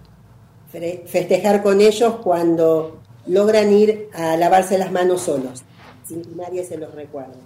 Festejar 0.70 1.64
con 1.64 1.80
ellos 1.80 2.16
cuando 2.22 3.00
logran 3.26 3.72
ir 3.72 4.08
a 4.12 4.36
lavarse 4.36 4.78
las 4.78 4.92
manos 4.92 5.22
solos, 5.22 5.64
sin 6.11 6.22
que 6.22 6.34
nadie 6.34 6.64
se 6.64 6.76
los 6.76 6.92
recuerde. 6.94 7.38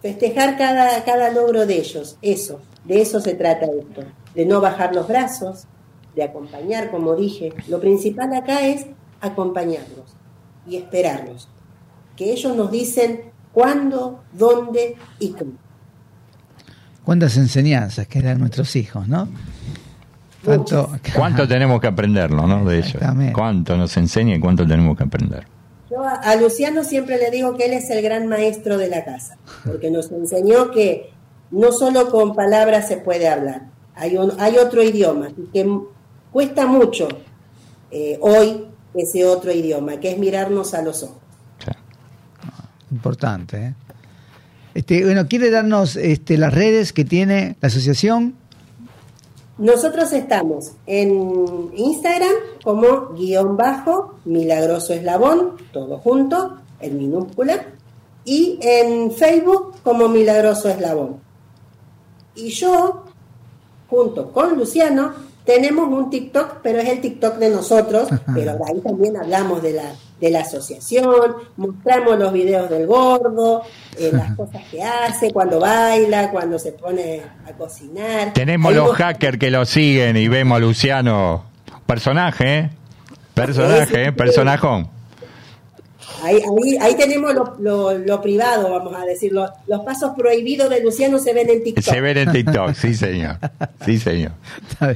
Festejar 0.00 0.56
cada, 0.56 1.04
cada 1.04 1.30
logro 1.30 1.66
de 1.66 1.78
ellos, 1.78 2.16
eso, 2.22 2.60
de 2.84 3.02
eso 3.02 3.20
se 3.20 3.34
trata 3.34 3.66
esto, 3.66 4.02
de 4.34 4.46
no 4.46 4.60
bajar 4.60 4.94
los 4.94 5.08
brazos, 5.08 5.64
de 6.14 6.22
acompañar, 6.22 6.90
como 6.90 7.16
dije. 7.16 7.52
Lo 7.68 7.80
principal 7.80 8.32
acá 8.32 8.66
es 8.66 8.86
acompañarlos 9.20 10.14
y 10.66 10.76
esperarlos 10.76 11.48
que 12.16 12.32
ellos 12.32 12.56
nos 12.56 12.70
dicen 12.70 13.32
cuándo, 13.52 14.22
dónde 14.32 14.96
y 15.18 15.32
cómo. 15.32 15.52
Cuántas 17.04 17.36
enseñanzas 17.36 18.06
que 18.06 18.22
dan 18.22 18.38
nuestros 18.38 18.76
hijos, 18.76 19.08
¿no? 19.08 19.28
¿Cuánto 21.14 21.48
tenemos 21.48 21.80
que 21.80 21.88
aprenderlo, 21.88 22.46
no? 22.46 22.64
De 22.64 22.78
ellos. 22.78 23.02
¿Cuánto 23.34 23.76
nos 23.76 23.96
enseña 23.96 24.36
y 24.36 24.40
cuánto 24.40 24.66
tenemos 24.66 24.96
que 24.96 25.04
aprender? 25.04 25.59
Yo 25.90 26.04
a, 26.04 26.36
Luciano 26.36 26.84
siempre 26.84 27.18
le 27.18 27.30
digo 27.30 27.56
que 27.56 27.66
él 27.66 27.72
es 27.72 27.90
el 27.90 28.02
gran 28.02 28.26
maestro 28.28 28.78
de 28.78 28.88
la 28.88 29.04
casa, 29.04 29.36
porque 29.66 29.90
nos 29.90 30.10
enseñó 30.12 30.70
que 30.70 31.10
no 31.50 31.72
solo 31.72 32.10
con 32.10 32.34
palabras 32.34 32.86
se 32.86 32.96
puede 32.96 33.28
hablar, 33.28 33.62
hay, 33.94 34.16
hay 34.38 34.56
otro 34.58 34.82
idioma, 34.82 35.30
y 35.36 35.46
que 35.52 35.68
cuesta 36.30 36.66
mucho 36.66 37.08
eh, 37.90 38.18
hoy 38.20 38.66
ese 38.94 39.24
otro 39.24 39.52
idioma, 39.52 39.98
que 39.98 40.12
es 40.12 40.18
mirarnos 40.18 40.74
a 40.74 40.82
los 40.82 41.02
ojos 41.02 41.20
importante. 42.90 43.56
¿eh? 43.58 43.74
Este, 44.74 45.04
bueno, 45.04 45.26
¿quiere 45.26 45.50
darnos 45.50 45.96
este, 45.96 46.36
las 46.36 46.52
redes 46.52 46.92
que 46.92 47.04
tiene 47.04 47.56
la 47.60 47.68
asociación? 47.68 48.34
Nosotros 49.60 50.10
estamos 50.14 50.72
en 50.86 51.70
Instagram 51.76 52.32
como 52.64 53.08
guion 53.08 53.58
bajo 53.58 54.14
milagroso 54.24 54.94
eslabón, 54.94 55.56
todo 55.70 55.98
junto, 55.98 56.56
en 56.80 56.96
minúscula, 56.96 57.66
y 58.24 58.58
en 58.62 59.12
Facebook 59.12 59.74
como 59.82 60.08
milagroso 60.08 60.70
eslabón. 60.70 61.20
Y 62.34 62.48
yo, 62.48 63.04
junto 63.90 64.32
con 64.32 64.56
Luciano, 64.56 65.12
tenemos 65.44 65.92
un 65.92 66.08
TikTok, 66.08 66.60
pero 66.62 66.78
es 66.78 66.88
el 66.88 67.02
TikTok 67.02 67.36
de 67.36 67.50
nosotros, 67.50 68.08
pero 68.34 68.52
ahí 68.66 68.80
también 68.80 69.18
hablamos 69.18 69.60
de 69.60 69.74
la, 69.74 69.92
de 70.20 70.30
la 70.30 70.40
asociación, 70.40 71.34
mostramos 71.56 72.18
los 72.18 72.32
videos 72.32 72.68
del 72.68 72.86
gordo, 72.86 73.62
eh, 73.98 74.10
las 74.12 74.34
cosas 74.36 74.62
que 74.70 74.82
hace, 74.82 75.32
cuando 75.32 75.58
baila, 75.58 76.30
cuando 76.30 76.58
se 76.58 76.72
pone 76.72 77.22
a 77.46 77.52
cocinar. 77.52 78.32
Tenemos 78.32 78.74
los 78.74 78.94
hackers 78.96 79.38
que 79.38 79.50
lo 79.50 79.64
siguen 79.64 80.16
y 80.16 80.28
vemos 80.28 80.56
a 80.56 80.60
Luciano, 80.60 81.44
personaje, 81.86 82.58
¿eh? 82.58 82.70
personaje, 83.34 84.04
¿eh? 84.04 84.12
personajón. 84.12 84.88
Ahí, 86.22 86.36
ahí, 86.36 86.76
ahí 86.80 86.94
tenemos 86.96 87.32
lo, 87.58 87.96
lo, 87.96 88.20
privado, 88.20 88.70
vamos 88.70 88.94
a 88.94 89.06
decirlo. 89.06 89.48
Los 89.66 89.80
pasos 89.80 90.12
prohibidos 90.14 90.68
de 90.68 90.82
Luciano 90.82 91.18
se 91.18 91.32
ven 91.32 91.48
en 91.48 91.64
TikTok. 91.64 91.84
Se 91.84 92.00
ven 92.02 92.18
en 92.18 92.32
TikTok, 92.32 92.74
sí, 92.74 92.94
señor. 92.94 93.38
Sí, 93.84 93.98
señor. 93.98 94.32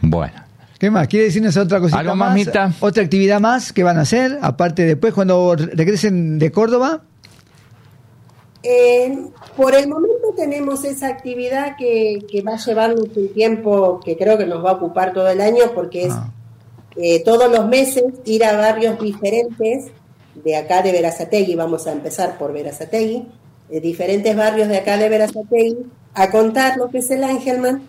Bueno. 0.00 0.47
¿Qué 0.78 0.90
más? 0.90 1.08
¿Quiere 1.08 1.26
decirnos 1.26 1.56
otra 1.56 1.80
cosita 1.80 1.98
¿Algo 1.98 2.14
más? 2.14 2.40
¿Otra 2.80 3.02
actividad 3.02 3.40
más 3.40 3.72
que 3.72 3.82
van 3.82 3.98
a 3.98 4.02
hacer? 4.02 4.38
Aparte, 4.42 4.84
después, 4.84 5.12
cuando 5.12 5.56
regresen 5.56 6.38
de 6.38 6.52
Córdoba. 6.52 7.02
Eh, 8.62 9.26
por 9.56 9.74
el 9.74 9.88
momento 9.88 10.34
tenemos 10.36 10.84
esa 10.84 11.08
actividad 11.08 11.76
que, 11.76 12.24
que 12.30 12.42
va 12.42 12.54
a 12.54 12.56
llevarnos 12.56 13.04
un 13.16 13.32
tiempo 13.32 14.00
que 14.04 14.16
creo 14.16 14.36
que 14.36 14.46
nos 14.46 14.64
va 14.64 14.70
a 14.70 14.74
ocupar 14.74 15.12
todo 15.12 15.28
el 15.28 15.40
año 15.40 15.72
porque 15.74 16.06
es 16.06 16.12
ah. 16.12 16.32
Eh, 17.00 17.22
todos 17.22 17.48
los 17.48 17.68
meses 17.68 18.04
ir 18.24 18.44
a 18.44 18.56
barrios 18.56 18.98
diferentes 18.98 19.92
de 20.34 20.56
acá 20.56 20.82
de 20.82 20.90
Verazategui, 20.90 21.54
vamos 21.54 21.86
a 21.86 21.92
empezar 21.92 22.36
por 22.38 22.52
Verazategui, 22.52 23.28
de 23.68 23.80
diferentes 23.80 24.34
barrios 24.34 24.66
de 24.66 24.78
acá 24.78 24.96
de 24.96 25.08
Verazategui, 25.08 25.76
a 26.14 26.30
contar 26.32 26.76
lo 26.76 26.88
que 26.88 26.98
es 26.98 27.10
el 27.12 27.22
Angelman. 27.22 27.82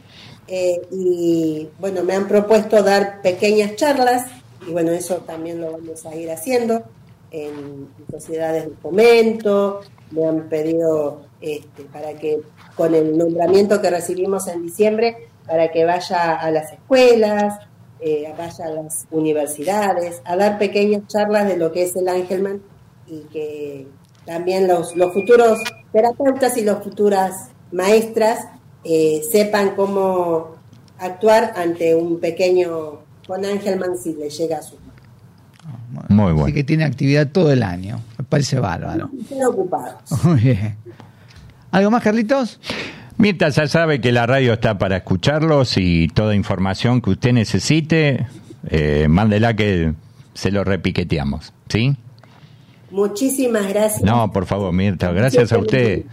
Eh, 0.52 0.82
y 0.92 1.70
bueno, 1.80 2.04
me 2.04 2.16
han 2.16 2.28
propuesto 2.28 2.82
dar 2.82 3.22
pequeñas 3.22 3.76
charlas, 3.76 4.26
y 4.68 4.72
bueno, 4.72 4.92
eso 4.92 5.18
también 5.18 5.62
lo 5.62 5.74
vamos 5.74 6.06
a 6.08 6.16
ir 6.16 6.32
haciendo 6.32 6.82
en 7.30 7.88
sociedades 8.10 8.66
de 8.66 8.72
fomento, 8.82 9.82
me 10.10 10.26
han 10.26 10.50
pedido 10.50 11.22
este, 11.40 11.84
para 11.84 12.14
que 12.14 12.42
con 12.76 12.96
el 12.96 13.16
nombramiento 13.16 13.80
que 13.80 13.92
recibimos 13.92 14.48
en 14.48 14.64
diciembre, 14.64 15.28
para 15.46 15.72
que 15.72 15.86
vaya 15.86 16.34
a 16.34 16.50
las 16.50 16.74
escuelas, 16.74 17.60
eh, 18.00 18.34
vaya 18.36 18.66
a 18.66 18.70
las 18.70 19.06
universidades, 19.12 20.22
a 20.26 20.36
dar 20.36 20.58
pequeñas 20.58 21.06
charlas 21.08 21.48
de 21.48 21.58
lo 21.58 21.72
que 21.72 21.84
es 21.84 21.96
el 21.96 22.08
Angelman 22.08 22.62
y 23.06 23.20
que 23.32 23.88
también 24.26 24.68
los, 24.68 24.96
los 24.96 25.14
futuros 25.14 25.60
terapeutas 25.92 26.58
y 26.58 26.64
las 26.64 26.84
futuras 26.84 27.50
maestras 27.72 28.48
eh, 28.90 29.22
sepan 29.32 29.76
cómo 29.76 30.56
actuar 30.98 31.54
ante 31.56 31.94
un 31.96 32.20
pequeño 32.20 33.00
con 33.28 33.46
Angelman 33.46 33.96
si 33.96 34.16
le 34.16 34.30
llega 34.30 34.58
a 34.58 34.62
su 34.64 34.76
Muy 36.08 36.34
bueno. 36.34 36.46
Así 36.46 36.54
que 36.54 36.64
tiene 36.64 36.86
actividad 36.86 37.28
todo 37.28 37.52
el 37.52 37.62
año. 37.62 38.02
Me 38.18 38.24
parece 38.26 38.60
bárbaro. 38.60 39.12
Están 39.22 39.44
ocupados. 39.46 40.02
Muy 40.24 40.40
bien. 40.40 40.76
¿Algo 41.72 41.92
más, 41.92 42.02
Carlitos? 42.02 42.60
Mientras 43.18 43.56
ya 43.58 43.68
sabe 43.68 44.02
que 44.02 44.12
la 44.12 44.26
radio 44.26 44.54
está 44.54 44.80
para 44.80 44.98
escucharlos 44.98 45.78
y 45.78 46.08
toda 46.08 46.34
información 46.34 47.02
que 47.02 47.12
usted 47.12 47.34
necesite, 47.34 48.28
eh, 48.70 49.08
mándela 49.08 49.56
que 49.56 49.94
se 50.34 50.52
lo 50.52 50.64
repiqueteamos, 50.64 51.54
¿sí? 51.68 51.96
Muchísimas 52.92 53.68
gracias. 53.68 54.02
No, 54.02 54.32
por 54.32 54.46
favor, 54.46 54.74
Mirta, 54.74 55.12
gracias 55.12 55.52
a 55.52 55.60
usted. 55.60 56.06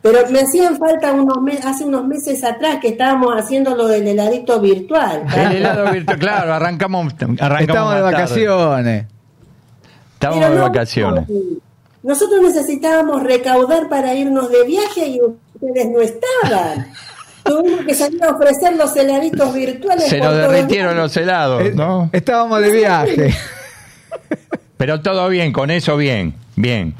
Pero 0.00 0.18
me 0.30 0.40
hacían 0.40 0.78
falta 0.78 1.12
unos 1.12 1.42
me- 1.42 1.58
hace 1.58 1.84
unos 1.84 2.06
meses 2.06 2.44
atrás 2.44 2.78
que 2.80 2.88
estábamos 2.88 3.34
haciendo 3.34 3.74
lo 3.74 3.88
del 3.88 4.06
heladito 4.06 4.60
virtual. 4.60 5.24
El 5.36 5.56
helado 5.56 5.90
virtual, 5.90 6.18
claro, 6.18 6.54
arrancamos, 6.54 7.12
arrancamos 7.40 7.60
Estamos 7.60 7.94
de 7.96 8.00
vacaciones. 8.02 9.06
Estamos 10.14 10.38
Pero 10.38 10.50
de 10.50 10.56
no, 10.56 10.62
vacaciones. 10.62 11.24
Nosotros 12.02 12.40
necesitábamos 12.42 13.22
recaudar 13.24 13.88
para 13.88 14.14
irnos 14.14 14.50
de 14.50 14.64
viaje 14.64 15.06
y 15.08 15.20
ustedes 15.20 15.88
no 15.90 16.00
estaban. 16.00 16.86
Tuvimos 17.44 17.80
que 17.86 17.94
salir 17.94 18.22
a 18.24 18.30
ofrecer 18.30 18.76
los 18.76 18.94
heladitos 18.94 19.52
virtuales. 19.54 20.04
Se 20.04 20.20
nos 20.20 20.34
derritieron 20.36 20.96
los 20.96 21.16
helados, 21.16 21.62
Eh, 21.62 21.72
¿no? 21.74 22.08
Estábamos 22.12 22.60
de 22.60 22.70
viaje. 22.70 23.34
Pero 24.76 25.00
todo 25.00 25.28
bien, 25.28 25.52
con 25.52 25.70
eso 25.70 25.96
bien, 25.96 26.34
bien. 26.56 26.94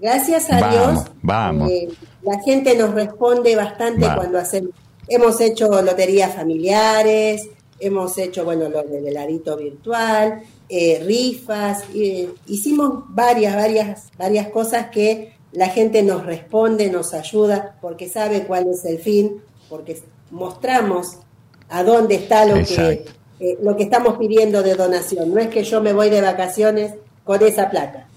Gracias 0.00 0.48
a 0.52 0.60
Vamos, 0.60 0.72
Dios, 0.72 1.04
vamos. 1.22 1.70
eh, 1.70 1.88
la 2.22 2.40
gente 2.40 2.76
nos 2.76 2.94
responde 2.94 3.54
bastante 3.56 4.06
cuando 4.14 4.38
hacemos. 4.38 4.70
Hemos 5.06 5.40
hecho 5.40 5.68
loterías 5.82 6.34
familiares, 6.34 7.48
hemos 7.80 8.18
hecho, 8.18 8.44
bueno, 8.44 8.68
lo 8.68 8.82
del 8.82 9.06
heladito 9.06 9.56
virtual, 9.56 10.42
eh, 10.68 11.02
rifas, 11.04 11.84
eh, 11.94 12.28
hicimos 12.46 13.04
varias, 13.08 13.54
varias, 13.54 14.08
varias 14.18 14.48
cosas 14.48 14.88
que 14.90 15.32
la 15.52 15.68
gente 15.68 16.02
nos 16.02 16.26
responde, 16.26 16.90
nos 16.90 17.14
ayuda, 17.14 17.78
porque 17.80 18.08
sabe 18.08 18.44
cuál 18.46 18.68
es 18.68 18.84
el 18.84 18.98
fin, 18.98 19.40
porque 19.68 19.98
mostramos 20.30 21.18
a 21.70 21.82
dónde 21.82 22.16
está 22.16 22.44
lo 22.44 22.54
que, 22.56 23.04
eh, 23.40 23.58
lo 23.62 23.76
que 23.76 23.84
estamos 23.84 24.18
pidiendo 24.18 24.62
de 24.62 24.74
donación. 24.74 25.32
No 25.32 25.40
es 25.40 25.48
que 25.48 25.64
yo 25.64 25.80
me 25.80 25.92
voy 25.92 26.10
de 26.10 26.20
vacaciones 26.20 26.94
con 27.24 27.42
esa 27.42 27.70
plata. 27.70 28.07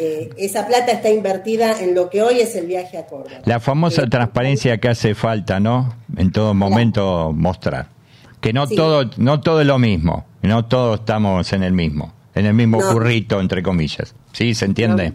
Eh, 0.00 0.30
esa 0.36 0.64
plata 0.68 0.92
está 0.92 1.10
invertida 1.10 1.80
en 1.82 1.92
lo 1.96 2.08
que 2.08 2.22
hoy 2.22 2.38
es 2.40 2.54
el 2.54 2.66
viaje 2.66 2.98
a 2.98 3.06
Córdoba. 3.06 3.40
La 3.46 3.58
famosa 3.58 4.06
transparencia 4.06 4.78
que 4.78 4.88
hace 4.88 5.16
falta, 5.16 5.58
¿no? 5.58 5.96
En 6.16 6.30
todo 6.30 6.54
momento 6.54 7.32
mostrar. 7.34 7.88
Que 8.40 8.52
no 8.52 8.68
Sí. 8.68 8.76
todo, 8.76 9.10
no 9.16 9.40
todo 9.40 9.60
es 9.60 9.66
lo 9.66 9.80
mismo, 9.80 10.24
no 10.42 10.64
todos 10.66 11.00
estamos 11.00 11.52
en 11.52 11.64
el 11.64 11.72
mismo, 11.72 12.12
en 12.36 12.46
el 12.46 12.54
mismo 12.54 12.80
No. 12.80 12.92
currito, 12.92 13.40
entre 13.40 13.60
comillas. 13.64 14.14
¿Sí? 14.32 14.54
¿Se 14.54 14.66
entiende? 14.66 15.14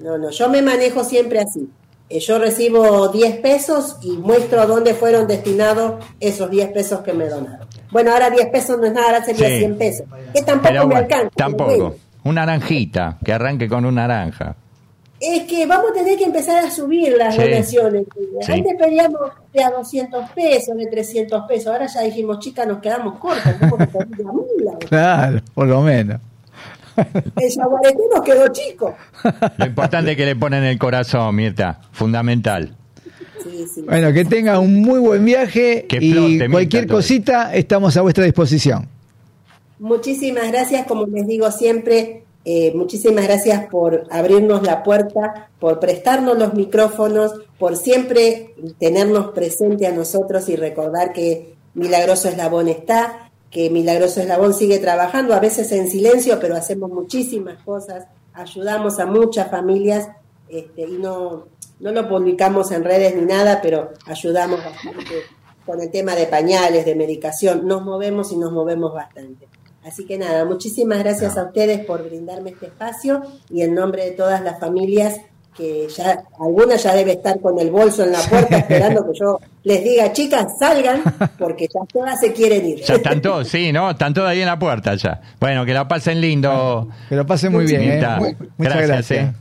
No, 0.00 0.16
no, 0.16 0.30
yo 0.30 0.48
me 0.48 0.62
manejo 0.62 1.02
siempre 1.02 1.40
así. 1.40 1.68
Eh, 2.08 2.20
yo 2.20 2.38
recibo 2.38 3.08
10 3.08 3.38
pesos 3.38 3.96
y 4.02 4.12
muestro 4.12 4.60
a 4.60 4.66
dónde 4.66 4.94
fueron 4.94 5.26
destinados 5.26 6.04
esos 6.20 6.48
10 6.50 6.68
pesos 6.68 7.00
que 7.00 7.12
me 7.12 7.26
donaron. 7.28 7.66
Bueno, 7.90 8.12
ahora 8.12 8.30
10 8.30 8.46
pesos 8.50 8.78
no 8.78 8.86
es 8.86 8.92
nada, 8.92 9.06
ahora 9.08 9.24
sería 9.24 9.48
Sí. 9.48 9.58
100 9.58 9.76
pesos. 9.76 10.06
Que 10.32 10.42
tampoco 10.42 10.86
me 10.86 10.94
alcanza. 10.94 11.30
tampoco. 11.34 11.96
Una 12.26 12.44
naranjita, 12.46 13.18
que 13.24 13.32
arranque 13.32 13.68
con 13.68 13.84
una 13.84 14.06
naranja. 14.06 14.56
Es 15.18 15.44
que 15.44 15.64
vamos 15.64 15.92
a 15.92 15.94
tener 15.94 16.18
que 16.18 16.24
empezar 16.24 16.64
a 16.64 16.70
subir 16.70 17.14
las 17.16 17.34
Sí. 17.34 17.40
donaciones. 17.42 18.04
Sí. 18.42 18.52
Antes 18.52 18.74
pedíamos 18.78 19.20
de 19.52 19.64
a 19.64 19.70
200 19.70 20.30
pesos, 20.32 20.76
de 20.76 20.86
300 20.86 21.46
pesos. 21.48 21.68
Ahora 21.68 21.86
ya 21.86 22.02
dijimos, 22.02 22.38
chicas, 22.40 22.66
nos 22.66 22.78
quedamos 22.80 23.18
cortos. 23.18 23.52
que. 23.58 23.66
Claro, 24.88 25.40
por 25.54 25.66
lo 25.68 25.80
menos. 25.82 26.20
El 26.96 27.50
yaguareté 27.50 28.02
nos 28.14 28.24
quedó 28.24 28.48
chico. 28.48 28.94
Lo 29.56 29.66
importante 29.66 30.10
es 30.12 30.16
que 30.16 30.26
le 30.26 30.36
ponen 30.36 30.64
el 30.64 30.78
corazón, 30.78 31.34
Mirta. 31.34 31.80
Fundamental. 31.92 32.74
Sí, 33.42 33.64
sí. 33.74 33.82
Bueno, 33.82 34.12
que 34.12 34.24
tenga 34.24 34.58
un 34.58 34.80
muy 34.82 34.98
buen 34.98 35.24
viaje 35.24 35.86
Que 35.88 35.98
y 36.00 36.12
flote, 36.12 36.50
cualquier 36.50 36.82
Mirta, 36.84 36.94
cosita 36.94 37.54
estamos 37.54 37.96
a 37.96 38.02
vuestra 38.02 38.24
disposición. 38.24 38.88
Muchísimas 39.78 40.50
gracias, 40.50 40.86
como 40.86 41.06
les 41.06 41.26
digo 41.26 41.50
siempre, 41.50 42.24
eh, 42.48 42.72
muchísimas 42.74 43.24
gracias 43.24 43.66
por 43.66 44.04
abrirnos 44.10 44.62
la 44.62 44.84
puerta, 44.84 45.50
por 45.58 45.80
prestarnos 45.80 46.38
los 46.38 46.54
micrófonos, 46.54 47.32
por 47.58 47.76
siempre 47.76 48.54
tenernos 48.78 49.32
presente 49.32 49.86
a 49.86 49.92
nosotros 49.92 50.48
y 50.48 50.54
recordar 50.54 51.12
que 51.12 51.56
Milagroso 51.74 52.28
Eslabón 52.28 52.68
está, 52.68 53.30
que 53.50 53.68
Milagroso 53.68 54.20
Eslabón 54.20 54.54
sigue 54.54 54.78
trabajando, 54.78 55.34
a 55.34 55.40
veces 55.40 55.72
en 55.72 55.90
silencio, 55.90 56.38
pero 56.40 56.54
hacemos 56.54 56.88
muchísimas 56.90 57.62
cosas, 57.64 58.06
ayudamos 58.32 59.00
a 59.00 59.06
muchas 59.06 59.50
familias 59.50 60.08
este, 60.48 60.82
y 60.82 60.98
no, 60.98 61.48
no 61.80 61.90
lo 61.90 62.08
publicamos 62.08 62.70
en 62.70 62.84
redes 62.84 63.14
ni 63.16 63.26
nada, 63.26 63.60
pero 63.60 63.90
ayudamos 64.06 64.64
bastante 64.64 65.24
con 65.66 65.80
el 65.80 65.90
tema 65.90 66.14
de 66.14 66.26
pañales, 66.26 66.84
de 66.86 66.94
medicación, 66.94 67.66
nos 67.66 67.82
movemos 67.82 68.30
y 68.30 68.36
nos 68.36 68.52
movemos 68.52 68.94
bastante. 68.94 69.48
Así 69.86 70.04
que 70.04 70.18
nada, 70.18 70.44
muchísimas 70.44 70.98
gracias 70.98 71.36
a 71.38 71.44
ustedes 71.44 71.84
por 71.84 72.02
brindarme 72.04 72.50
este 72.50 72.66
espacio 72.66 73.22
y 73.48 73.62
en 73.62 73.72
nombre 73.74 74.04
de 74.04 74.10
todas 74.10 74.42
las 74.42 74.58
familias 74.58 75.14
que 75.56 75.86
ya 75.96 76.24
alguna 76.40 76.74
ya 76.76 76.92
debe 76.94 77.12
estar 77.12 77.40
con 77.40 77.58
el 77.58 77.70
bolso 77.70 78.02
en 78.04 78.10
la 78.12 78.18
puerta 78.20 78.58
esperando 78.58 79.06
que 79.06 79.18
yo 79.18 79.38
les 79.62 79.84
diga, 79.84 80.12
chicas, 80.12 80.44
salgan 80.58 81.02
porque 81.38 81.68
ya 81.72 81.80
todas 81.90 82.18
se 82.20 82.32
quieren 82.32 82.66
ir. 82.66 82.82
Ya 82.82 82.96
están 82.96 83.22
todos, 83.22 83.48
sí, 83.48 83.72
¿no? 83.72 83.90
Están 83.90 84.12
todos 84.12 84.28
ahí 84.28 84.40
en 84.40 84.46
la 84.46 84.58
puerta 84.58 84.96
ya. 84.96 85.20
Bueno, 85.40 85.64
que 85.64 85.72
la 85.72 85.86
pasen 85.86 86.20
lindo. 86.20 86.88
Que 87.08 87.14
lo 87.14 87.24
pasen 87.24 87.52
muy 87.52 87.64
bien. 87.64 87.82
¿eh? 87.82 88.36
Muchas 88.58 88.86
gracias. 88.86 89.10
eh. 89.12 89.32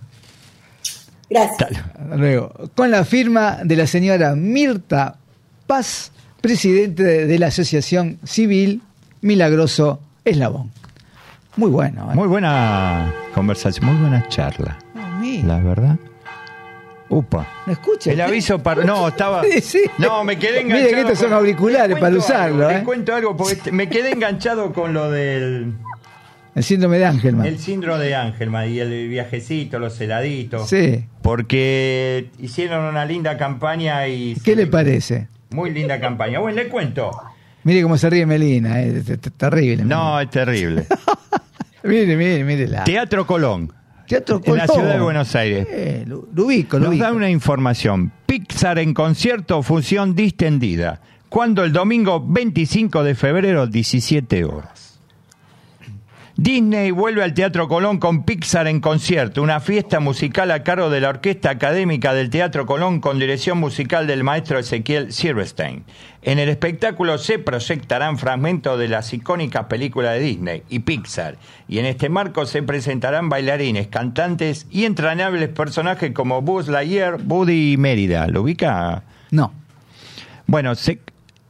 Gracias. 1.30 1.72
Hasta 1.72 2.16
luego. 2.16 2.54
Con 2.76 2.92
la 2.92 3.04
firma 3.04 3.60
de 3.64 3.76
la 3.76 3.88
señora 3.88 4.36
Mirta 4.36 5.18
Paz, 5.66 6.12
presidente 6.40 7.04
de, 7.04 7.26
de 7.26 7.40
la 7.40 7.48
Asociación 7.48 8.20
Civil 8.24 8.82
Milagroso 9.22 10.00
Eslabón. 10.26 10.72
Muy 11.56 11.70
bueno. 11.72 12.12
¿eh? 12.12 12.16
Muy 12.16 12.28
buena 12.28 13.14
conversación, 13.34 13.86
muy 13.86 13.96
buena 14.02 14.28
charla. 14.28 14.78
Ah, 14.96 15.22
La 15.46 15.60
verdad. 15.60 15.96
Upa. 17.08 17.48
¿No 17.68 17.72
escucha? 17.72 18.12
El 18.12 18.20
aviso 18.20 18.60
para. 18.60 18.84
No, 18.84 19.08
estaba. 19.08 19.44
Sí, 19.52 19.62
sí. 19.62 19.82
No, 20.00 20.24
me 20.24 20.38
quedé 20.38 20.64
Mire 20.64 20.80
enganchado. 20.80 20.94
que 20.96 21.02
estos 21.02 21.20
son 21.20 21.30
con- 21.30 21.38
auriculares 21.38 21.90
Les 21.92 22.00
para 22.00 22.16
usarlo, 22.18 22.68
algo, 22.68 22.80
¿eh? 22.80 22.84
Cuento 22.84 23.14
algo, 23.16 23.38
porque 23.38 23.54
este- 23.54 23.72
me 23.72 23.88
quedé 23.88 24.12
enganchado 24.12 24.74
con 24.74 24.94
lo 24.94 25.10
del. 25.12 25.74
El 26.56 26.64
síndrome 26.64 26.98
de 26.98 27.06
Angelman. 27.06 27.46
El 27.46 27.60
síndrome 27.60 28.04
de 28.06 28.16
Angelman 28.16 28.70
y 28.72 28.80
el 28.80 29.08
viajecito, 29.10 29.78
los 29.78 30.00
heladitos. 30.02 30.68
Sí. 30.70 31.06
Porque 31.22 32.30
hicieron 32.40 32.86
una 32.86 33.06
linda 33.06 33.38
campaña 33.38 34.08
y. 34.08 34.36
¿Qué 34.44 34.56
le 34.56 34.66
parece? 34.66 35.28
Muy 35.52 35.70
linda 35.72 36.00
campaña. 36.00 36.40
Bueno, 36.40 36.56
le 36.64 36.70
cuento. 36.70 37.12
Mire 37.66 37.82
cómo 37.84 37.98
se 37.98 38.10
ríe 38.10 38.26
Melina, 38.26 38.82
eh, 38.82 39.02
terrible. 39.36 39.84
No, 39.84 40.22
es 40.22 40.30
terrible. 40.30 40.86
Mire, 41.84 42.16
mire, 42.16 42.44
mire 42.44 42.68
la. 42.68 42.84
Teatro 42.84 43.28
Colón. 43.28 43.72
Teatro 44.08 44.42
En 44.44 44.56
la 44.58 44.66
Colón. 44.68 44.82
ciudad 44.84 44.96
de 44.96 45.02
Buenos 45.02 45.36
Aires. 45.36 45.68
Eh, 45.70 46.04
lo, 46.08 46.28
lo 46.34 46.46
ubico, 46.46 46.78
lo 46.78 46.86
Nos 46.86 46.90
ubico. 46.92 47.04
da 47.06 47.12
una 47.12 47.30
información. 47.30 48.12
Pixar 48.26 48.80
en 48.80 48.94
concierto, 48.94 49.62
función 49.64 50.16
distendida. 50.16 51.02
Cuando 51.30 51.64
el 51.64 51.72
domingo 51.74 52.24
25 52.26 53.04
de 53.04 53.14
febrero, 53.16 53.68
17 53.68 54.46
horas. 54.46 54.85
Disney 56.38 56.92
vuelve 56.92 57.24
al 57.24 57.34
Teatro 57.34 57.70
Colón 57.70 57.98
con 57.98 58.24
Pixar 58.26 58.68
en 58.68 58.82
concierto, 58.82 59.42
una 59.42 59.62
fiesta 59.62 60.02
musical 60.02 60.52
a 60.52 60.64
cargo 60.64 60.90
de 60.90 61.00
la 61.00 61.08
Orquesta 61.08 61.50
Académica 61.50 62.14
del 62.14 62.30
Teatro 62.30 62.66
Colón 62.66 63.00
con 63.00 63.20
dirección 63.20 63.58
musical 63.58 64.06
del 64.06 64.26
maestro 64.26 64.60
Ezequiel 64.60 65.14
Silverstein. 65.14 65.86
En 66.24 66.38
el 66.38 66.50
espectáculo 66.50 67.18
se 67.20 67.40
proyectarán 67.40 68.18
fragmentos 68.18 68.78
de 68.78 68.90
las 68.90 69.14
icónicas 69.14 69.68
películas 69.68 70.16
de 70.16 70.20
Disney 70.20 70.64
y 70.68 70.80
Pixar, 70.80 71.38
y 71.70 71.80
en 71.80 71.86
este 71.86 72.10
marco 72.10 72.46
se 72.46 72.62
presentarán 72.64 73.30
bailarines, 73.30 73.88
cantantes 73.88 74.68
y 74.70 74.84
entrañables 74.84 75.48
personajes 75.48 76.12
como 76.12 76.42
Buzz 76.42 76.68
Lightyear, 76.68 77.18
Woody 77.26 77.74
y 77.74 77.78
Mérida. 77.78 78.28
¿Lo 78.28 78.42
ubica? 78.42 79.04
No. 79.32 79.54
Bueno, 80.48 80.76
se- 80.76 81.00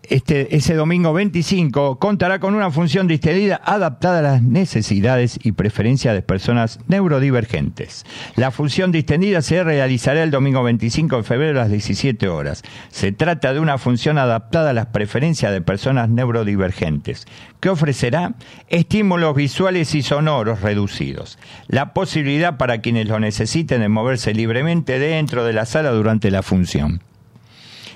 este, 0.10 0.56
ese 0.56 0.76
domingo 0.76 1.14
25 1.14 2.00
contará 2.00 2.40
con 2.40 2.56
una 2.56 2.72
función 2.72 3.08
distendida 3.08 3.62
adaptada 3.64 4.20
a 4.20 4.22
las 4.22 4.42
necesidades 4.42 5.40
y 5.44 5.52
preferencias 5.54 6.14
de 6.14 6.22
personas 6.22 6.80
neurodivergentes. 6.88 8.06
La 8.36 8.52
función 8.52 8.92
distendida 8.92 9.42
se 9.42 9.64
realizará 9.64 10.24
el 10.24 10.32
domingo 10.32 10.64
25 10.64 11.18
de 11.18 11.24
febrero 11.24 11.60
a 11.60 11.64
las 11.64 11.72
17 11.72 12.28
horas. 12.28 12.64
Se 12.90 13.12
trata 13.12 13.54
de 13.54 13.60
una 13.60 13.78
función 13.78 14.18
adaptada 14.18 14.72
a 14.72 14.74
las 14.74 14.88
preferencias 14.88 15.52
de 15.52 15.62
personas 15.62 16.10
neurodivergentes, 16.10 17.26
que 17.60 17.70
ofrecerá 17.70 18.36
estímulos 18.68 19.36
visuales 19.36 19.96
y 19.96 20.02
sonoros 20.02 20.62
reducidos, 20.62 21.40
la 21.68 21.94
posibilidad 21.94 22.58
para 22.58 22.82
quienes 22.82 23.08
lo 23.08 23.20
necesiten 23.20 23.82
de 23.82 23.90
moverse 23.90 24.34
libremente 24.34 25.00
dentro 25.00 25.46
de 25.46 25.54
la 25.54 25.66
sala 25.66 25.92
durante 25.92 26.32
la 26.32 26.44
función 26.44 27.02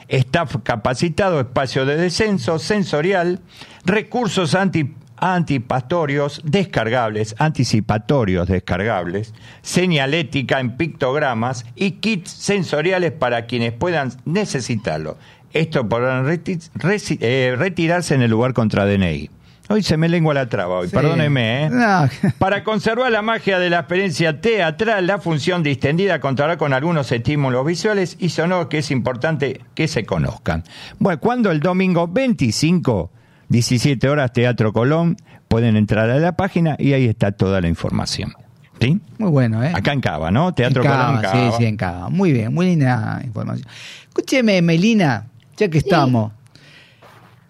staff 0.10 0.58
capacitado, 0.64 1.40
espacio 1.40 1.86
de 1.86 1.96
descenso 1.96 2.60
sensorial, 2.60 3.40
recursos 3.86 4.56
anti, 4.56 4.96
antipastorios 5.18 6.42
descargables, 6.44 7.36
anticipatorios 7.38 8.48
descargables, 8.48 9.34
señalética 9.62 10.60
en 10.60 10.78
pictogramas 10.78 11.66
y 11.76 11.92
kits 11.92 12.32
sensoriales 12.32 13.12
para 13.12 13.46
quienes 13.46 13.74
puedan 13.74 14.12
necesitarlo. 14.26 15.18
Esto 15.54 15.88
podrán 15.88 16.26
eh, 16.28 17.56
retirarse 17.58 18.16
en 18.16 18.22
el 18.22 18.32
lugar 18.32 18.54
contra 18.54 18.86
DNI. 18.86 19.30
Hoy 19.72 19.84
se 19.84 19.98
me 19.98 20.10
lengua 20.10 20.34
la 20.34 20.50
traba 20.50 20.80
hoy, 20.80 20.88
Sí. 20.90 20.96
perdóneme, 20.96 21.66
¿eh? 21.66 21.70
No. 21.70 22.10
Para 22.40 22.64
conservar 22.64 23.12
la 23.12 23.22
magia 23.22 23.60
de 23.60 23.70
la 23.70 23.80
experiencia 23.80 24.42
teatral, 24.42 25.06
la 25.06 25.20
función 25.20 25.62
distendida 25.62 26.20
contará 26.20 26.58
con 26.58 26.74
algunos 26.74 27.12
estímulos 27.12 27.66
visuales 27.66 28.18
y 28.20 28.30
sonoros 28.30 28.68
que 28.68 28.80
es 28.80 28.90
importante 28.90 29.62
que 29.76 29.88
se 29.88 30.06
conozcan. 30.06 30.64
Bueno, 30.98 31.20
cuando 31.20 31.52
el 31.52 31.60
domingo 31.60 32.08
25, 32.08 33.12
17 33.50 34.10
horas, 34.10 34.34
Teatro 34.34 34.74
Colón, 34.74 35.18
pueden 35.48 35.76
entrar 35.76 36.10
a 36.10 36.18
la 36.18 36.32
página 36.34 36.76
y 36.80 36.94
ahí 36.94 37.06
está 37.06 37.32
toda 37.32 37.62
la 37.62 37.68
información. 37.68 38.34
¿Sí? 38.82 39.00
Muy 39.18 39.30
bueno, 39.30 39.64
¿eh? 39.64 39.72
Acá 39.76 39.92
en 39.94 40.00
Cava, 40.02 40.32
¿no? 40.32 40.54
Teatro 40.54 40.82
En 40.84 40.90
Cava, 40.90 41.06
Colón, 41.08 41.22
Cava. 41.22 41.52
Sí, 41.52 41.58
sí, 41.60 41.66
en 41.66 41.76
Cava. 41.78 42.10
Muy 42.10 42.32
bien, 42.32 42.54
muy 42.54 42.66
linda 42.66 43.22
información. 43.24 43.68
Escúcheme, 44.08 44.62
Melina, 44.62 45.28
ya 45.58 45.68
que 45.70 45.78
estamos. 45.80 46.32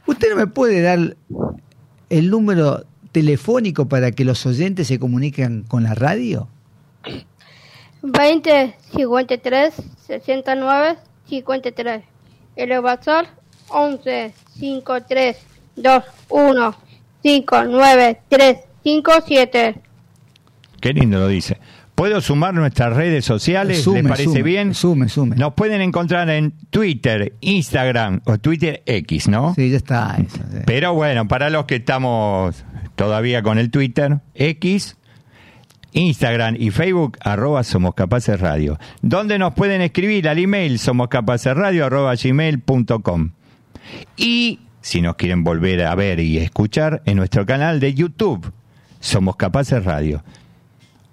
¿Usted 0.07 0.31
no 0.31 0.35
me 0.37 0.47
puede 0.47 0.81
dar 0.81 1.15
el 2.09 2.29
número 2.29 2.85
telefónico 3.11 3.87
para 3.87 4.11
que 4.11 4.25
los 4.25 4.45
oyentes 4.45 4.87
se 4.87 4.99
comuniquen 4.99 5.63
con 5.63 5.83
la 5.83 5.95
radio? 5.95 6.47
20 8.01 8.75
53 8.95 9.73
69 10.07 10.97
53. 11.27 12.03
El 12.55 12.71
evasor 12.71 13.27
11 13.69 14.33
53 14.59 15.37
21 15.75 16.75
59 17.23 18.21
3 18.29 18.57
57. 18.83 19.81
Qué 20.81 20.93
lindo 20.93 21.19
lo 21.19 21.27
dice. 21.27 21.59
¿Puedo 21.99 22.21
sumar 22.21 22.53
nuestras 22.53 22.95
redes 22.95 23.25
sociales? 23.25 23.83
Sume, 23.83 24.03
¿Le 24.03 24.07
parece 24.07 24.29
sume, 24.29 24.41
bien? 24.41 24.73
Sume, 24.73 25.09
sume. 25.09 25.35
Nos 25.35 25.53
pueden 25.53 25.81
encontrar 25.81 26.29
en 26.29 26.53
Twitter, 26.69 27.33
Instagram 27.41 28.21
o 28.23 28.37
Twitter 28.37 28.81
X, 28.85 29.27
¿no? 29.27 29.53
Sí, 29.53 29.69
ya 29.69 29.75
está. 29.75 30.15
eso, 30.17 30.37
sí. 30.49 30.59
Pero 30.65 30.93
bueno, 30.93 31.27
para 31.27 31.49
los 31.49 31.65
que 31.65 31.75
estamos 31.75 32.63
todavía 32.95 33.43
con 33.43 33.59
el 33.59 33.69
Twitter, 33.69 34.19
X, 34.33 34.95
Instagram 35.91 36.55
y 36.57 36.71
Facebook, 36.71 37.17
arroba 37.19 37.65
Somos 37.65 37.95
Capaces 37.95 38.39
Radio. 38.39 38.79
Donde 39.01 39.37
nos 39.37 39.53
pueden 39.53 39.81
escribir 39.81 40.29
al 40.29 40.39
email 40.39 40.79
somoscapacesradio 40.79 41.85
arroba 41.85 42.15
gmail.com. 42.15 43.31
Y 44.15 44.59
si 44.79 45.01
nos 45.01 45.15
quieren 45.17 45.43
volver 45.43 45.83
a 45.85 45.95
ver 45.95 46.21
y 46.21 46.37
escuchar, 46.37 47.01
en 47.03 47.17
nuestro 47.17 47.45
canal 47.45 47.81
de 47.81 47.93
YouTube, 47.93 48.53
Somos 49.01 49.35
Capaces 49.35 49.83
Radio. 49.83 50.23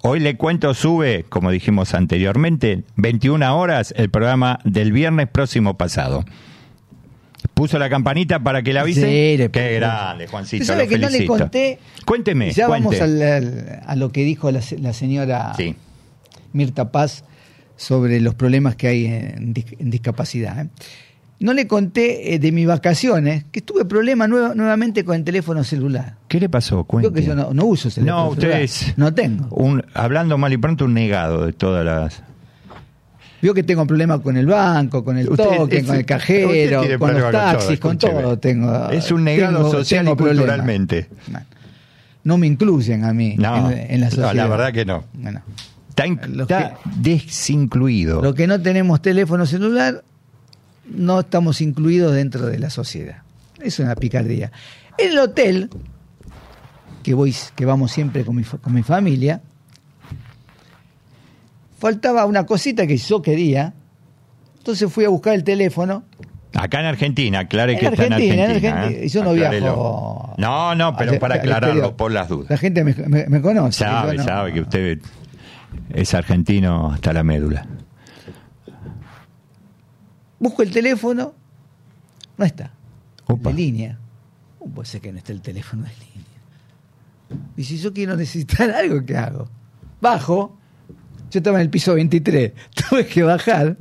Hoy 0.09 0.21
le 0.21 0.37
cuento 0.37 0.73
sube, 0.75 1.25
como 1.29 1.51
dijimos 1.51 1.93
anteriormente, 1.95 2.85
21 2.97 3.59
horas 3.59 3.93
el 3.97 4.09
programa 4.09 4.61
del 4.65 4.93
viernes 4.93 5.27
próximo 5.29 5.77
pasado. 5.77 6.25
¿Puso 7.55 7.79
la 7.79 7.89
campanita 7.91 8.39
para 8.41 8.63
que 8.63 8.73
la 8.73 8.83
avise? 8.83 9.01
Sí, 9.01 9.37
le 9.37 9.51
Qué 9.51 9.75
grande, 9.75 10.27
Juancito. 10.29 10.63
¿Usted 10.63 10.75
sabe 10.75 10.85
lo 10.85 10.89
que 10.91 10.99
no 10.99 11.09
le 11.09 11.27
conté? 11.27 11.79
Cuénteme, 12.05 12.53
Ya 12.53 12.69
vamos 12.69 12.97
cuente. 12.97 13.03
al- 13.05 13.23
al- 13.23 13.83
a 13.87 13.97
lo 13.97 14.13
que 14.13 14.23
dijo 14.25 14.51
la, 14.53 14.63
se- 14.63 14.79
la 14.79 14.93
señora 14.93 15.55
Sí. 15.57 15.75
Mirta 16.53 16.93
Paz 16.93 17.25
sobre 17.77 18.21
los 18.21 18.35
problemas 18.35 18.77
que 18.77 18.87
hay 18.89 19.07
en, 19.07 19.55
dis- 19.55 19.77
en 19.79 19.91
discapacidad. 19.91 20.67
¿eh? 20.67 20.69
No 21.39 21.53
le 21.53 21.67
conté 21.67 22.35
eh, 22.35 22.39
de 22.39 22.51
mis 22.51 22.67
vacaciones, 22.67 23.45
que 23.53 23.61
tuve 23.61 23.85
problemas 23.85 24.29
nueva- 24.29 24.55
nuevamente 24.55 25.05
con 25.05 25.17
el 25.17 25.25
teléfono 25.25 25.65
celular. 25.65 26.15
¿Qué 26.29 26.41
le 26.41 26.49
pasó? 26.49 26.85
Cuente. 26.85 27.09
Yo 27.11 27.15
que 27.15 27.23
yo 27.23 27.35
no, 27.35 27.53
no 27.53 27.65
uso 27.67 27.91
teléfono 27.91 28.23
No, 28.25 28.29
usted 28.31 28.41
celular. 28.43 28.61
es- 28.63 28.95
No 28.97 29.13
tengo. 29.13 29.47
Un, 29.55 29.85
hablando 29.93 30.39
mal 30.39 30.53
y 30.53 30.57
pronto, 30.57 30.87
un 30.87 30.95
negado 30.95 31.45
de 31.45 31.53
todas 31.53 31.85
las... 31.85 32.23
Vio 33.43 33.53
que 33.53 33.63
tengo 33.63 33.87
problemas 33.87 34.21
con 34.21 34.39
el 34.39 34.47
banco, 34.47 35.05
con 35.05 35.19
el 35.19 35.29
token, 35.29 35.79
es- 35.81 35.87
con 35.87 35.97
el 35.97 36.07
cajero, 36.07 36.49
con 36.49 36.89
los 36.89 36.99
problema 36.99 37.21
con 37.23 37.33
todo, 37.33 37.41
taxis, 37.43 37.81
con 37.81 37.99
todo. 37.99 38.39
Tengo, 38.39 38.89
Es 38.91 39.11
un 39.11 39.25
negado 39.25 39.57
tengo- 39.59 39.71
social 39.71 40.09
y 40.09 40.15
problemas. 40.15 40.37
culturalmente. 40.39 41.09
No 42.25 42.39
me 42.39 42.47
incluyen 42.47 43.05
a 43.05 43.13
mí 43.13 43.37
No, 43.39 43.71
en, 43.71 43.79
en 43.93 44.01
la 44.01 44.07
no, 44.07 44.11
sociedad. 44.11 44.35
la 44.35 44.47
verdad 44.49 44.73
que 44.73 44.85
no. 44.87 45.05
Bueno. 45.13 45.43
Está, 45.91 46.05
está 46.07 46.75
desincluido. 46.97 48.23
Los 48.23 48.35
que 48.35 48.47
no 48.47 48.61
tenemos 48.61 49.01
teléfono 49.03 49.45
celular 49.47 50.03
no 50.89 51.21
estamos 51.21 51.61
incluidos 51.61 52.15
dentro 52.15 52.47
de 52.47 52.59
la 52.59 52.71
sociedad. 52.71 53.23
Es 53.61 53.79
una 53.79 53.95
picardía. 53.95 54.53
En 54.99 55.13
el 55.13 55.19
hotel, 55.19 55.71
que 57.03 57.15
voy, 57.15 57.35
que 57.55 57.65
vamos 57.65 57.91
siempre 57.93 58.25
con 58.25 58.37
mi, 58.37 58.43
con 58.45 58.73
mi 58.75 58.83
familia, 58.83 59.41
faltaba 61.79 62.25
una 62.27 62.47
cosita 62.47 62.87
que 62.87 62.97
yo 62.97 63.23
quería. 63.23 63.75
Entonces 64.59 64.93
fui 64.93 65.05
a 65.05 65.09
buscar 65.09 65.35
el 65.35 65.45
teléfono. 65.45 66.05
Acá 66.55 66.81
en 66.81 66.87
Argentina, 66.87 67.41
aclare 67.41 67.75
En 67.75 67.79
que 67.79 67.87
está 67.87 68.07
en 68.07 68.13
Argentina, 68.15 68.35
en 68.45 68.51
Argentina. 68.51 68.73
Argentina. 68.81 69.03
¿eh? 69.03 69.07
Y 69.07 69.09
yo 69.11 69.23
no 69.23 69.31
Aclárelo. 69.31 69.67
viajo 69.67 70.35
No, 70.39 70.75
no, 70.75 70.97
pero 70.97 71.19
para 71.19 71.35
aclararlo, 71.37 71.97
por 71.97 72.11
las 72.13 72.29
dudas. 72.29 72.49
La 72.51 72.57
gente 72.57 72.83
me, 72.83 72.95
me- 72.95 73.27
me 73.27 73.41
conoce. 73.43 73.85
Sabe, 73.85 74.17
no- 74.17 74.25
sabe 74.25 74.53
que 74.55 74.61
usted 74.63 74.99
es 75.93 76.15
argentino 76.15 76.93
hasta 76.93 77.13
la 77.13 77.23
médula. 77.23 77.67
Busco 80.39 80.63
el 80.63 80.71
teléfono, 80.71 81.35
no 82.37 82.45
está. 82.45 82.73
Opa. 83.27 83.51
De 83.51 83.57
línea. 83.57 83.99
¿Cómo 84.59 84.75
puede 84.75 84.87
ser 84.89 85.01
que 85.01 85.13
no 85.13 85.19
esté 85.19 85.33
el 85.33 85.41
teléfono 85.41 85.83
de 85.85 85.91
línea? 85.91 87.43
Y 87.57 87.65
si 87.65 87.79
yo 87.79 87.93
quiero 87.93 88.17
necesitar 88.17 88.71
algo, 88.71 89.05
¿qué 89.05 89.17
hago? 89.17 89.49
Bajo. 90.01 90.57
Yo 91.31 91.39
estaba 91.41 91.59
en 91.59 91.63
el 91.63 91.71
piso 91.71 91.95
23. 91.95 92.53
Tuve 92.89 93.07
que 93.07 93.23
bajar. 93.23 93.77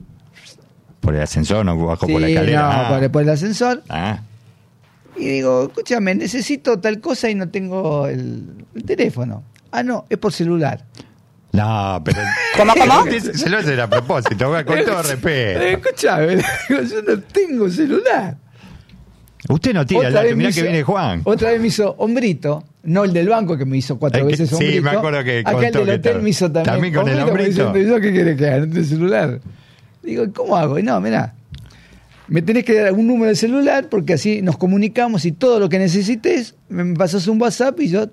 Por 1.00 1.14
el 1.16 1.22
ascensor, 1.22 1.64
no 1.66 1.78
bajo 1.86 2.06
Sí, 2.08 2.12
por 2.14 2.22
la 2.22 2.30
escalera. 2.30 2.62
no, 2.62 2.68
Ah. 2.96 3.00
por, 3.00 3.12
por 3.12 3.22
el 3.22 3.30
ascensor. 3.30 3.84
Ah. 3.90 4.22
Y 5.18 5.26
digo, 5.28 5.64
escúchame, 5.66 6.16
necesito 6.16 6.80
tal 6.80 7.00
cosa 7.00 7.30
y 7.30 7.36
no 7.36 7.48
tengo 7.50 8.08
el, 8.08 8.66
el 8.74 8.84
teléfono. 8.84 9.44
Ah, 9.72 9.84
no, 9.84 10.06
es 10.10 10.18
por 10.18 10.34
celular. 10.34 10.86
No, 11.56 12.02
pero. 12.04 12.20
¿Cómo, 12.58 12.74
cómo? 12.80 13.12
Se 13.34 13.50
lo 13.50 13.58
hace 13.58 13.80
a 13.82 13.90
propósito, 13.90 14.52
con 14.66 14.66
todo 14.84 15.00
Eh, 15.00 15.04
respeto. 15.04 15.62
Escúchame, 15.62 16.28
digo, 16.36 16.44
yo 16.70 17.02
no 17.02 17.20
tengo 17.22 17.70
celular. 17.70 18.38
Usted 19.48 19.74
no 19.76 19.86
tira 19.86 20.02
el 20.02 20.08
Otra 20.08 20.20
dato, 20.22 20.28
vez 20.30 20.38
mirá 20.38 20.50
me 20.50 20.56
que 20.56 20.62
viene 20.64 20.84
Juan. 20.84 21.22
Otra 21.24 21.52
vez 21.52 21.62
me 21.62 21.68
hizo 21.68 21.92
hombrito, 22.00 22.64
no 22.84 23.04
el 23.04 23.14
del 23.14 23.30
banco 23.30 23.56
que 23.58 23.66
me 23.66 23.78
hizo 23.78 24.00
cuatro 24.00 24.22
que- 24.26 24.32
veces 24.32 24.50
sí, 24.50 24.56
hombrito. 24.56 24.82
me 24.84 24.90
acuerdo 24.90 25.24
que 25.24 25.40
Acá 25.46 25.68
el 25.68 25.74
del 25.74 25.90
hotel 25.92 26.22
me 26.24 26.30
hizo 26.32 26.46
también. 26.52 26.66
también 26.74 26.94
con 26.96 27.08
el 27.08 27.20
hombrito. 27.20 27.72
diciendo, 27.72 27.96
¿Yo 27.96 28.02
qué 28.02 28.12
quiere 28.12 28.36
que 28.36 28.48
haga? 28.48 28.66
¿No 28.66 28.74
tengo 28.74 28.88
celular? 28.88 29.40
Digo, 30.02 30.26
¿cómo 30.34 30.56
hago? 30.58 30.80
Y 30.80 30.84
no, 30.84 31.00
mirá, 31.00 31.36
me 32.28 32.42
tenés 32.42 32.64
que 32.66 32.74
dar 32.74 32.88
algún 32.88 33.06
número 33.08 33.30
de 33.30 33.36
celular 33.36 33.88
porque 33.88 34.14
así 34.14 34.42
nos 34.42 34.58
comunicamos 34.58 35.26
y 35.26 35.32
todo 35.32 35.60
lo 35.60 35.70
que 35.70 35.78
necesites, 35.78 36.56
me 36.70 36.96
pasas 36.96 37.28
un 37.28 37.40
WhatsApp 37.40 37.80
y 37.82 37.90
yo 37.90 38.08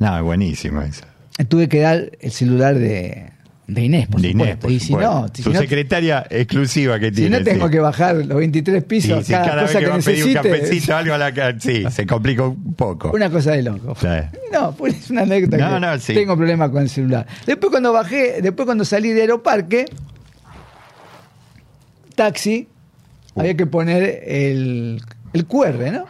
No, 0.00 0.24
buenísimo 0.24 0.82
eso. 0.82 1.04
Tuve 1.44 1.68
que 1.68 1.80
dar 1.80 2.10
el 2.20 2.30
celular 2.32 2.78
de, 2.78 3.30
de 3.66 3.82
Inés, 3.84 4.06
por 4.08 4.20
De 4.20 4.28
Inés, 4.30 4.46
supuesto. 4.58 4.60
por 4.62 4.70
y 4.72 4.80
si 4.80 4.86
supuesto. 4.86 5.10
no, 5.12 5.28
si 5.34 5.42
Su 5.42 5.52
no, 5.52 5.58
secretaria 5.60 6.26
exclusiva 6.30 6.98
que 6.98 7.10
si 7.10 7.16
tiene. 7.16 7.38
no 7.38 7.44
tengo 7.44 7.66
sí. 7.66 7.72
que 7.72 7.80
bajar 7.80 8.16
los 8.16 8.38
23 8.38 8.80
Sí, 8.82 8.86
pisos, 8.88 9.26
sí, 9.26 9.32
cada, 9.32 9.44
cada, 9.46 9.62
vez 9.62 9.70
cosa 9.72 9.78
que 9.78 9.84
que, 9.84 9.90
va 9.90 9.96
a 9.96 10.00
pedir 10.00 10.24
un 10.24 10.32
necesite. 10.32 10.60
cafecito, 10.60 10.96
algo 10.96 11.14
a 11.14 11.18
la 11.18 11.32
ca- 11.34 11.60
Sí, 11.60 11.84
se 11.90 12.06
complica 12.06 12.42
un 12.44 12.74
poco. 12.74 13.10
Una 13.12 13.28
cosa 13.30 13.52
de 13.52 13.62
loco. 13.62 13.94
Sí. 14.00 14.06
No, 14.52 14.72
pues 14.72 14.96
es 14.96 15.10
una 15.10 15.22
anécdota 15.22 15.56
No, 15.58 15.74
que 15.74 15.80
no, 15.80 15.98
sí. 15.98 16.14
tengo 16.14 16.36
problemas 16.36 16.70
con 16.70 16.82
el 16.82 16.88
celular. 16.88 17.26
Después 17.44 17.70
cuando 17.70 17.92
bajé, 17.92 18.40
después 18.40 18.64
cuando 18.66 18.84
salí 18.84 19.10
de 19.10 19.22
Aeroparque, 19.22 19.86
taxi, 22.14 22.68
había 23.34 23.54
que 23.56 23.66
poner 23.66 24.22
el, 24.26 25.02
el 25.32 25.44
QR, 25.46 25.92
¿no? 25.92 26.06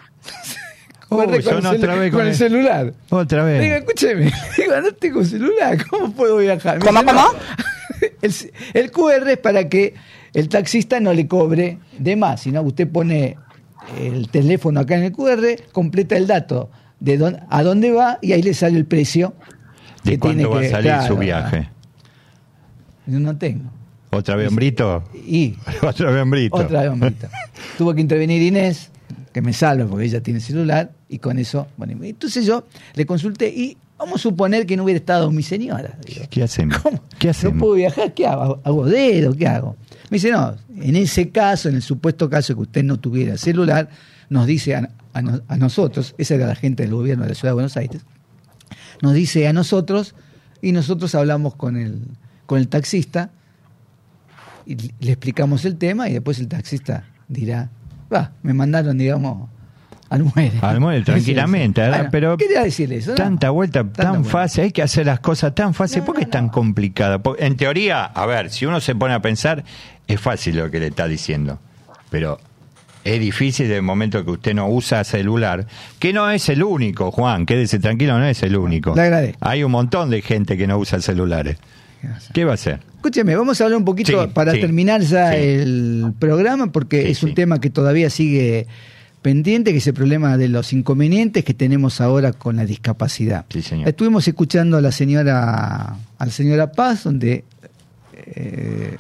Oh, 1.09 1.17
con, 1.19 1.33
el, 1.35 1.41
otra 1.41 1.95
vez 1.95 2.11
con 2.11 2.19
con 2.19 2.21
el 2.23 2.29
el- 2.29 2.35
celular. 2.35 2.93
Otra 3.11 3.45
vez. 3.45 3.63
Digo, 3.63 3.75
escúcheme, 3.77 4.25
digo, 4.59 4.81
no 4.81 4.93
tengo 4.93 5.25
celular, 5.25 5.79
¿cómo 5.89 6.13
puedo 6.13 6.39
viajar? 6.39 6.79
¿Cómo, 6.81 7.05
cómo? 7.05 7.23
El, 8.21 8.35
el 8.75 8.91
QR 8.91 9.27
es 9.31 9.39
para 9.39 9.69
que 9.71 9.95
el 10.35 10.49
taxista 10.51 11.01
no 11.01 11.15
le 11.15 11.27
cobre 11.27 11.79
de 11.99 12.15
más, 12.17 12.43
sino 12.43 12.61
usted 12.61 12.87
pone 12.87 13.39
el 13.99 14.29
teléfono 14.29 14.81
acá 14.81 14.97
en 14.97 15.05
el 15.05 15.13
QR, 15.13 15.63
completa 15.73 16.15
el 16.17 16.27
dato 16.27 16.69
de 17.01 17.17
dónde, 17.17 17.41
a 17.49 17.63
dónde 17.63 17.93
va 17.93 18.19
y 18.21 18.33
ahí 18.33 18.43
le 18.43 18.53
sale 18.53 18.77
el 18.77 18.85
precio. 18.85 19.35
¿De 20.05 20.13
que 20.13 20.19
cuándo 20.19 20.43
tiene 20.43 20.55
va 20.55 20.59
a 20.59 20.63
que- 20.63 20.71
salir 20.71 20.91
claro, 20.93 21.07
su 21.07 21.17
viaje? 21.17 21.69
Yo 23.07 23.19
no 23.21 23.37
tengo. 23.39 23.71
¿Otra 24.11 24.37
vez, 24.37 24.49
hombrito? 24.49 25.03
Y 25.15 25.57
¿Otra 25.83 26.11
vez, 26.11 26.23
hombrito? 26.23 26.57
otra 26.57 26.81
vez, 26.83 26.91
hombrito. 26.91 27.29
Tuvo 27.79 27.95
que 27.95 28.01
intervenir 28.03 28.43
Inés, 28.43 28.91
que 29.37 29.43
me 29.43 29.53
salva 29.53 29.85
porque 29.85 30.07
ella 30.07 30.23
tiene 30.23 30.41
celular, 30.41 30.93
y 31.11 31.19
con 31.19 31.39
eso, 31.39 31.67
bueno, 31.77 32.03
entonces 32.03 32.47
yo 32.47 32.65
le 32.95 33.05
consulté 33.05 33.49
y 33.51 33.77
vamos 33.99 34.15
a 34.15 34.23
suponer 34.23 34.65
que 34.65 34.79
no 34.79 34.85
hubiera 34.85 34.97
estado 34.97 35.31
mi 35.31 35.43
señora. 35.43 35.99
Digo, 36.07 36.25
¿Qué 36.31 36.43
hacemos? 36.43 36.79
¿Cómo? 36.79 37.03
¿Qué 37.19 37.27
No 37.27 37.31
hacemos? 37.33 37.59
puedo 37.59 37.75
viajar, 37.75 38.15
¿qué 38.15 38.27
hago? 38.27 38.63
¿Hago 38.65 38.87
dedo? 38.87 39.35
¿Qué 39.37 39.47
hago? 39.47 39.77
Me 40.09 40.15
dice, 40.17 40.31
no, 40.31 40.55
en 40.81 40.97
ese 40.97 41.29
caso, 41.29 41.69
en 41.69 41.75
el 41.75 41.83
supuesto 41.83 42.31
caso 42.31 42.55
que 42.55 42.63
usted 42.63 42.83
no 42.83 42.99
tuviera 42.99 43.37
celular, 43.37 43.91
nos 44.31 44.47
dice 44.47 44.75
a, 44.75 44.89
a 45.13 45.21
no- 45.21 45.43
a 45.49 45.57
nosotros, 45.59 46.15
esa 46.17 46.37
era 46.37 46.47
la 46.47 46.55
gente 46.55 46.85
del 46.85 46.95
gobierno 46.95 47.25
de 47.25 47.29
la 47.29 47.35
ciudad 47.35 47.51
de 47.51 47.55
Buenos 47.57 47.77
Aires, 47.77 48.01
nos 49.03 49.13
dice 49.13 49.47
a 49.47 49.53
nosotros 49.53 50.15
y 50.63 50.73
nosotros 50.73 51.15
hablamos 51.15 51.57
con 51.57 51.77
el, 51.77 52.01
con 52.47 52.59
el 52.59 52.69
taxista 52.69 53.29
y 54.65 54.77
le 54.77 55.13
explicamos 55.13 55.67
el 55.67 55.77
tema 55.77 56.09
y 56.09 56.15
después 56.15 56.39
el 56.39 56.49
taxista 56.49 57.05
dirá, 57.29 57.69
va, 58.13 58.33
me 58.43 58.55
mandaron, 58.55 58.97
digamos, 58.99 59.49
Almuere. 60.09 60.53
Almuere 60.61 61.03
tranquilamente, 61.05 61.81
¿verdad? 61.81 61.97
Bueno, 61.97 62.11
pero 62.13 62.37
quería 62.37 62.63
decir 62.63 62.93
eso. 62.93 63.11
¿no? 63.11 63.17
tanta 63.17 63.51
vuelta 63.51 63.85
tan 63.85 64.13
vuelta. 64.13 64.31
fácil, 64.31 64.65
hay 64.65 64.71
que 64.71 64.83
hacer 64.83 65.07
las 65.07 65.21
cosas 65.21 65.55
tan 65.55 65.75
fácil, 65.75 66.01
No, 66.01 66.07
¿por 66.07 66.15
qué 66.15 66.23
no, 66.23 66.27
es 66.27 66.31
tan 66.31 66.49
complicada? 66.49 67.21
En 67.39 67.57
teoría, 67.57 68.05
a 68.05 68.27
ver, 68.27 68.51
si 68.51 68.67
uno 68.67 68.81
se 68.81 68.95
pone 68.95 69.15
a 69.15 69.21
pensar, 69.21 69.65
es 70.07 70.21
fácil 70.21 70.57
lo 70.57 70.71
que 70.71 70.79
le 70.79 70.89
está 70.89 71.09
diciendo, 71.09 71.59
pero 72.11 72.39
es 73.03 73.21
difícil 73.21 73.67
desde 73.67 73.79
el 73.79 73.83
momento 73.83 74.25
que 74.25 74.31
usted 74.31 74.55
no 74.55 74.69
usa 74.69 75.03
celular, 75.05 75.67
que 75.99 76.13
no 76.13 76.31
es 76.31 76.49
el 76.49 76.63
único, 76.63 77.11
Juan, 77.11 77.45
quédese 77.45 77.79
tranquilo, 77.79 78.19
no 78.19 78.27
es 78.27 78.43
el 78.43 78.57
único. 78.57 78.95
Le 78.95 79.03
agradezco. 79.03 79.39
Hay 79.41 79.65
un 79.65 79.73
montón 79.73 80.11
de 80.11 80.23
gente 80.23 80.57
que 80.57 80.67
no 80.67 80.79
usa 80.79 81.01
celulares. 81.01 81.57
¿Qué 82.33 82.45
va 82.45 82.53
a 82.53 82.55
hacer? 82.55 82.81
Escúcheme, 82.97 83.37
vamos 83.37 83.61
a 83.61 83.65
hablar 83.65 83.79
un 83.79 83.85
poquito 83.85 84.23
Sí, 84.23 84.31
para 84.33 84.53
sí, 84.53 84.61
terminar 84.61 85.01
ya 85.03 85.33
sí. 85.33 85.39
el 85.39 86.13
programa, 86.19 86.73
porque 86.73 87.11
es 87.11 87.23
un 87.23 87.35
tema 87.35 87.61
que 87.61 87.71
todavía 87.71 88.11
sigue 88.11 88.67
pendiente, 89.23 89.73
que 89.73 89.79
es 89.79 89.87
el 89.87 89.95
problema 89.95 90.37
de 90.37 90.49
los 90.49 90.73
inconvenientes 90.73 91.45
que 91.45 91.55
tenemos 91.55 92.01
ahora 92.01 92.33
con 92.33 92.57
la 92.57 92.65
discapacidad. 92.65 93.45
Sí, 93.49 93.63
señor. 93.63 93.89
Estuvimos 93.89 94.27
escuchando 94.29 94.77
a 94.77 94.81
la 94.81 94.93
señora, 94.93 95.97
a 96.19 96.27
la 96.27 96.31
señora 96.31 96.71
Paz, 96.73 97.05
donde 97.05 97.45
eh, 98.13 98.97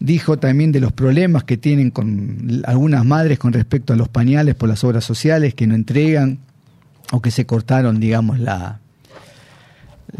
dijo 0.00 0.38
también 0.38 0.72
de 0.72 0.80
los 0.80 0.92
problemas 0.92 1.44
que 1.44 1.56
tienen 1.56 1.90
con 1.90 2.62
algunas 2.66 3.04
madres 3.04 3.38
con 3.38 3.52
respecto 3.52 3.92
a 3.92 3.96
los 3.96 4.08
pañales 4.08 4.54
por 4.54 4.68
las 4.68 4.84
obras 4.84 5.04
sociales 5.04 5.54
que 5.54 5.66
no 5.66 5.74
entregan 5.74 6.38
o 7.12 7.22
que 7.22 7.30
se 7.30 7.46
cortaron, 7.46 8.00
digamos, 8.00 8.38
la 8.40 8.80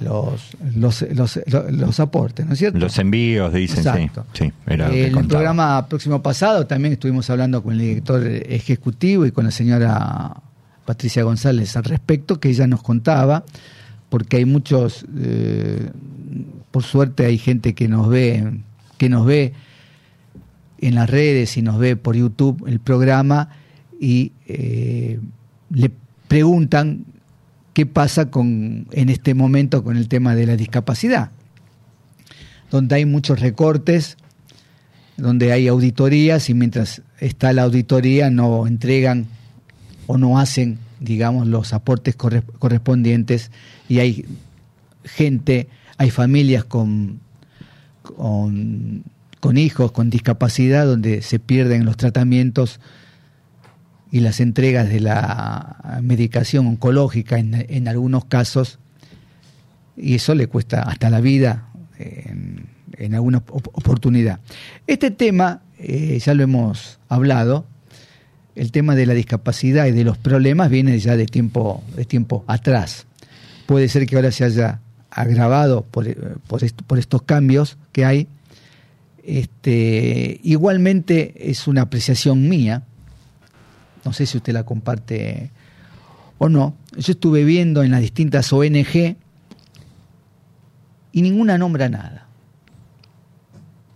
los, 0.04 0.56
los, 0.74 1.02
los, 1.14 1.40
los- 1.70 2.00
aportes, 2.00 2.46
¿no 2.46 2.52
es 2.52 2.58
cierto? 2.58 2.78
Los 2.78 2.98
envíos, 2.98 3.52
dicen, 3.52 3.78
Exacto. 3.78 4.26
sí. 4.32 4.44
sí 4.46 4.52
era 4.66 4.88
lo 4.88 4.94
el 4.94 5.26
programa 5.26 5.86
próximo 5.88 6.22
pasado 6.22 6.66
también 6.66 6.92
estuvimos 6.92 7.28
hablando 7.30 7.62
con 7.62 7.72
el 7.72 7.78
director 7.80 8.24
ejecutivo 8.26 9.26
y 9.26 9.32
con 9.32 9.44
la 9.44 9.50
señora 9.50 10.36
Patricia 10.84 11.22
González 11.22 11.76
al 11.76 11.84
respecto, 11.84 12.38
que 12.38 12.50
ella 12.50 12.66
nos 12.66 12.82
contaba, 12.82 13.44
porque 14.10 14.36
hay 14.36 14.44
muchos, 14.44 15.06
eh, 15.18 15.90
por 16.70 16.82
suerte 16.82 17.24
hay 17.24 17.38
gente 17.38 17.74
que 17.74 17.88
nos 17.88 18.08
ve, 18.08 18.60
que 18.98 19.08
nos 19.08 19.24
ve 19.24 19.52
en 20.78 20.94
las 20.94 21.08
redes 21.08 21.56
y 21.56 21.62
nos 21.62 21.78
ve 21.78 21.96
por 21.96 22.14
YouTube 22.16 22.64
el 22.66 22.80
programa 22.80 23.48
y 23.98 24.32
eh, 24.46 25.18
le 25.70 25.90
preguntan 26.28 27.06
qué 27.74 27.84
pasa 27.86 28.30
con 28.30 28.86
en 28.92 29.08
este 29.10 29.34
momento 29.34 29.84
con 29.84 29.96
el 29.98 30.08
tema 30.08 30.34
de 30.34 30.46
la 30.46 30.56
discapacidad 30.56 31.30
donde 32.70 32.96
hay 32.96 33.04
muchos 33.04 33.38
recortes, 33.38 34.16
donde 35.16 35.52
hay 35.52 35.68
auditorías 35.68 36.50
y 36.50 36.54
mientras 36.54 37.02
está 37.20 37.52
la 37.52 37.62
auditoría 37.62 38.30
no 38.30 38.66
entregan 38.66 39.26
o 40.08 40.18
no 40.18 40.40
hacen, 40.40 40.78
digamos, 40.98 41.46
los 41.46 41.72
aportes 41.72 42.16
corre- 42.16 42.42
correspondientes 42.58 43.52
y 43.88 44.00
hay 44.00 44.24
gente, 45.04 45.68
hay 45.98 46.10
familias 46.10 46.64
con, 46.64 47.20
con, 48.02 49.04
con 49.38 49.56
hijos 49.56 49.92
con 49.92 50.10
discapacidad 50.10 50.84
donde 50.84 51.22
se 51.22 51.38
pierden 51.38 51.84
los 51.84 51.96
tratamientos 51.96 52.80
y 54.14 54.20
las 54.20 54.38
entregas 54.38 54.88
de 54.90 55.00
la 55.00 55.98
medicación 56.00 56.68
oncológica 56.68 57.36
en, 57.36 57.88
algunos 57.88 58.26
casos 58.26 58.78
y 59.96 60.14
eso 60.14 60.36
le 60.36 60.46
cuesta 60.46 60.82
hasta 60.82 61.10
la 61.10 61.20
vida 61.20 61.66
en, 61.98 63.14
alguna 63.16 63.38
op- 63.38 63.76
oportunidad. 63.76 64.38
Este 64.86 65.10
tema, 65.10 65.62
eh, 65.80 66.20
ya 66.24 66.32
lo 66.34 66.44
hemos 66.44 67.00
hablado, 67.08 67.66
el 68.54 68.70
tema 68.70 68.94
de 68.94 69.06
la 69.06 69.14
discapacidad 69.14 69.86
y 69.86 69.90
de 69.90 70.04
los 70.04 70.16
problemas 70.16 70.70
viene 70.70 70.96
ya 71.00 71.16
de 71.16 71.26
tiempo, 71.26 71.82
de 71.96 72.04
tiempo 72.04 72.44
atrás. 72.46 73.08
Puede 73.66 73.88
ser 73.88 74.06
que 74.06 74.14
ahora 74.14 74.30
se 74.30 74.44
haya 74.44 74.78
agravado 75.10 75.82
por, 75.82 76.06
eh, 76.06 76.16
por 76.46 77.00
estos 77.00 77.22
cambios 77.22 77.78
que 77.90 78.04
hay. 78.04 78.28
Este, 79.24 80.38
igualmente 80.44 81.50
es 81.50 81.66
una 81.66 81.82
apreciación 81.82 82.48
mía, 82.48 82.84
no 84.04 84.12
sé 84.12 84.26
si 84.26 84.36
usted 84.36 84.52
la 84.52 84.64
comparte 84.64 85.50
o 86.38 86.48
no. 86.48 86.76
Yo 86.96 87.12
estuve 87.12 87.44
viendo 87.44 87.82
en 87.82 87.90
las 87.90 88.00
distintas 88.00 88.52
ONG 88.52 89.16
y 91.12 91.22
ninguna 91.22 91.58
nombra 91.58 91.88
nada. 91.88 92.26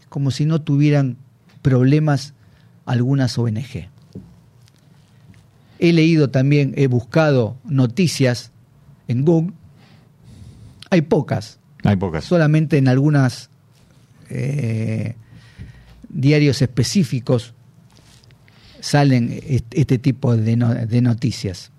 Es 0.00 0.06
como 0.06 0.30
si 0.30 0.46
no 0.46 0.60
tuvieran 0.62 1.16
problemas 1.62 2.34
algunas 2.86 3.36
ONG. 3.38 3.88
He 5.80 5.92
leído 5.92 6.30
también, 6.30 6.74
he 6.76 6.86
buscado 6.86 7.56
noticias 7.64 8.50
en 9.06 9.24
Google. 9.24 9.52
Hay 10.90 11.02
pocas, 11.02 11.60
Hay 11.84 11.96
pocas. 11.96 12.24
solamente 12.24 12.78
en 12.78 12.88
algunas 12.88 13.50
eh, 14.30 15.14
diarios 16.08 16.62
específicos 16.62 17.54
salen 18.80 19.30
est- 19.46 19.72
este 19.74 19.98
tipo 19.98 20.36
de, 20.36 20.56
no- 20.56 20.74
de 20.74 21.00
noticias. 21.02 21.70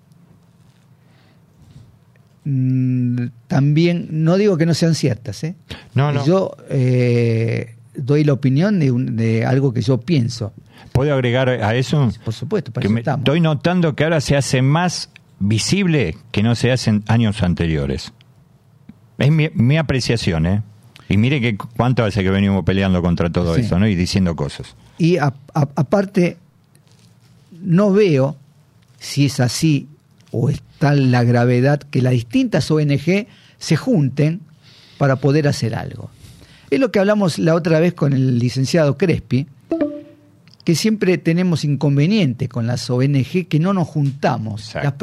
Mm, 2.44 3.26
También, 3.48 4.08
no 4.10 4.36
digo 4.38 4.56
que 4.56 4.66
no 4.66 4.74
sean 4.74 4.94
ciertas, 4.94 5.44
¿eh? 5.44 5.54
No, 5.94 6.12
no. 6.12 6.24
yo 6.24 6.56
eh, 6.70 7.74
doy 7.94 8.24
la 8.24 8.32
opinión 8.32 8.78
de, 8.78 8.90
un- 8.90 9.16
de 9.16 9.44
algo 9.44 9.72
que 9.72 9.82
yo 9.82 10.00
pienso, 10.00 10.52
¿Puedo 10.92 11.12
agregar 11.14 11.48
a 11.50 11.74
eso? 11.74 12.10
por 12.24 12.32
supuesto, 12.34 12.72
para 12.72 12.82
que 12.82 12.86
eso 12.86 12.94
me- 12.94 13.00
estamos. 13.00 13.20
estoy 13.20 13.40
notando 13.40 13.94
que 13.94 14.04
ahora 14.04 14.20
se 14.20 14.36
hace 14.36 14.62
más 14.62 15.10
visible 15.38 16.16
que 16.32 16.42
no 16.42 16.54
se 16.54 16.72
hace 16.72 16.90
en 16.90 17.04
años 17.06 17.42
anteriores. 17.42 18.12
Es 19.18 19.30
mi, 19.30 19.50
mi 19.54 19.76
apreciación, 19.76 20.46
¿eh? 20.46 20.62
Y 21.08 21.16
mire 21.18 21.40
que 21.40 21.58
cuánto 21.58 22.04
hace 22.04 22.22
que 22.22 22.30
venimos 22.30 22.64
peleando 22.64 23.02
contra 23.02 23.30
todo 23.30 23.54
Sí. 23.56 23.62
eso, 23.62 23.78
¿no? 23.78 23.86
Y 23.86 23.94
diciendo 23.94 24.34
cosas. 24.34 24.74
Y 24.96 25.18
aparte, 25.18 26.38
no 27.62 27.92
veo 27.92 28.36
si 28.98 29.26
es 29.26 29.40
así 29.40 29.88
o 30.30 30.50
está 30.50 30.94
la 30.94 31.24
gravedad 31.24 31.80
que 31.80 32.02
las 32.02 32.12
distintas 32.12 32.70
ONG 32.70 33.26
se 33.58 33.76
junten 33.76 34.40
para 34.98 35.16
poder 35.16 35.48
hacer 35.48 35.74
algo. 35.74 36.10
Es 36.70 36.78
lo 36.78 36.92
que 36.92 37.00
hablamos 37.00 37.38
la 37.38 37.54
otra 37.54 37.80
vez 37.80 37.94
con 37.94 38.12
el 38.12 38.38
licenciado 38.38 38.96
Crespi, 38.96 39.46
que 40.64 40.74
siempre 40.74 41.18
tenemos 41.18 41.64
inconveniente 41.64 42.48
con 42.48 42.66
las 42.66 42.88
ONG 42.90 43.48
que 43.48 43.58
no 43.58 43.72
nos 43.72 43.88
juntamos. 43.88 44.74
Las 44.74 44.94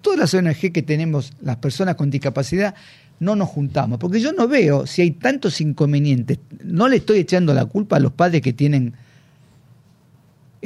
todas 0.00 0.18
las 0.18 0.34
ONG 0.34 0.72
que 0.72 0.82
tenemos, 0.82 1.32
las 1.40 1.56
personas 1.56 1.96
con 1.96 2.10
discapacidad, 2.10 2.74
no 3.20 3.36
nos 3.36 3.48
juntamos. 3.48 3.98
Porque 3.98 4.20
yo 4.20 4.32
no 4.32 4.48
veo 4.48 4.86
si 4.86 5.02
hay 5.02 5.12
tantos 5.12 5.60
inconvenientes. 5.60 6.38
No 6.64 6.88
le 6.88 6.96
estoy 6.96 7.18
echando 7.18 7.54
la 7.54 7.66
culpa 7.66 7.96
a 7.96 8.00
los 8.00 8.12
padres 8.12 8.42
que 8.42 8.52
tienen 8.52 8.94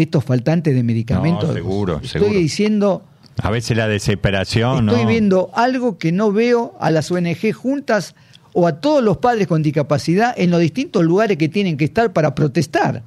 estos 0.03 0.25
faltantes 0.25 0.75
de 0.75 0.83
medicamentos. 0.83 1.49
No, 1.49 1.55
seguro, 1.55 1.95
estoy 1.97 2.09
seguro. 2.09 2.33
diciendo, 2.39 3.05
A 3.43 3.51
veces 3.51 3.77
la 3.77 3.89
desesperación, 3.89 4.89
estoy 4.89 5.03
¿no? 5.05 5.09
viendo 5.09 5.51
algo 5.55 5.99
que 5.99 6.13
no 6.13 6.33
veo 6.33 6.77
a 6.81 6.91
las 6.91 7.11
ONG 7.11 7.53
juntas 7.53 8.15
o 8.53 8.67
a 8.67 8.81
todos 8.81 9.03
los 9.03 9.19
padres 9.19 9.47
con 9.47 9.63
discapacidad 9.63 10.35
en 10.37 10.51
los 10.51 10.61
distintos 10.61 11.05
lugares 11.05 11.37
que 11.39 11.49
tienen 11.49 11.77
que 11.77 11.85
estar 11.85 12.13
para 12.13 12.35
protestar. 12.35 13.03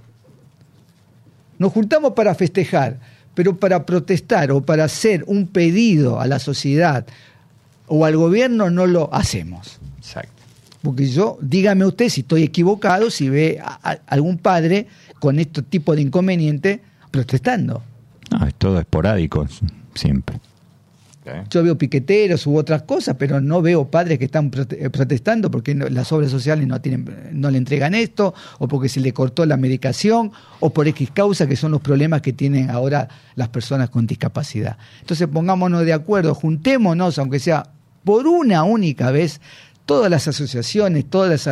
Nos 1.59 1.71
juntamos 1.71 2.13
para 2.13 2.33
festejar, 2.35 2.99
pero 3.35 3.57
para 3.57 3.85
protestar 3.85 4.51
o 4.51 4.61
para 4.61 4.85
hacer 4.85 5.23
un 5.27 5.47
pedido 5.47 6.19
a 6.19 6.27
la 6.27 6.39
sociedad 6.39 7.05
o 7.87 8.05
al 8.05 8.15
gobierno 8.17 8.69
no 8.69 8.85
lo 8.87 9.13
hacemos. 9.13 9.79
Exacto. 9.97 10.31
Porque 10.81 11.07
yo, 11.07 11.37
dígame 11.41 11.85
usted 11.85 12.09
si 12.09 12.21
estoy 12.21 12.43
equivocado, 12.43 13.09
si 13.09 13.29
ve 13.29 13.59
a, 13.63 13.79
a- 13.91 13.99
algún 14.07 14.37
padre 14.37 14.87
con 15.23 15.39
este 15.39 15.61
tipo 15.61 15.95
de 15.95 16.01
inconveniente 16.01 16.81
protestando. 17.09 17.81
No, 18.29 18.45
es 18.45 18.53
todo 18.55 18.77
esporádico, 18.77 19.47
siempre. 19.95 20.37
Yo 21.49 21.63
veo 21.63 21.77
piqueteros 21.77 22.45
u 22.45 22.57
otras 22.57 22.81
cosas, 22.81 23.15
pero 23.17 23.39
no 23.39 23.61
veo 23.61 23.85
padres 23.89 24.19
que 24.19 24.25
están 24.25 24.51
eh, 24.71 24.89
protestando 24.89 25.49
porque 25.49 25.73
no- 25.73 25.87
las 25.87 26.11
obras 26.11 26.29
sociales 26.29 26.67
no 26.67 26.81
tienen, 26.81 27.29
no 27.31 27.49
le 27.49 27.57
entregan 27.57 27.95
esto, 27.95 28.33
o 28.59 28.67
porque 28.67 28.89
se 28.89 28.99
le 28.99 29.13
cortó 29.13 29.45
la 29.45 29.55
medicación, 29.55 30.33
o 30.59 30.71
por 30.71 30.85
X 30.89 31.11
causa, 31.13 31.47
que 31.47 31.55
son 31.55 31.71
los 31.71 31.79
problemas 31.79 32.21
que 32.21 32.33
tienen 32.33 32.69
ahora 32.69 33.07
las 33.35 33.47
personas 33.47 33.89
con 33.89 34.05
discapacidad. 34.05 34.75
Entonces 34.99 35.29
pongámonos 35.29 35.85
de 35.85 35.93
acuerdo, 35.93 36.35
juntémonos, 36.35 37.17
aunque 37.17 37.39
sea 37.39 37.69
por 38.03 38.27
una 38.27 38.63
única 38.65 39.09
vez, 39.11 39.39
todas 39.85 40.11
las 40.11 40.27
asociaciones, 40.27 41.05
todas 41.09 41.47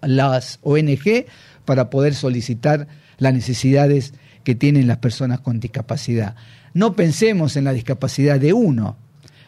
las 0.00 0.58
ONG, 0.62 1.26
para 1.64 1.90
poder 1.90 2.14
solicitar 2.14 2.88
las 3.18 3.32
necesidades 3.34 4.14
que 4.44 4.54
tienen 4.54 4.86
las 4.86 4.98
personas 4.98 5.40
con 5.40 5.60
discapacidad. 5.60 6.34
No 6.74 6.94
pensemos 6.96 7.56
en 7.56 7.64
la 7.64 7.72
discapacidad 7.72 8.40
de 8.40 8.52
uno, 8.52 8.96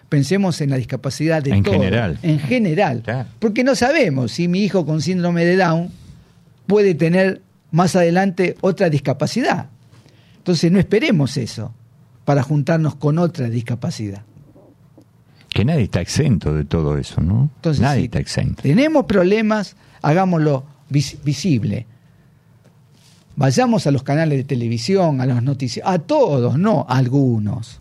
pensemos 0.09 0.61
en 0.61 0.71
la 0.71 0.77
discapacidad 0.77 1.43
de 1.43 1.51
En 1.53 1.63
todos, 1.63 1.77
general. 1.79 2.19
En 2.23 2.39
general. 2.39 3.03
Claro. 3.03 3.29
Porque 3.39 3.65
no 3.65 3.75
sabemos 3.75 4.33
si 4.33 4.47
mi 4.49 4.63
hijo 4.63 4.87
con 4.87 5.01
síndrome 5.01 5.45
de 5.45 5.57
Down 5.57 5.91
puede 6.67 6.95
tener 6.95 7.41
más 7.71 7.97
adelante 7.97 8.57
otra 8.61 8.89
discapacidad. 8.91 9.67
Entonces 10.37 10.71
no 10.71 10.79
esperemos 10.79 11.37
eso. 11.37 11.75
para 12.25 12.43
juntarnos 12.43 12.95
con 12.95 13.19
otra 13.19 13.51
discapacidad. 13.51 14.23
Que 15.51 15.65
nadie 15.65 15.83
está 15.85 16.01
exento 16.01 16.55
de 16.55 16.65
todo 16.65 16.97
eso, 16.97 17.21
¿no? 17.21 17.51
Entonces, 17.57 17.83
nadie 17.83 18.01
si 18.01 18.05
está 18.07 18.19
exento. 18.19 18.63
tenemos 18.63 19.05
problemas, 19.05 19.77
hagámoslo 20.03 20.65
vis- 20.89 21.19
visible. 21.23 21.87
Vayamos 23.37 23.87
a 23.87 23.91
los 23.91 24.03
canales 24.03 24.39
de 24.39 24.45
televisión, 24.45 25.21
a 25.21 25.27
los 25.27 25.43
noticias, 25.43 25.87
a 25.89 25.99
todos, 25.99 26.59
no 26.59 26.87
a 26.89 26.99
algunos, 26.99 27.81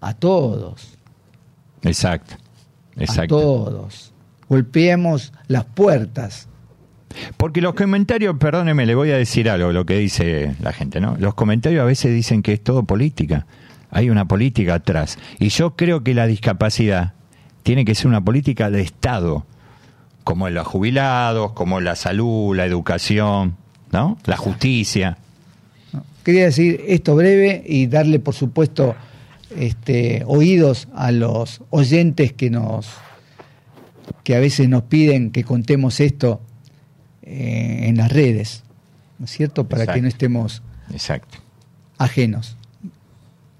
a 0.00 0.14
todos, 0.14 0.96
Exacto. 1.82 2.36
a 2.96 3.00
Exacto. 3.02 3.40
todos. 3.40 4.12
Golpeemos 4.48 5.32
las 5.48 5.64
puertas. 5.64 6.48
Porque 7.36 7.60
los 7.60 7.74
comentarios, 7.74 8.36
perdóneme, 8.38 8.86
le 8.86 8.94
voy 8.94 9.10
a 9.10 9.16
decir 9.16 9.50
algo, 9.50 9.72
lo 9.72 9.84
que 9.84 9.98
dice 9.98 10.54
la 10.60 10.72
gente, 10.72 11.00
¿no? 11.00 11.16
Los 11.18 11.34
comentarios 11.34 11.82
a 11.82 11.84
veces 11.84 12.14
dicen 12.14 12.42
que 12.42 12.52
es 12.52 12.62
todo 12.62 12.84
política. 12.84 13.46
Hay 13.90 14.10
una 14.10 14.26
política 14.28 14.74
atrás. 14.74 15.18
Y 15.40 15.48
yo 15.48 15.74
creo 15.74 16.04
que 16.04 16.14
la 16.14 16.26
discapacidad 16.26 17.14
tiene 17.64 17.84
que 17.84 17.96
ser 17.96 18.06
una 18.06 18.24
política 18.24 18.70
de 18.70 18.82
Estado, 18.82 19.44
como 20.22 20.46
en 20.46 20.54
los 20.54 20.66
jubilados, 20.66 21.52
como 21.52 21.80
la 21.80 21.96
salud, 21.96 22.54
la 22.56 22.64
educación, 22.66 23.56
¿no? 23.92 24.18
La 24.24 24.36
justicia. 24.36 25.18
Quería 26.24 26.44
decir 26.44 26.84
esto 26.86 27.16
breve 27.16 27.62
y 27.66 27.86
darle, 27.86 28.18
por 28.18 28.34
supuesto, 28.34 28.94
este, 29.56 30.22
oídos 30.26 30.88
a 30.94 31.10
los 31.12 31.62
oyentes 31.70 32.32
que 32.32 32.50
nos 32.50 32.88
que 34.24 34.34
a 34.34 34.40
veces 34.40 34.68
nos 34.68 34.82
piden 34.82 35.30
que 35.30 35.44
contemos 35.44 36.00
esto 36.00 36.40
eh, 37.22 37.84
en 37.84 37.96
las 37.96 38.12
redes, 38.12 38.64
¿no 39.18 39.24
es 39.24 39.30
cierto? 39.30 39.68
Para 39.68 39.86
que 39.86 40.02
no 40.02 40.08
estemos 40.08 40.62
Exacto. 40.90 41.38
ajenos. 41.96 42.56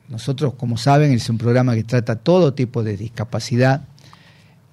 Nosotros, 0.08 0.54
como 0.54 0.76
saben, 0.76 1.12
es 1.12 1.30
un 1.30 1.38
programa 1.38 1.74
que 1.74 1.84
trata 1.84 2.16
todo 2.16 2.52
tipo 2.52 2.82
de 2.82 2.96
discapacidad 2.96 3.84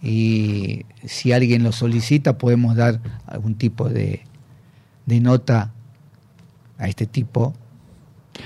y 0.01 0.85
si 1.05 1.31
alguien 1.31 1.63
lo 1.63 1.71
solicita 1.71 2.37
podemos 2.37 2.75
dar 2.75 2.99
algún 3.27 3.55
tipo 3.55 3.87
de, 3.87 4.23
de 5.07 5.19
nota 5.19 5.71
a 6.77 6.87
este 6.87 7.07
tipo. 7.07 7.55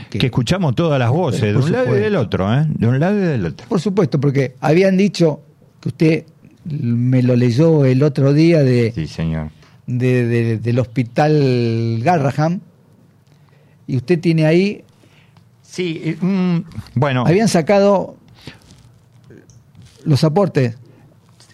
Que 0.09 0.25
escuchamos 0.27 0.73
todas 0.75 0.97
las 0.97 1.09
voces, 1.09 1.41
de 1.53 1.57
un 1.57 1.69
lado 1.71 1.97
y 1.97 1.99
del 1.99 2.15
otro, 2.15 2.53
¿eh? 2.53 2.65
De 2.69 2.87
un 2.87 2.97
lado 2.99 3.17
y 3.17 3.21
del 3.23 3.45
otro. 3.45 3.67
Por 3.67 3.81
supuesto, 3.81 4.21
porque 4.21 4.55
habían 4.61 4.95
dicho 4.95 5.41
que 5.81 5.89
usted 5.89 6.25
me 6.63 7.21
lo 7.23 7.35
leyó 7.35 7.83
el 7.83 8.01
otro 8.03 8.31
día 8.31 8.63
de, 8.63 8.93
Sí, 8.95 9.07
señor. 9.07 9.49
de- 9.87 10.25
de- 10.27 10.57
del 10.59 10.79
hospital 10.79 11.99
Garraham 12.03 12.61
y 13.87 13.97
usted 13.97 14.17
tiene 14.19 14.45
ahí, 14.45 14.83
Sí, 15.61 16.01
eh, 16.05 16.17
mm, 16.21 16.59
bueno. 16.95 17.25
habían 17.27 17.49
sacado 17.49 18.15
los 20.05 20.23
aportes. 20.23 20.77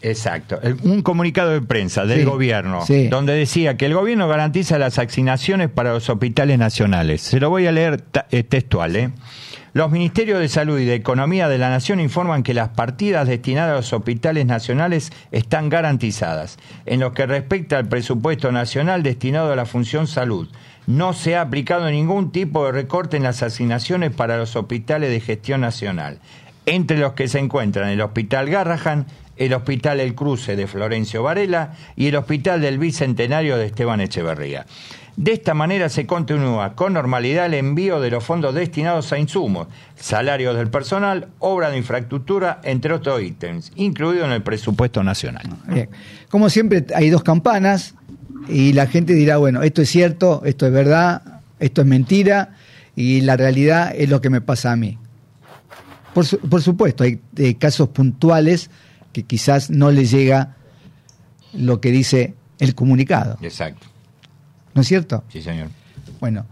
Exacto. 0.09 0.59
Un 0.83 1.01
comunicado 1.01 1.51
de 1.51 1.61
prensa 1.61 2.05
del 2.05 2.19
Sí, 2.19 2.25
gobierno, 2.25 2.85
sí. 2.85 3.07
donde 3.07 3.33
decía 3.33 3.77
que 3.77 3.85
el 3.85 3.93
gobierno 3.93 4.27
garantiza 4.27 4.77
las 4.77 4.97
asignaciones 4.99 5.69
para 5.69 5.93
los 5.93 6.09
hospitales 6.09 6.57
nacionales. 6.57 7.21
Se 7.21 7.39
lo 7.39 7.49
voy 7.49 7.67
a 7.67 7.71
leer 7.71 8.03
eh, 8.31 8.43
textual. 8.43 8.95
¿eh? 8.95 9.11
Los 9.73 9.91
ministerios 9.91 10.39
de 10.39 10.47
Salud 10.47 10.79
y 10.79 10.85
de 10.85 10.95
Economía 10.95 11.47
de 11.49 11.57
la 11.57 11.69
Nación 11.69 11.99
informan 11.99 12.41
que 12.43 12.53
las 12.53 12.69
partidas 12.69 13.27
destinadas 13.27 13.73
a 13.73 13.75
los 13.75 13.93
hospitales 13.93 14.45
nacionales 14.45 15.11
están 15.31 15.69
garantizadas. 15.69 16.57
En 16.85 16.99
lo 16.99 17.13
que 17.13 17.25
respecta 17.27 17.77
al 17.77 17.87
presupuesto 17.87 18.51
nacional 18.51 19.03
destinado 19.03 19.51
a 19.51 19.55
la 19.55 19.65
función 19.65 20.07
salud, 20.07 20.47
no 20.87 21.13
se 21.13 21.35
ha 21.35 21.41
aplicado 21.41 21.91
ningún 21.91 22.31
tipo 22.31 22.65
de 22.65 22.71
recorte 22.71 23.17
en 23.17 23.23
las 23.23 23.43
asignaciones 23.43 24.11
para 24.11 24.37
los 24.37 24.55
hospitales 24.55 25.11
de 25.11 25.19
gestión 25.19 25.61
nacional, 25.61 26.19
entre 26.65 26.97
los 26.97 27.13
que 27.13 27.27
se 27.27 27.39
encuentran 27.39 27.89
el 27.89 28.01
Hospital 28.01 28.49
Garrahan, 28.49 29.05
el 29.37 29.53
Hospital 29.53 29.99
El 29.99 30.15
Cruce 30.15 30.55
de 30.55 30.67
Florencio 30.67 31.23
Varela 31.23 31.73
y 31.95 32.07
el 32.07 32.15
Hospital 32.15 32.61
del 32.61 32.77
Bicentenario 32.79 33.57
de 33.57 33.65
Esteban 33.67 34.01
Echeverría. 34.01 34.65
De 35.15 35.31
esta 35.33 35.55
manera 35.55 35.89
se 35.89 36.05
continúa 36.05 36.75
con 36.75 36.93
normalidad 36.93 37.47
el 37.47 37.55
envío 37.55 37.99
de 37.99 38.11
los 38.11 38.23
fondos 38.23 38.53
destinados 38.53 39.11
a 39.13 39.17
insumos, 39.17 39.67
salarios 39.95 40.55
del 40.55 40.69
personal, 40.69 41.29
obra 41.39 41.71
de 41.71 41.77
infraestructura, 41.77 42.61
entre 42.63 42.93
otros 42.93 43.23
ítems, 43.23 43.71
incluido 43.75 44.25
en 44.25 44.31
el 44.31 44.43
presupuesto 44.43 45.03
nacional. 45.03 45.43
Bien. 45.67 45.89
Como 46.29 46.51
siempre, 46.51 46.85
hay 46.93 47.09
dos 47.09 47.23
campanas 47.23 47.95
y 48.47 48.73
la 48.73 48.85
gente 48.85 49.13
dirá, 49.13 49.37
bueno, 49.37 49.63
esto 49.63 49.81
es 49.81 49.89
cierto, 49.89 50.43
esto 50.45 50.67
es 50.67 50.71
verdad, 50.71 51.41
esto 51.59 51.81
es 51.81 51.87
mentira 51.87 52.55
y 52.95 53.21
la 53.21 53.35
realidad 53.37 53.91
es 53.95 54.09
lo 54.09 54.21
que 54.21 54.29
me 54.29 54.41
pasa 54.41 54.71
a 54.71 54.75
mí. 54.75 54.99
Por, 56.13 56.25
su- 56.27 56.37
por 56.39 56.61
supuesto, 56.61 57.03
hay 57.03 57.19
eh, 57.37 57.55
casos 57.55 57.89
puntuales 57.89 58.69
que 59.17 59.23
quizás 59.23 59.71
no 59.71 59.89
le 59.89 60.05
llega 60.05 60.55
lo 61.53 61.81
que 61.81 61.89
dice 61.89 62.35
el 62.59 62.75
comunicado, 62.75 63.39
Exacto, 63.41 63.87
¿no 64.75 64.81
es 64.83 64.87
cierto? 64.87 65.23
sí 65.29 65.41
señor. 65.41 65.69
Bueno, 66.19 66.45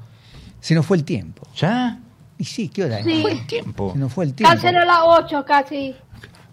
se 0.62 0.74
nos 0.74 0.84
fue 0.84 0.98
el 0.98 1.04
tiempo. 1.04 1.44
¿Ya? 1.56 2.00
Y 2.40 2.44
sí, 2.44 2.70
¿qué 2.70 2.86
hora 2.86 3.00
es? 3.00 3.06
Sí. 3.06 3.24
Tiempo. 3.46 3.92
Se 3.94 4.00
nos 4.00 4.12
fue 4.12 4.26
el 4.26 4.34
tiempo. 4.34 4.52
Casi 4.56 4.66
a 4.66 4.72
las 4.84 4.98
8 5.04 5.46
casi. 5.46 5.96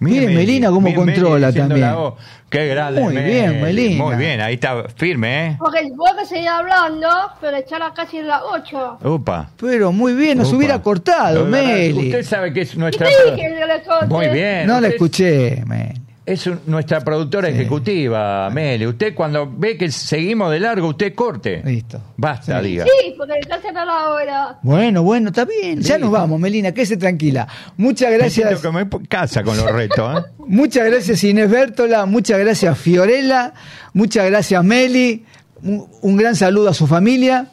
Mire, 0.01 0.27
Melina, 0.35 0.69
cómo 0.69 0.83
Mire, 0.89 0.97
controla 0.97 1.51
también. 1.51 1.81
la. 1.81 2.13
Qué 2.51 2.67
grande. 2.67 3.01
Muy 3.01 3.17
bien, 3.17 3.63
Melina. 3.63 4.05
Muy 4.05 4.17
bien, 4.17 4.41
ahí 4.43 4.55
está 4.55 4.85
firme, 4.95 5.47
¿eh? 5.47 5.57
Porque 5.59 5.91
vos 5.97 6.11
que 6.19 6.27
seguís 6.27 6.49
hablando, 6.49 7.09
pero 7.41 7.57
echar 7.57 7.81
casi 7.95 8.19
a 8.19 8.23
las 8.25 8.43
8. 8.53 8.99
Upa. 9.05 9.49
Pero 9.57 9.93
muy 9.93 10.13
bien, 10.13 10.37
nos 10.39 10.49
Upa. 10.49 10.57
hubiera 10.59 10.83
cortado, 10.83 11.47
Meli. 11.47 12.07
Usted 12.09 12.23
sabe 12.25 12.53
que 12.53 12.63
es 12.63 12.73
¿Qué 12.73 12.79
nuestra. 12.79 13.07
dije 13.09 13.37
que 13.37 13.49
le? 13.49 14.07
Muy 14.09 14.29
bien. 14.29 14.67
No 14.67 14.75
la 14.75 14.89
usted 14.89 14.93
escuché, 14.95 15.65
Meli. 15.65 16.02
Es 16.25 16.47
un- 16.47 16.61
nuestra 16.66 17.01
productora 17.01 17.49
Sí. 17.49 17.55
ejecutiva, 17.55 18.49
Meli. 18.51 18.87
Usted 18.87 19.12
cuando 19.12 19.53
ve 19.57 19.77
que 19.77 19.91
seguimos 19.91 20.53
de 20.53 20.61
largo, 20.61 20.87
usted 20.89 21.14
corte. 21.16 21.62
Listo. 21.64 22.01
Basta, 22.16 22.61
Sí. 22.62 22.68
diga. 22.68 22.85
Sí, 22.85 23.14
porque 23.18 23.41
casi 23.49 23.66
a 23.68 23.85
la 23.85 24.09
hora. 24.11 24.59
Bueno, 24.62 25.03
bueno, 25.03 25.31
está 25.31 25.45
bien. 25.45 25.81
Ya 25.81 25.99
nos 25.99 26.12
vamos, 26.12 26.39
Melina, 26.39 26.70
quédese 26.70 26.97
tranquila. 26.97 27.49
Muchas 27.77 28.09
siento 28.33 28.59
gracias. 28.59 28.61
que 28.61 28.70
me 28.70 28.89
casa 29.09 29.43
con 29.43 29.57
los 29.57 29.68
retos, 29.70 30.18
¿eh? 30.18 30.25
Muchas 30.47 30.87
gracias 30.87 31.25
Inés 31.25 31.51
Bértola, 31.51 32.07
muchas 32.07 32.39
gracias 32.39 32.79
Fiorella, 32.79 33.53
muchas 33.93 34.27
gracias 34.27 34.62
Meli, 34.64 35.25
un, 35.62 35.89
un 36.03 36.16
gran 36.16 36.37
saludo 36.37 36.68
a 36.68 36.75
su 36.75 36.87
familia, 36.87 37.47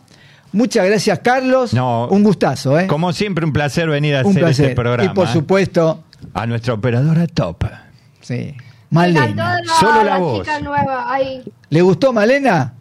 muchas 0.51 0.85
gracias 0.85 1.19
Carlos, 1.19 1.73
No. 1.73 2.07
un 2.09 2.21
gustazo, 2.23 2.79
¿eh? 2.79 2.85
Como 2.87 3.13
siempre, 3.13 3.45
un 3.45 3.53
placer 3.53 3.89
venir 3.89 4.15
a 4.15 4.21
un 4.21 4.27
hacer 4.31 4.41
placer. 4.43 4.65
este 4.65 4.75
programa. 4.75 5.11
y 5.11 5.15
por 5.15 5.27
¿eh? 5.27 5.31
supuesto, 5.33 6.03
A 6.35 6.45
nuestra 6.45 6.73
operadora 6.75 7.25
top. 7.27 7.63
Sí, 8.21 8.55
Malena. 8.89 9.61
la, 9.63 9.73
Solo 9.79 10.03
la 10.03 10.03
la 10.03 10.17
voz. 10.17 10.39
chica 10.39 10.59
nueva 10.59 11.11
ahí. 11.13 11.43
¿Le 11.69 11.81
gustó 11.81 12.11
Malena? 12.13 12.73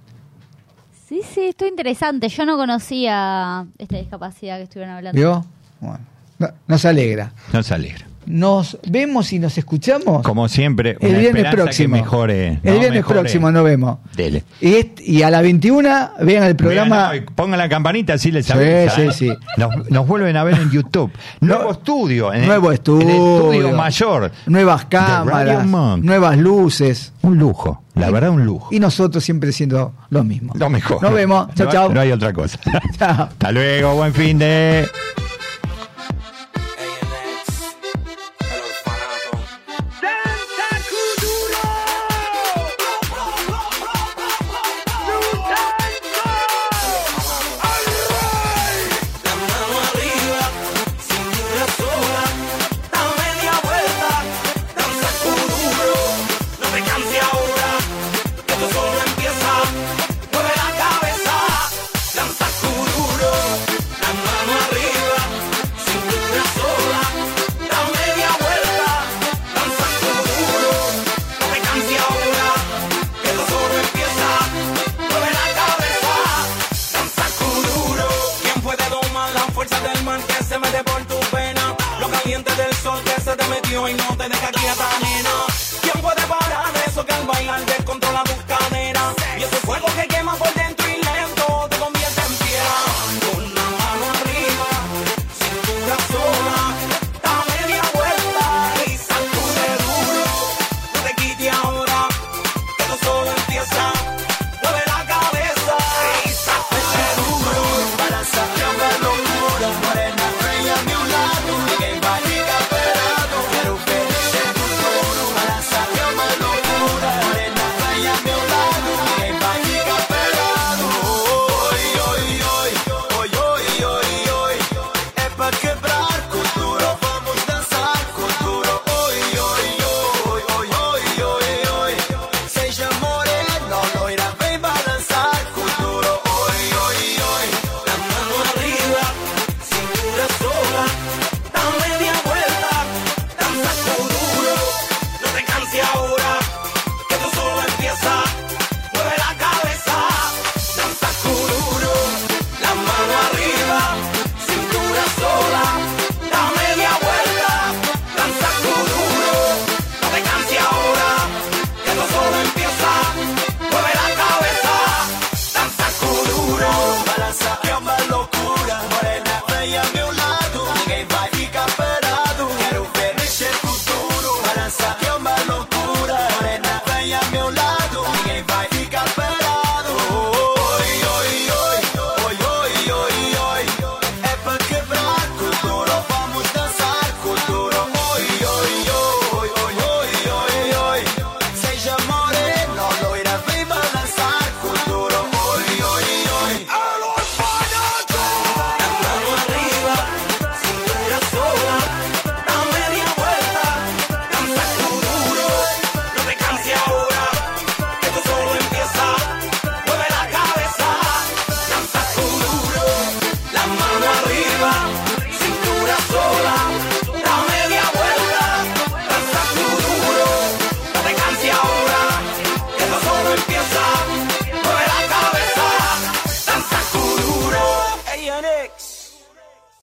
Sí, 1.08 1.22
sí, 1.22 1.40
esto 1.46 1.64
es 1.64 1.70
interesante. 1.70 2.28
Yo 2.28 2.44
no 2.44 2.56
conocía 2.56 3.66
esta 3.78 3.96
discapacidad 3.96 4.56
que 4.58 4.64
estuvieron 4.64 4.94
hablando. 4.96 5.18
¿Vio? 5.18 5.44
Bueno, 5.80 6.00
no- 6.38 6.50
nos 6.66 6.84
alegra. 6.84 7.32
Nos 7.52 7.70
alegra. 7.72 8.06
Nos 8.28 8.76
vemos 8.86 9.32
y 9.32 9.38
nos 9.38 9.56
escuchamos 9.56 10.22
Como 10.22 10.48
siempre, 10.48 10.98
el 11.00 11.08
una 11.10 11.18
viernes 11.18 11.44
esperanza 11.44 11.56
próximo. 11.64 11.94
que 11.96 12.02
mejore. 12.02 12.46
el 12.48 12.60
viernes 12.78 12.92
Mejore. 12.92 13.20
próximo 13.20 13.50
nos 13.50 13.64
vemos. 13.64 13.98
Dele. 14.14 14.44
Y, 14.60 15.22
a 15.22 15.30
las 15.30 15.42
21 15.42 16.10
vean 16.20 16.44
el 16.44 16.54
programa. 16.54 17.10
Vean, 17.10 17.24
no, 17.24 17.30
y 17.30 17.34
pongan 17.34 17.58
la 17.58 17.68
campanita 17.68 18.12
así 18.14 18.30
les 18.30 18.44
Sí, 18.46 18.52
avisa. 18.52 18.94
sí, 18.94 19.00
¿eh? 19.02 19.12
sí. 19.12 19.32
Nos, 19.56 19.90
nos 19.90 20.06
vuelven 20.06 20.36
a 20.36 20.44
ver 20.44 20.54
en 20.56 20.70
YouTube. 20.70 21.10
Nuevo 21.40 21.62
No- 21.64 21.70
estudio. 21.70 22.32
En 22.34 22.42
el- 22.42 22.46
Nuevo 22.48 22.70
estudio. 22.70 23.08
En 23.08 23.08
el 23.08 23.16
estudio 23.16 23.72
mayor. 23.72 24.30
Nuevas 24.46 24.84
cámaras, 24.84 25.66
nuevas 25.66 26.36
luces. 26.36 27.12
Un 27.22 27.38
lujo. 27.38 27.82
La 27.94 28.10
verdad, 28.10 28.30
un 28.30 28.44
lujo. 28.44 28.68
Y 28.72 28.78
nosotros 28.78 29.24
siempre 29.24 29.50
siendo 29.52 29.92
lo 30.10 30.22
mismo. 30.22 30.52
Lo 30.56 30.68
mejor. 30.70 31.02
Nos 31.02 31.12
vemos. 31.12 31.48
Chao, 31.54 31.68
chao. 31.70 31.88
No 31.92 32.00
hay 32.00 32.12
otra 32.12 32.32
cosa. 32.32 32.58
Chao. 32.98 33.22
Hasta 33.24 33.50
luego. 33.52 33.94
Buen 33.94 34.12
fin 34.14 34.38
de. 34.38 34.86